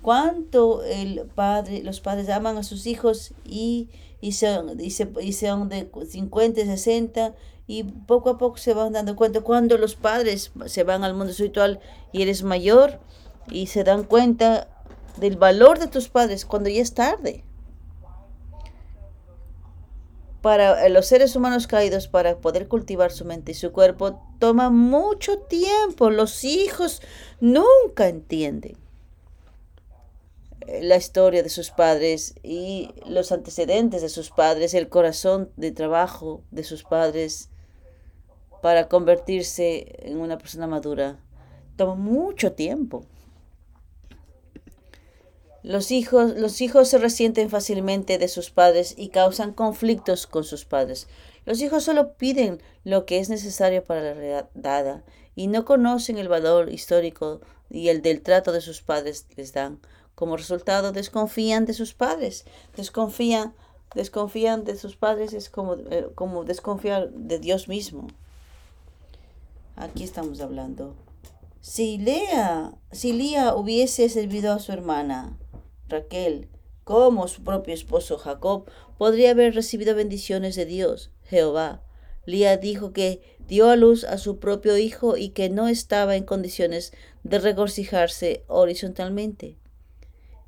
cuánto 0.04 0.84
el 0.84 1.26
padre, 1.34 1.82
los 1.82 2.02
padres 2.02 2.30
aman 2.30 2.58
a 2.58 2.64
sus 2.64 2.86
hijos 2.86 3.34
y, 3.44 3.90
y, 4.22 4.34
son, 4.34 4.80
y, 4.80 4.92
son 4.92 5.70
de 5.70 5.90
50, 6.08 6.66
60 6.66 7.34
y 7.66 7.82
poco 7.82 8.30
a 8.30 8.38
poco 8.38 8.58
se 8.58 8.76
van 8.76 8.94
dando 8.94 9.16
cuenta 9.16 9.42
cuando 9.42 9.80
los 9.80 9.96
padres 9.96 10.52
se 10.68 10.84
van 10.84 11.04
al 11.04 11.16
mundo 11.16 11.32
espiritual 11.32 11.80
y 12.12 12.22
eres 12.22 12.44
mayor 12.44 13.00
y 13.50 13.66
se 13.66 13.84
dan 13.84 14.04
cuenta 14.04 14.70
del 15.18 15.38
valor 15.38 15.80
de 15.80 15.88
tus 15.88 16.10
padres 16.10 16.46
cuando 16.46 16.70
ya 16.70 16.82
es 16.82 16.94
tarde 16.94 17.44
para 20.46 20.90
los 20.90 21.08
seres 21.08 21.36
humanos 21.36 21.66
caídos 21.66 22.08
para 22.08 22.38
poder 22.38 22.68
cultivar 22.68 23.12
su 23.12 23.26
mente 23.26 23.54
y 23.54 23.56
su 23.56 23.72
cuerpo 23.72 24.22
toma 24.38 24.70
mucho 24.70 25.40
tiempo. 25.40 26.12
Los 26.12 26.44
hijos 26.44 27.02
nunca 27.40 28.08
entienden 28.08 28.78
la 30.68 30.98
historia 30.98 31.42
de 31.42 31.50
sus 31.50 31.72
padres 31.72 32.36
y 32.44 32.94
los 33.08 33.32
antecedentes 33.32 34.04
de 34.04 34.10
sus 34.10 34.30
padres, 34.30 34.76
el 34.76 34.88
corazón 34.88 35.50
de 35.58 35.72
trabajo 35.72 36.44
de 36.52 36.64
sus 36.64 36.84
padres 36.84 37.50
para 38.62 38.88
convertirse 38.88 39.96
en 40.08 40.20
una 40.20 40.38
persona 40.38 40.68
madura. 40.68 41.20
Toma 41.76 41.96
mucho 41.96 42.54
tiempo. 42.54 43.04
Los 45.66 45.90
hijos, 45.90 46.36
los 46.36 46.62
hijos 46.62 46.90
se 46.90 47.00
resienten 47.00 47.50
fácilmente 47.50 48.20
de 48.20 48.28
sus 48.28 48.52
padres 48.52 48.94
y 48.96 49.10
causan 49.10 49.52
conflictos 49.52 50.28
con 50.28 50.44
sus 50.44 50.64
padres. 50.64 51.08
Los 51.44 51.60
hijos 51.60 51.84
solo 51.84 52.14
piden 52.14 52.62
lo 52.84 53.08
que 53.08 53.18
es 53.18 53.30
necesario 53.30 53.84
para 53.84 54.04
la 54.04 54.14
realidad 54.14 54.48
dada 54.54 55.04
y 55.36 55.48
no 55.48 55.66
conocen 55.66 56.20
el 56.20 56.28
valor 56.28 56.72
histórico 56.72 57.42
y 57.72 57.90
el 57.90 58.04
del 58.04 58.22
trato 58.22 58.52
de 58.52 58.62
sus 58.62 58.84
padres 58.84 59.26
les 59.38 59.54
dan. 59.54 59.80
Como 60.14 60.38
resultado, 60.38 60.92
desconfían 60.92 61.66
de 61.66 61.74
sus 61.74 61.96
padres. 61.96 62.46
Desconfían, 62.78 63.56
desconfían 63.96 64.66
de 64.66 64.78
sus 64.78 64.96
padres 64.96 65.34
es 65.34 65.50
como, 65.50 65.74
eh, 65.74 66.10
como 66.14 66.44
desconfiar 66.44 67.10
de 67.10 67.40
Dios 67.40 67.68
mismo. 67.68 68.06
Aquí 69.76 70.04
estamos 70.04 70.42
hablando. 70.42 70.94
Si 71.66 71.98
Lea, 71.98 72.76
si 72.92 73.14
Lía 73.14 73.56
hubiese 73.56 74.08
servido 74.10 74.54
a 74.54 74.60
su 74.60 74.72
hermana, 74.72 75.36
Raquel, 75.88 76.48
como 76.84 77.28
su 77.28 77.44
propio 77.44 77.74
esposo 77.74 78.18
Jacob, 78.18 78.70
podría 78.98 79.32
haber 79.32 79.56
recibido 79.56 79.96
bendiciones 79.96 80.56
de 80.56 80.66
Dios, 80.66 81.12
Jehová. 81.24 81.82
Lía 82.26 82.58
dijo 82.58 82.94
que 82.94 83.22
dio 83.48 83.70
a 83.70 83.76
luz 83.76 84.04
a 84.04 84.18
su 84.18 84.40
propio 84.40 84.78
hijo 84.78 85.18
y 85.18 85.30
que 85.30 85.50
no 85.50 85.68
estaba 85.68 86.16
en 86.16 86.24
condiciones 86.24 86.94
de 87.24 87.40
regocijarse 87.40 88.44
horizontalmente. 88.48 89.58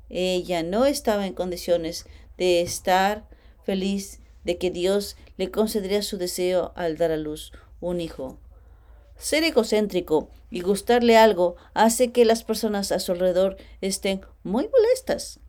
Ella 0.08 0.62
no 0.62 0.86
estaba 0.86 1.26
en 1.26 1.34
condiciones 1.34 2.06
de 2.36 2.62
estar 2.62 3.28
feliz 3.64 4.20
de 4.44 4.58
que 4.58 4.70
Dios 4.70 5.16
le 5.36 5.50
concedería 5.50 6.02
su 6.02 6.16
deseo 6.16 6.72
al 6.74 6.96
dar 6.96 7.10
a 7.10 7.16
luz 7.16 7.52
un 7.80 8.00
hijo. 8.00 8.38
Ser 9.18 9.44
egocéntrico 9.44 10.30
y 10.50 10.60
gustarle 10.60 11.16
algo 11.16 11.56
hace 11.74 12.12
que 12.12 12.24
las 12.24 12.44
personas 12.44 12.92
a 12.92 13.00
su 13.00 13.12
alrededor 13.12 13.56
estén 13.80 14.20
muy 14.44 14.68
molestas. 14.68 15.40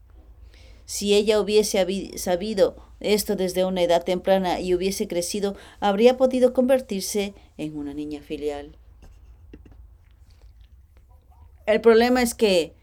Si 0.85 1.13
ella 1.13 1.39
hubiese 1.39 2.17
sabido 2.17 2.75
esto 2.99 3.35
desde 3.35 3.63
una 3.63 3.83
edad 3.83 4.03
temprana 4.03 4.59
y 4.59 4.73
hubiese 4.73 5.07
crecido, 5.07 5.55
habría 5.79 6.17
podido 6.17 6.51
convertirse 6.51 7.35
en 7.57 7.77
una 7.77 7.93
niña 7.93 8.21
filial. 8.21 8.75
El 11.67 11.81
problema 11.81 12.23
es 12.23 12.33
que 12.33 12.73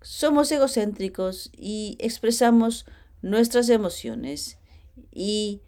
somos 0.00 0.52
egocéntricos 0.52 1.50
y 1.52 1.96
expresamos 1.98 2.86
nuestras 3.22 3.68
emociones 3.68 4.58
y 5.12 5.60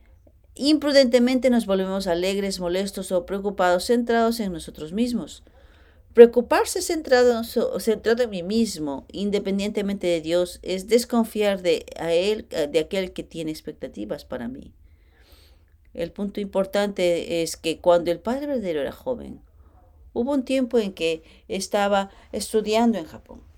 imprudentemente 0.58 1.50
nos 1.50 1.66
volvemos 1.66 2.06
alegres, 2.06 2.60
molestos 2.60 3.12
o 3.12 3.24
preocupados 3.24 3.84
centrados 3.86 4.40
en 4.40 4.52
nosotros 4.52 4.92
mismos. 4.92 5.42
Preocuparse 6.14 6.82
centrado, 6.82 7.44
centrado 7.44 8.22
en 8.24 8.30
mí 8.30 8.42
mismo, 8.42 9.06
independientemente 9.12 10.06
de 10.06 10.20
Dios, 10.20 10.58
es 10.62 10.88
desconfiar 10.88 11.62
de, 11.62 11.86
a 11.98 12.12
él, 12.12 12.48
de 12.48 12.78
aquel 12.78 13.12
que 13.12 13.22
tiene 13.22 13.50
expectativas 13.50 14.24
para 14.24 14.48
mí. 14.48 14.72
El 15.94 16.12
punto 16.12 16.40
importante 16.40 17.42
es 17.42 17.56
que 17.56 17.80
cuando 17.80 18.10
el 18.10 18.20
padre 18.20 18.46
verdadero 18.46 18.80
era 18.80 18.92
joven, 18.92 19.40
hubo 20.12 20.32
un 20.32 20.44
tiempo 20.44 20.78
en 20.78 20.92
que 20.92 21.22
estaba 21.48 22.10
estudiando 22.32 22.98
en 22.98 23.04
Japón 23.04 23.48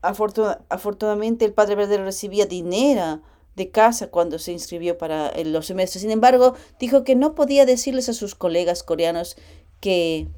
afortunadamente 0.00 1.44
el 1.44 1.52
padre 1.52 1.74
verdadero 1.74 2.04
recibía 2.04 2.46
dinero 2.46 3.20
de 3.58 3.70
casa 3.70 4.06
cuando 4.06 4.38
se 4.38 4.52
inscribió 4.52 4.96
para 4.96 5.36
los 5.44 5.66
semestres. 5.66 6.00
Sin 6.00 6.10
embargo, 6.10 6.54
dijo 6.80 7.04
que 7.04 7.14
no 7.14 7.34
podía 7.34 7.66
decirles 7.66 8.08
a 8.08 8.14
sus 8.14 8.34
colegas 8.34 8.82
coreanos 8.82 9.36
que, 9.80 10.28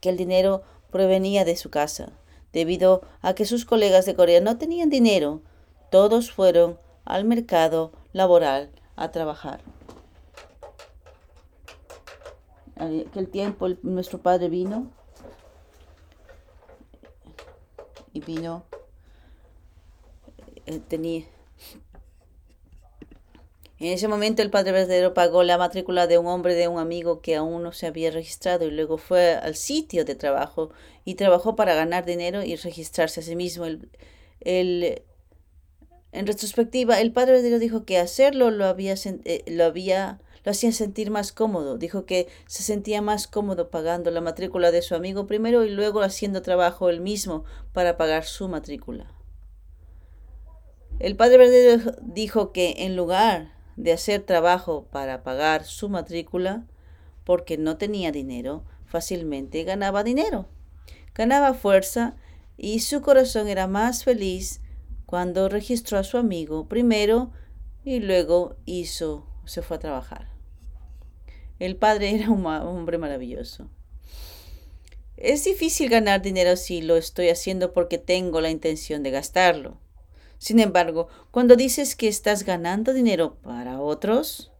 que 0.00 0.10
el 0.10 0.18
dinero 0.18 0.62
provenía 0.90 1.46
de 1.46 1.56
su 1.56 1.70
casa, 1.70 2.12
debido 2.52 3.02
a 3.22 3.34
que 3.34 3.46
sus 3.46 3.64
colegas 3.64 4.04
de 4.04 4.14
Corea 4.14 4.40
no 4.40 4.58
tenían 4.58 4.90
dinero. 4.90 5.40
Todos 5.90 6.30
fueron 6.30 6.78
al 7.04 7.24
mercado 7.24 7.92
laboral 8.12 8.70
a 8.96 9.10
trabajar. 9.10 9.60
Aquel 12.76 13.28
tiempo 13.28 13.68
nuestro 13.82 14.20
padre 14.20 14.48
vino 14.48 14.90
y 18.12 18.20
vino, 18.20 18.64
eh, 20.66 20.80
tenía... 20.88 21.24
En 23.80 23.94
ese 23.94 24.08
momento 24.08 24.42
el 24.42 24.50
padre 24.50 24.72
verdadero 24.72 25.14
pagó 25.14 25.42
la 25.42 25.56
matrícula 25.56 26.06
de 26.06 26.18
un 26.18 26.26
hombre 26.26 26.54
de 26.54 26.68
un 26.68 26.78
amigo 26.78 27.22
que 27.22 27.34
aún 27.34 27.62
no 27.62 27.72
se 27.72 27.86
había 27.86 28.10
registrado 28.10 28.66
y 28.66 28.70
luego 28.70 28.98
fue 28.98 29.36
al 29.36 29.56
sitio 29.56 30.04
de 30.04 30.14
trabajo 30.14 30.70
y 31.06 31.14
trabajó 31.14 31.56
para 31.56 31.74
ganar 31.74 32.04
dinero 32.04 32.42
y 32.42 32.56
registrarse 32.56 33.20
a 33.20 33.22
sí 33.22 33.36
mismo. 33.36 33.64
El, 33.64 33.88
el, 34.40 35.02
en 36.12 36.26
retrospectiva, 36.26 37.00
el 37.00 37.12
padre 37.12 37.32
verdadero 37.32 37.58
dijo 37.58 37.86
que 37.86 37.96
hacerlo 37.96 38.50
lo 38.50 38.66
había, 38.66 38.94
eh, 39.24 39.44
lo 39.46 39.64
había 39.64 40.20
lo 40.44 40.50
hacía 40.50 40.72
sentir 40.72 41.10
más 41.10 41.32
cómodo. 41.32 41.78
Dijo 41.78 42.04
que 42.04 42.28
se 42.46 42.62
sentía 42.62 43.00
más 43.00 43.26
cómodo 43.26 43.70
pagando 43.70 44.10
la 44.10 44.20
matrícula 44.20 44.72
de 44.72 44.82
su 44.82 44.94
amigo 44.94 45.26
primero 45.26 45.64
y 45.64 45.70
luego 45.70 46.02
haciendo 46.02 46.42
trabajo 46.42 46.90
él 46.90 47.00
mismo 47.00 47.44
para 47.72 47.96
pagar 47.96 48.24
su 48.24 48.46
matrícula. 48.46 49.10
El 50.98 51.16
padre 51.16 51.38
verdadero 51.38 51.96
dijo 52.02 52.52
que 52.52 52.74
en 52.78 52.94
lugar 52.94 53.59
de 53.76 53.92
hacer 53.92 54.22
trabajo 54.22 54.86
para 54.90 55.22
pagar 55.22 55.64
su 55.64 55.88
matrícula, 55.88 56.66
porque 57.24 57.58
no 57.58 57.76
tenía 57.76 58.12
dinero, 58.12 58.64
fácilmente 58.86 59.64
ganaba 59.64 60.04
dinero. 60.04 60.48
Ganaba 61.14 61.54
fuerza 61.54 62.16
y 62.56 62.80
su 62.80 63.00
corazón 63.00 63.48
era 63.48 63.66
más 63.66 64.04
feliz 64.04 64.60
cuando 65.06 65.48
registró 65.48 65.98
a 65.98 66.04
su 66.04 66.18
amigo 66.18 66.68
primero 66.68 67.32
y 67.84 68.00
luego 68.00 68.56
hizo, 68.64 69.26
se 69.44 69.62
fue 69.62 69.76
a 69.76 69.80
trabajar. 69.80 70.28
El 71.58 71.76
padre 71.76 72.14
era 72.14 72.30
un 72.30 72.46
hombre 72.46 72.98
maravilloso. 72.98 73.70
Es 75.16 75.44
difícil 75.44 75.90
ganar 75.90 76.22
dinero 76.22 76.56
si 76.56 76.80
lo 76.80 76.96
estoy 76.96 77.28
haciendo 77.28 77.74
porque 77.74 77.98
tengo 77.98 78.40
la 78.40 78.50
intención 78.50 79.02
de 79.02 79.10
gastarlo. 79.10 79.78
Sin 80.40 80.58
embargo, 80.58 81.08
cuando 81.30 81.54
dices 81.54 81.94
que 81.94 82.08
estás 82.08 82.44
ganando 82.44 82.94
dinero 82.94 83.36
para 83.42 83.78
otros, 83.78 84.50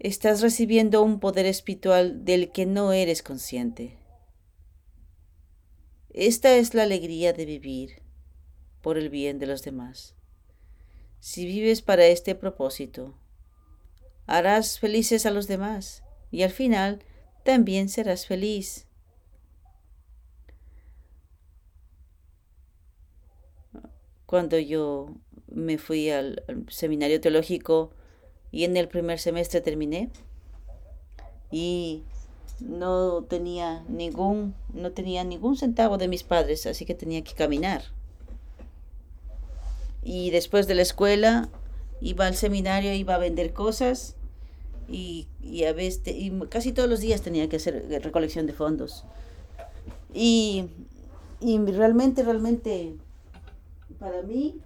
estás 0.00 0.40
recibiendo 0.40 1.00
un 1.00 1.20
poder 1.20 1.46
espiritual 1.46 2.24
del 2.24 2.50
que 2.50 2.66
no 2.66 2.92
eres 2.92 3.22
consciente. 3.22 4.00
Esta 6.10 6.56
es 6.56 6.74
la 6.74 6.82
alegría 6.82 7.32
de 7.32 7.46
vivir 7.46 8.02
por 8.82 8.98
el 8.98 9.10
bien 9.10 9.38
de 9.38 9.46
los 9.46 9.62
demás. 9.62 10.16
Si 11.20 11.46
vives 11.46 11.82
para 11.82 12.04
este 12.06 12.34
propósito, 12.34 13.16
harás 14.26 14.80
felices 14.80 15.24
a 15.24 15.30
los 15.30 15.46
demás 15.46 16.02
y 16.32 16.42
al 16.42 16.50
final 16.50 17.04
también 17.44 17.90
serás 17.90 18.26
feliz. 18.26 18.85
Cuando 24.26 24.58
yo 24.58 25.08
me 25.48 25.78
fui 25.78 26.10
al, 26.10 26.42
seminario 26.68 27.20
teológico 27.20 27.90
y 28.50 28.64
en 28.64 28.76
el 28.76 28.88
primer 28.88 29.18
semestre 29.18 29.60
terminé 29.60 30.10
y 31.50 32.02
no 32.60 33.22
tenía 33.24 33.84
ningún 33.88 34.54
no 34.72 34.92
tenía 34.92 35.24
ningún 35.24 35.56
centavo 35.56 35.98
de 35.98 36.08
mis 36.08 36.22
padres, 36.22 36.66
así 36.66 36.84
que 36.84 36.94
tenía 36.94 37.22
que 37.22 37.34
caminar. 37.34 37.82
Y 40.02 40.30
después 40.30 40.66
de 40.66 40.74
la 40.74 40.82
escuela 40.82 41.48
iba 42.00 42.26
al 42.26 42.36
seminario, 42.36 42.92
iba 42.92 43.14
a 43.14 43.18
vender 43.18 43.52
cosas 43.52 44.16
y, 44.88 45.26
a 45.64 45.72
veces, 45.72 46.02
y 46.06 46.30
casi 46.48 46.72
todos 46.72 46.88
los 46.88 47.00
días 47.00 47.22
tenía 47.22 47.48
que 47.48 47.56
hacer 47.56 47.86
recolección 48.02 48.46
de 48.46 48.52
fondos. 48.52 49.04
Y, 50.14 50.66
y 51.40 51.58
realmente, 51.58 52.22
realmente, 52.22 52.96
para 53.98 54.22
mí, 54.22 54.60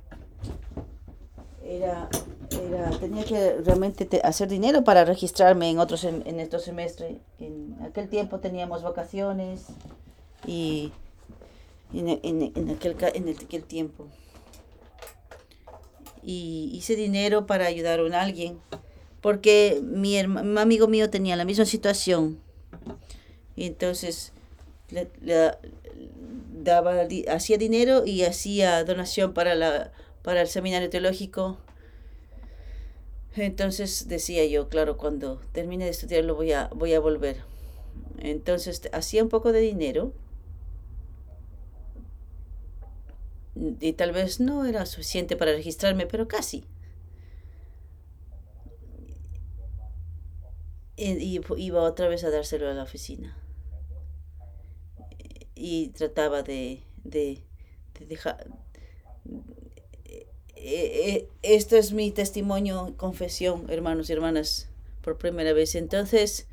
era, 1.65 2.09
era, 2.51 2.91
tenía 2.99 3.25
que 3.25 3.59
realmente 3.65 4.21
hacer 4.25 4.49
dinero 4.49 4.83
para 4.83 5.05
registrarme 5.05 5.71
en 5.71 5.79
otros 5.79 6.05
en, 6.05 6.27
en 6.27 6.41
estos 6.41 6.65
semestres. 6.65 7.19
En 7.39 7.77
aquel 7.83 8.09
tiempo 8.09 8.41
teníamos 8.41 8.83
vacaciones 8.83 9.67
y 10.47 10.93
en, 11.93 12.09
en, 12.09 12.53
en, 12.55 12.71
aquel, 12.71 12.97
en 13.15 13.29
aquel 13.29 13.65
tiempo. 13.65 14.07
Y 16.23 16.71
hice 16.75 16.97
dinero 16.97 17.47
para 17.47 17.67
ayudar 17.67 18.01
a 18.01 18.23
alguien 18.23 18.59
porque 19.21 19.81
mi, 19.83 20.19
amigo 20.19 20.89
mío 20.89 21.11
tenía 21.11 21.37
la 21.37 21.45
misma 21.45 21.65
situación. 21.65 22.41
Y 23.57 23.67
entonces 23.67 24.33
le, 24.91 25.11
daba, 26.63 27.07
hacía 27.29 27.59
dinero 27.59 28.05
y 28.07 28.23
hacía 28.25 28.85
donación 28.85 29.35
para, 29.35 29.55
la, 29.55 29.93
para 30.23 30.43
el 30.43 30.49
seminario 30.49 30.91
teológico. 30.91 31.59
Entonces 33.37 34.09
decía 34.09 34.45
yo, 34.47 34.69
claro, 34.69 34.97
cuando 34.97 35.41
termine 35.53 35.85
de 35.85 35.91
estudiarlo 35.91 36.35
voy 36.35 36.53
a, 36.53 36.69
voy 36.75 36.95
a 36.95 37.01
volver. 37.01 37.39
Entonces 38.19 38.83
hacía 38.93 39.23
un 39.23 39.29
poco 39.29 39.53
de 39.53 39.61
dinero. 39.61 40.13
Y 43.81 43.93
tal 43.93 44.13
vez 44.13 44.41
no 44.41 44.65
era 44.65 44.87
suficiente 44.87 45.37
para 45.37 45.53
registrarme, 45.53 46.07
pero 46.07 46.29
casi. 46.29 46.65
y 50.97 51.41
iba 51.57 51.83
otra 51.83 52.09
vez 52.09 52.25
a 52.25 52.31
dárselo 52.31 52.69
a 52.69 52.75
la 52.75 52.83
oficina. 52.83 53.37
Y 55.63 55.89
trataba 55.89 56.43
de, 56.43 56.83
de, 57.05 57.43
dejar... 58.09 58.47
Eh, 60.07 60.27
eh, 60.57 61.29
esto 61.43 61.77
es 61.77 61.93
mi 61.93 62.11
testimonio, 62.11 62.95
confesión, 62.97 63.67
hermanos 63.69 64.09
y 64.09 64.13
hermanas, 64.13 64.69
por 65.03 65.19
primera 65.19 65.53
vez. 65.53 65.75
Entonces, 65.75 66.49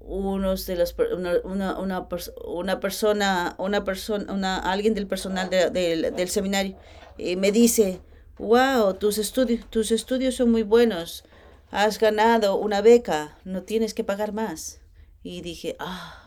unos 0.00 0.66
de 0.66 0.76
los 0.76 0.94
una, 1.16 1.34
una, 1.44 1.78
una, 1.78 2.08
una 2.46 2.78
persona 2.78 3.56
una 3.58 3.82
persona 3.82 4.32
una 4.32 4.58
alguien 4.58 4.94
del 4.94 5.08
personal 5.08 5.50
del 5.50 6.28
seminario 6.28 6.76
eh, 7.18 7.34
me 7.34 7.50
dice 7.50 8.00
wow 8.38 8.94
tus 8.94 9.18
estudios 9.18 9.68
tus 9.68 9.90
estudios 9.90 10.36
son 10.36 10.52
muy 10.52 10.62
buenos 10.62 11.24
has 11.70 11.98
ganado 11.98 12.56
una 12.56 12.80
beca, 12.80 13.36
no 13.44 13.62
tienes 13.62 13.94
que 13.94 14.04
pagar 14.04 14.32
más. 14.32 14.80
Y 15.22 15.42
dije, 15.42 15.76
ah. 15.78 16.22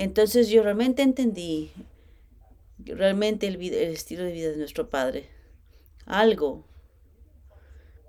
Entonces 0.00 0.48
yo 0.48 0.62
realmente 0.62 1.02
entendí 1.02 1.72
realmente 2.78 3.46
el, 3.46 3.62
estilo 3.92 4.24
de 4.24 4.32
vida 4.32 4.48
de 4.48 4.56
nuestro 4.56 4.88
Padre. 4.88 5.28
Algo 6.06 6.64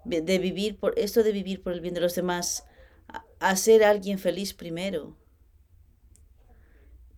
de 0.05 0.39
vivir 0.39 0.79
por 0.79 0.97
esto 0.97 1.21
de 1.21 1.33
vivir 1.33 1.61
por 1.61 1.73
el 1.73 1.81
bien 1.81 1.93
de 1.93 1.99
los 1.99 2.15
demás, 2.15 2.65
hacer 3.41 3.83
a 3.83 3.89
alguien 3.89 4.19
feliz 4.19 4.53
primero. 4.53 5.17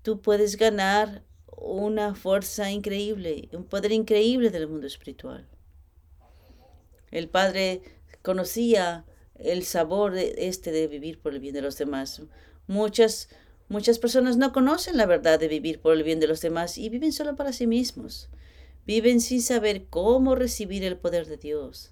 Tú 0.01 0.21
puedes 0.21 0.57
ganar 0.57 1.21
una 1.55 2.15
fuerza 2.15 2.71
increíble, 2.71 3.49
un 3.53 3.65
poder 3.65 3.91
increíble 3.91 4.49
del 4.49 4.67
mundo 4.67 4.87
espiritual. 4.87 5.47
El 7.11 7.29
Padre 7.29 7.83
conocía 8.23 9.05
el 9.35 9.65
sabor 9.65 10.13
de 10.13 10.33
este 10.35 10.71
de 10.71 10.87
vivir 10.87 11.19
por 11.19 11.35
el 11.35 11.41
bien 11.41 11.53
de 11.53 11.61
los 11.61 11.77
demás. 11.77 12.23
Muchas 12.65 13.29
muchas 13.73 13.97
personas 13.97 14.37
no 14.37 14.53
conocen 14.53 14.97
la 14.97 15.07
verdad 15.07 15.39
de 15.39 15.47
vivir 15.47 15.81
por 15.81 15.93
el 15.93 16.03
bien 16.03 16.19
de 16.19 16.27
los 16.27 16.41
demás 16.41 16.77
y 16.77 16.89
viven 16.89 17.11
solo 17.11 17.35
para 17.35 17.53
sí 17.53 17.65
mismos. 17.65 18.29
Viven 18.85 19.19
sin 19.19 19.41
saber 19.41 19.87
cómo 19.89 20.35
recibir 20.35 20.83
el 20.83 20.95
poder 20.95 21.25
de 21.25 21.37
Dios 21.37 21.91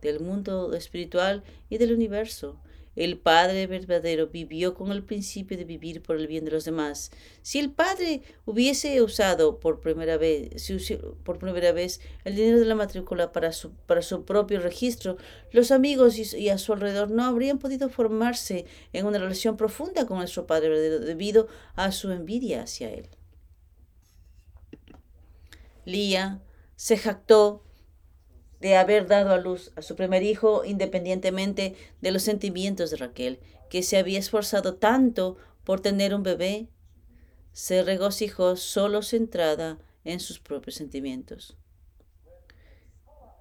del 0.00 0.20
mundo 0.20 0.72
espiritual 0.72 1.44
y 1.68 1.76
del 1.76 1.92
universo. 1.92 2.58
El 2.94 3.18
Padre 3.18 3.66
verdadero 3.66 4.28
vivió 4.28 4.74
con 4.74 4.92
el 4.92 5.02
principio 5.02 5.56
de 5.56 5.64
vivir 5.64 6.02
por 6.02 6.16
el 6.16 6.26
bien 6.26 6.44
de 6.44 6.50
los 6.50 6.64
demás. 6.64 7.10
Si 7.40 7.58
el 7.58 7.70
Padre 7.70 8.22
hubiese 8.44 9.00
usado 9.00 9.60
por 9.60 9.80
primera 9.80 10.18
vez, 10.18 10.70
por 11.24 11.38
primera 11.38 11.72
vez 11.72 12.00
el 12.24 12.36
dinero 12.36 12.58
de 12.58 12.66
la 12.66 12.74
matrícula 12.74 13.32
para 13.32 13.52
su, 13.52 13.72
para 13.86 14.02
su 14.02 14.24
propio 14.24 14.60
registro, 14.60 15.16
los 15.52 15.70
amigos 15.70 16.18
y, 16.34 16.48
a 16.50 16.58
su 16.58 16.72
alrededor 16.72 17.10
no 17.10 17.24
habrían 17.24 17.58
podido 17.58 17.88
formarse 17.88 18.66
en 18.92 19.06
una 19.06 19.18
relación 19.18 19.56
profunda 19.56 20.06
con 20.06 20.18
nuestro 20.18 20.46
Padre 20.46 20.68
verdadero 20.68 21.00
debido 21.00 21.48
a 21.74 21.92
su 21.92 22.10
envidia 22.10 22.62
hacia 22.62 22.90
él. 22.90 23.08
Lía 25.84 26.42
se 26.76 26.96
jactó 26.96 27.64
de 28.62 28.76
haber 28.76 29.08
dado 29.08 29.32
a 29.32 29.38
luz 29.38 29.72
a 29.74 29.82
su 29.82 29.96
primer 29.96 30.22
hijo 30.22 30.64
independientemente 30.64 31.74
de 32.00 32.10
los 32.12 32.22
sentimientos 32.22 32.92
de 32.92 32.96
Raquel, 32.96 33.40
que 33.68 33.82
se 33.82 33.98
había 33.98 34.20
esforzado 34.20 34.76
tanto 34.76 35.36
por 35.64 35.80
tener 35.80 36.14
un 36.14 36.22
bebé, 36.22 36.68
se 37.52 37.82
regocijó 37.82 38.54
solo 38.56 39.02
centrada 39.02 39.78
en 40.04 40.20
sus 40.20 40.38
propios 40.38 40.76
sentimientos. 40.76 41.56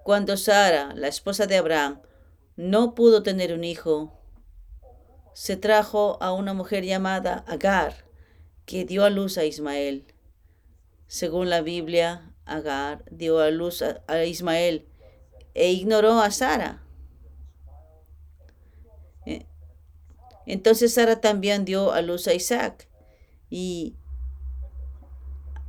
Cuando 0.03 0.38
Sara, 0.38 0.95
la 0.95 1.07
esposa 1.07 1.45
de 1.45 1.57
Abraham, 1.57 2.01
no 2.55 2.95
pudo 2.95 3.22
tener 3.22 3.53
un 3.53 3.63
hijo, 3.63 4.17
se 5.36 5.55
trajo 5.55 6.17
a 6.19 6.34
una 6.34 6.55
mujer 6.55 6.84
llamada 6.84 7.45
Agar, 7.47 8.05
que 8.65 8.86
dio 8.86 9.05
a 9.05 9.11
luz 9.11 9.38
a 9.38 9.45
Ismael. 9.45 10.05
Según 11.05 11.51
la 11.51 11.61
Biblia, 11.61 12.34
Agar 12.45 13.05
dio 13.11 13.39
a 13.39 13.51
luz 13.51 13.84
a, 13.84 14.26
Ismael 14.26 14.88
e 15.54 15.72
ignoró 15.72 16.20
a 16.22 16.32
Sara. 16.32 16.84
Eh, 19.26 19.45
entonces 20.45 20.93
Sara 20.93 21.22
también 21.22 21.66
dio 21.66 21.91
a 21.91 22.02
luz 22.02 22.28
a 22.28 22.34
Isaac 22.34 22.88
y 23.49 23.95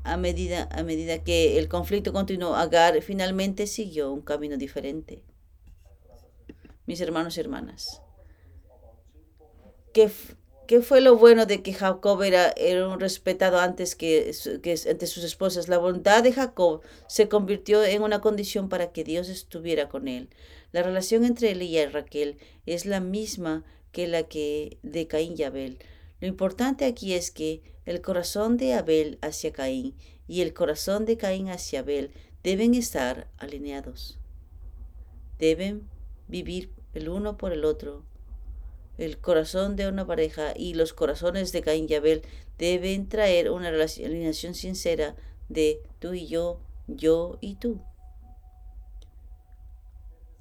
a 0.05 0.16
medida, 0.16 0.68
a 0.72 0.83
medida 0.83 1.22
que 1.22 1.59
el 1.59 1.68
conflicto 1.68 2.12
continuó, 2.12 2.57
Agar 2.57 3.01
finalmente 3.03 3.66
siguió 3.66 4.12
un 4.12 4.22
camino 4.22 4.57
diferente. 4.57 5.22
Mis 6.87 7.01
hermanos 7.01 7.37
y 7.37 7.41
hermanas, 7.41 8.03
¿qué, 9.95 10.11
¿Qué 10.72 10.80
fue 10.80 11.02
lo 11.02 11.18
bueno 11.18 11.44
de 11.44 11.62
que 11.62 11.74
Jacob 11.74 12.22
era, 12.22 12.48
era 12.56 12.88
un 12.88 12.98
respetado 12.98 13.60
antes 13.60 13.94
que, 13.94 14.34
que 14.62 15.06
sus 15.06 15.22
esposas? 15.22 15.68
La 15.68 15.76
bondad 15.76 16.22
de 16.22 16.32
Jacob 16.32 16.80
se 17.08 17.28
convirtió 17.28 17.84
en 17.84 18.00
una 18.00 18.22
condición 18.22 18.70
para 18.70 18.90
que 18.90 19.04
Dios 19.04 19.28
estuviera 19.28 19.90
con 19.90 20.08
él. 20.08 20.30
La 20.72 20.82
relación 20.82 21.26
entre 21.26 21.50
él 21.50 21.60
y 21.60 21.84
Raquel 21.84 22.38
es 22.64 22.86
la 22.86 23.00
misma 23.00 23.66
que 23.92 24.06
la 24.06 24.22
que 24.22 24.78
de 24.82 25.06
Caín 25.06 25.34
y 25.36 25.42
Abel. 25.42 25.76
Lo 26.20 26.26
importante 26.26 26.86
aquí 26.86 27.12
es 27.12 27.30
que 27.30 27.60
el 27.84 28.00
corazón 28.00 28.56
de 28.56 28.72
Abel 28.72 29.18
hacia 29.20 29.52
Caín 29.52 29.94
y 30.26 30.40
el 30.40 30.54
corazón 30.54 31.04
de 31.04 31.18
Caín 31.18 31.50
hacia 31.50 31.80
Abel 31.80 32.12
deben 32.42 32.72
estar 32.72 33.28
alineados. 33.36 34.18
Deben 35.38 35.86
vivir 36.28 36.70
el 36.94 37.10
uno 37.10 37.36
por 37.36 37.52
el 37.52 37.66
otro 37.66 38.06
el 38.99 39.18
corazón 39.18 39.76
de 39.76 39.88
una 39.88 40.07
pareja 40.07 40.53
y 40.57 40.74
los 40.74 40.93
corazones 40.93 41.53
de 41.53 41.62
Caín 41.62 41.86
y 41.88 41.95
Abel 41.95 42.22
deben 42.59 43.09
traer 43.09 43.51
una 43.51 43.68
alineación 43.68 44.55
sincera 44.55 45.16
de 45.49 45.80
tú 45.99 46.14
y 46.14 46.26
yo, 46.26 46.61
yo 46.86 47.38
y 47.40 47.57
tú. 47.57 47.80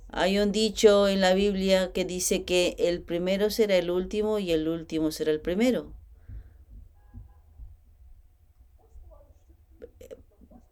Hay 0.09 0.39
un 0.39 0.51
dicho 0.51 1.07
en 1.07 1.21
la 1.21 1.33
Biblia 1.33 1.93
que 1.93 2.03
dice 2.03 2.43
que 2.43 2.75
el 2.77 3.01
primero 3.01 3.49
será 3.49 3.77
el 3.77 3.89
último 3.89 4.39
y 4.39 4.51
el 4.51 4.67
último 4.67 5.11
será 5.11 5.31
el 5.31 5.39
primero. 5.39 5.93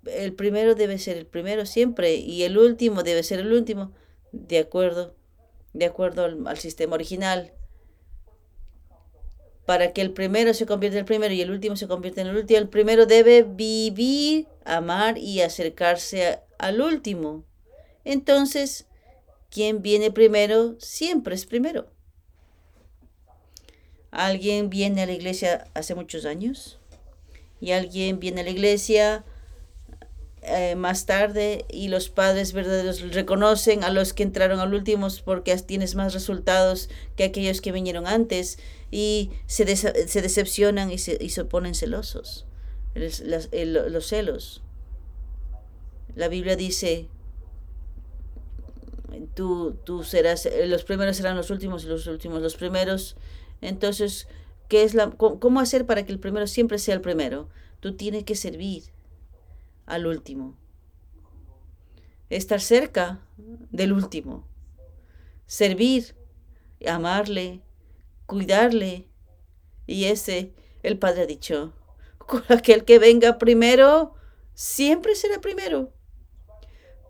El 0.06 0.34
primero 0.34 0.76
debe 0.76 0.98
ser 0.98 1.18
el 1.18 1.26
primero 1.26 1.66
siempre 1.66 2.16
y 2.16 2.44
el 2.44 2.58
último 2.58 3.04
debe 3.04 3.24
ser 3.24 3.40
el 3.40 3.54
último, 3.54 3.94
de 4.34 4.60
acuerdo, 4.60 5.16
de 5.72 5.86
acuerdo 5.86 6.26
al, 6.26 6.46
al 6.46 6.58
sistema 6.58 6.96
original 6.96 7.54
para 9.70 9.94
que 9.94 10.02
el 10.02 10.14
primero 10.14 10.56
se 10.56 10.66
convierta 10.66 10.98
en 10.98 11.02
el 11.02 11.06
primero 11.06 11.32
y 11.32 11.42
el 11.42 11.52
último 11.52 11.76
se 11.76 11.88
convierta 11.88 12.22
en 12.22 12.28
el 12.30 12.38
último. 12.38 12.58
El 12.58 12.70
primero 12.70 13.06
debe 13.06 13.44
vivir, 13.44 14.48
amar 14.66 15.20
y 15.20 15.42
acercarse 15.42 16.40
al 16.58 16.82
último. 16.82 17.44
Entonces, 18.04 18.88
quien 19.52 19.84
viene 19.84 20.10
primero 20.10 20.76
siempre 20.80 21.36
es 21.36 21.46
primero. 21.46 21.88
Alguien 24.10 24.72
viene 24.72 25.04
a 25.04 25.06
la 25.06 25.12
iglesia 25.12 25.68
hace 25.76 25.94
muchos 25.94 26.26
años 26.26 26.80
y 27.62 27.74
alguien 27.74 28.20
viene 28.20 28.42
a 28.42 28.46
la 28.46 28.50
iglesia 28.50 29.24
eh, 30.52 30.76
más 30.76 31.06
tarde 31.06 31.66
y 31.70 31.90
los 31.90 32.10
padres 32.10 32.54
verdaderos 32.54 33.02
reconocen 33.14 33.84
a 33.84 33.92
los 33.92 34.14
que 34.14 34.24
entraron 34.24 34.60
al 34.60 34.74
último 34.74 35.08
porque 35.24 35.56
tienes 35.58 35.94
más 35.94 36.14
resultados 36.14 36.90
que 37.16 37.24
aquellos 37.24 37.62
que 37.62 37.72
vinieron 37.72 38.08
antes 38.08 38.58
y 38.90 39.30
se, 39.46 39.76
se 39.76 40.22
decepcionan 40.22 40.90
y 40.90 40.98
se, 40.98 41.18
y 41.22 41.30
se 41.30 41.46
ponen 41.46 41.76
celosos. 41.76 42.48
los 42.96 44.08
celos. 44.08 44.64
La 46.16 46.28
Biblia 46.28 46.56
dice, 46.56 47.08
tú, 49.36 49.78
tú 49.84 50.04
serás, 50.04 50.50
los 50.66 50.84
primeros 50.84 51.18
serán 51.18 51.38
los 51.38 51.52
últimos 51.52 51.84
y 51.84 51.88
los 51.88 52.08
últimos 52.08 52.42
los 52.42 52.56
primeros. 52.56 53.16
Entonces, 53.62 54.28
¿qué 54.68 54.84
es 54.84 54.98
¿cómo 55.18 55.60
hacer 55.60 55.86
para 55.86 56.04
que 56.06 56.12
el 56.12 56.20
primero 56.20 56.48
siempre 56.48 56.80
sea 56.80 56.96
el 56.96 57.02
primero? 57.02 57.50
Tú 57.82 57.96
tienes 57.96 58.24
que 58.24 58.36
servir 58.36 58.84
al 59.90 60.08
último. 60.08 60.58
Estar 62.30 62.62
cerca 62.62 63.20
del 63.72 63.92
último. 63.92 64.48
Servir, 65.48 66.16
amarle, 66.88 67.62
cuidarle. 68.26 69.08
Y 69.88 70.06
ese, 70.06 70.54
el 70.84 70.98
Padre 71.00 71.24
ha 71.24 71.26
dicho, 71.26 71.74
aquel 72.48 72.86
que 72.86 73.00
venga 73.00 73.38
primero, 73.40 74.14
siempre 74.54 75.16
será 75.16 75.42
primero. 75.42 75.92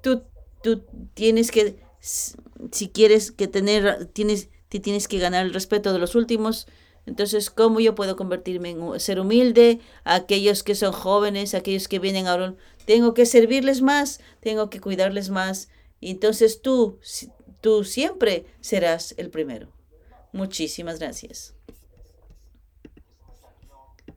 Tú, 0.01 0.23
tú 0.63 0.85
tienes 1.13 1.51
que, 1.51 1.83
si 1.99 2.89
quieres 2.89 3.31
que 3.31 3.47
tener, 3.47 4.05
tienes, 4.07 4.49
tienes 4.69 5.07
que 5.09 5.19
ganar 5.19 5.45
el 5.45 5.53
respeto 5.53 5.91
de 5.91 5.99
los 5.99 6.15
últimos. 6.15 6.67
Entonces, 7.05 7.49
¿cómo 7.49 7.79
yo 7.79 7.95
puedo 7.95 8.15
convertirme 8.15 8.71
en 8.71 8.99
ser 8.99 9.19
humilde 9.19 9.79
aquellos 10.03 10.63
que 10.63 10.75
son 10.75 10.91
jóvenes, 10.91 11.53
aquellos 11.53 11.87
que 11.87 11.99
vienen 11.99 12.27
ahora? 12.27 12.55
Tengo 12.85 13.13
que 13.13 13.25
servirles 13.25 13.81
más, 13.81 14.19
tengo 14.39 14.69
que 14.69 14.79
cuidarles 14.79 15.29
más. 15.29 15.69
Entonces 16.01 16.61
tú, 16.61 16.99
tú 17.61 17.83
siempre 17.83 18.45
serás 18.61 19.13
el 19.17 19.29
primero. 19.29 19.69
Muchísimas 20.31 20.99
gracias. 20.99 21.55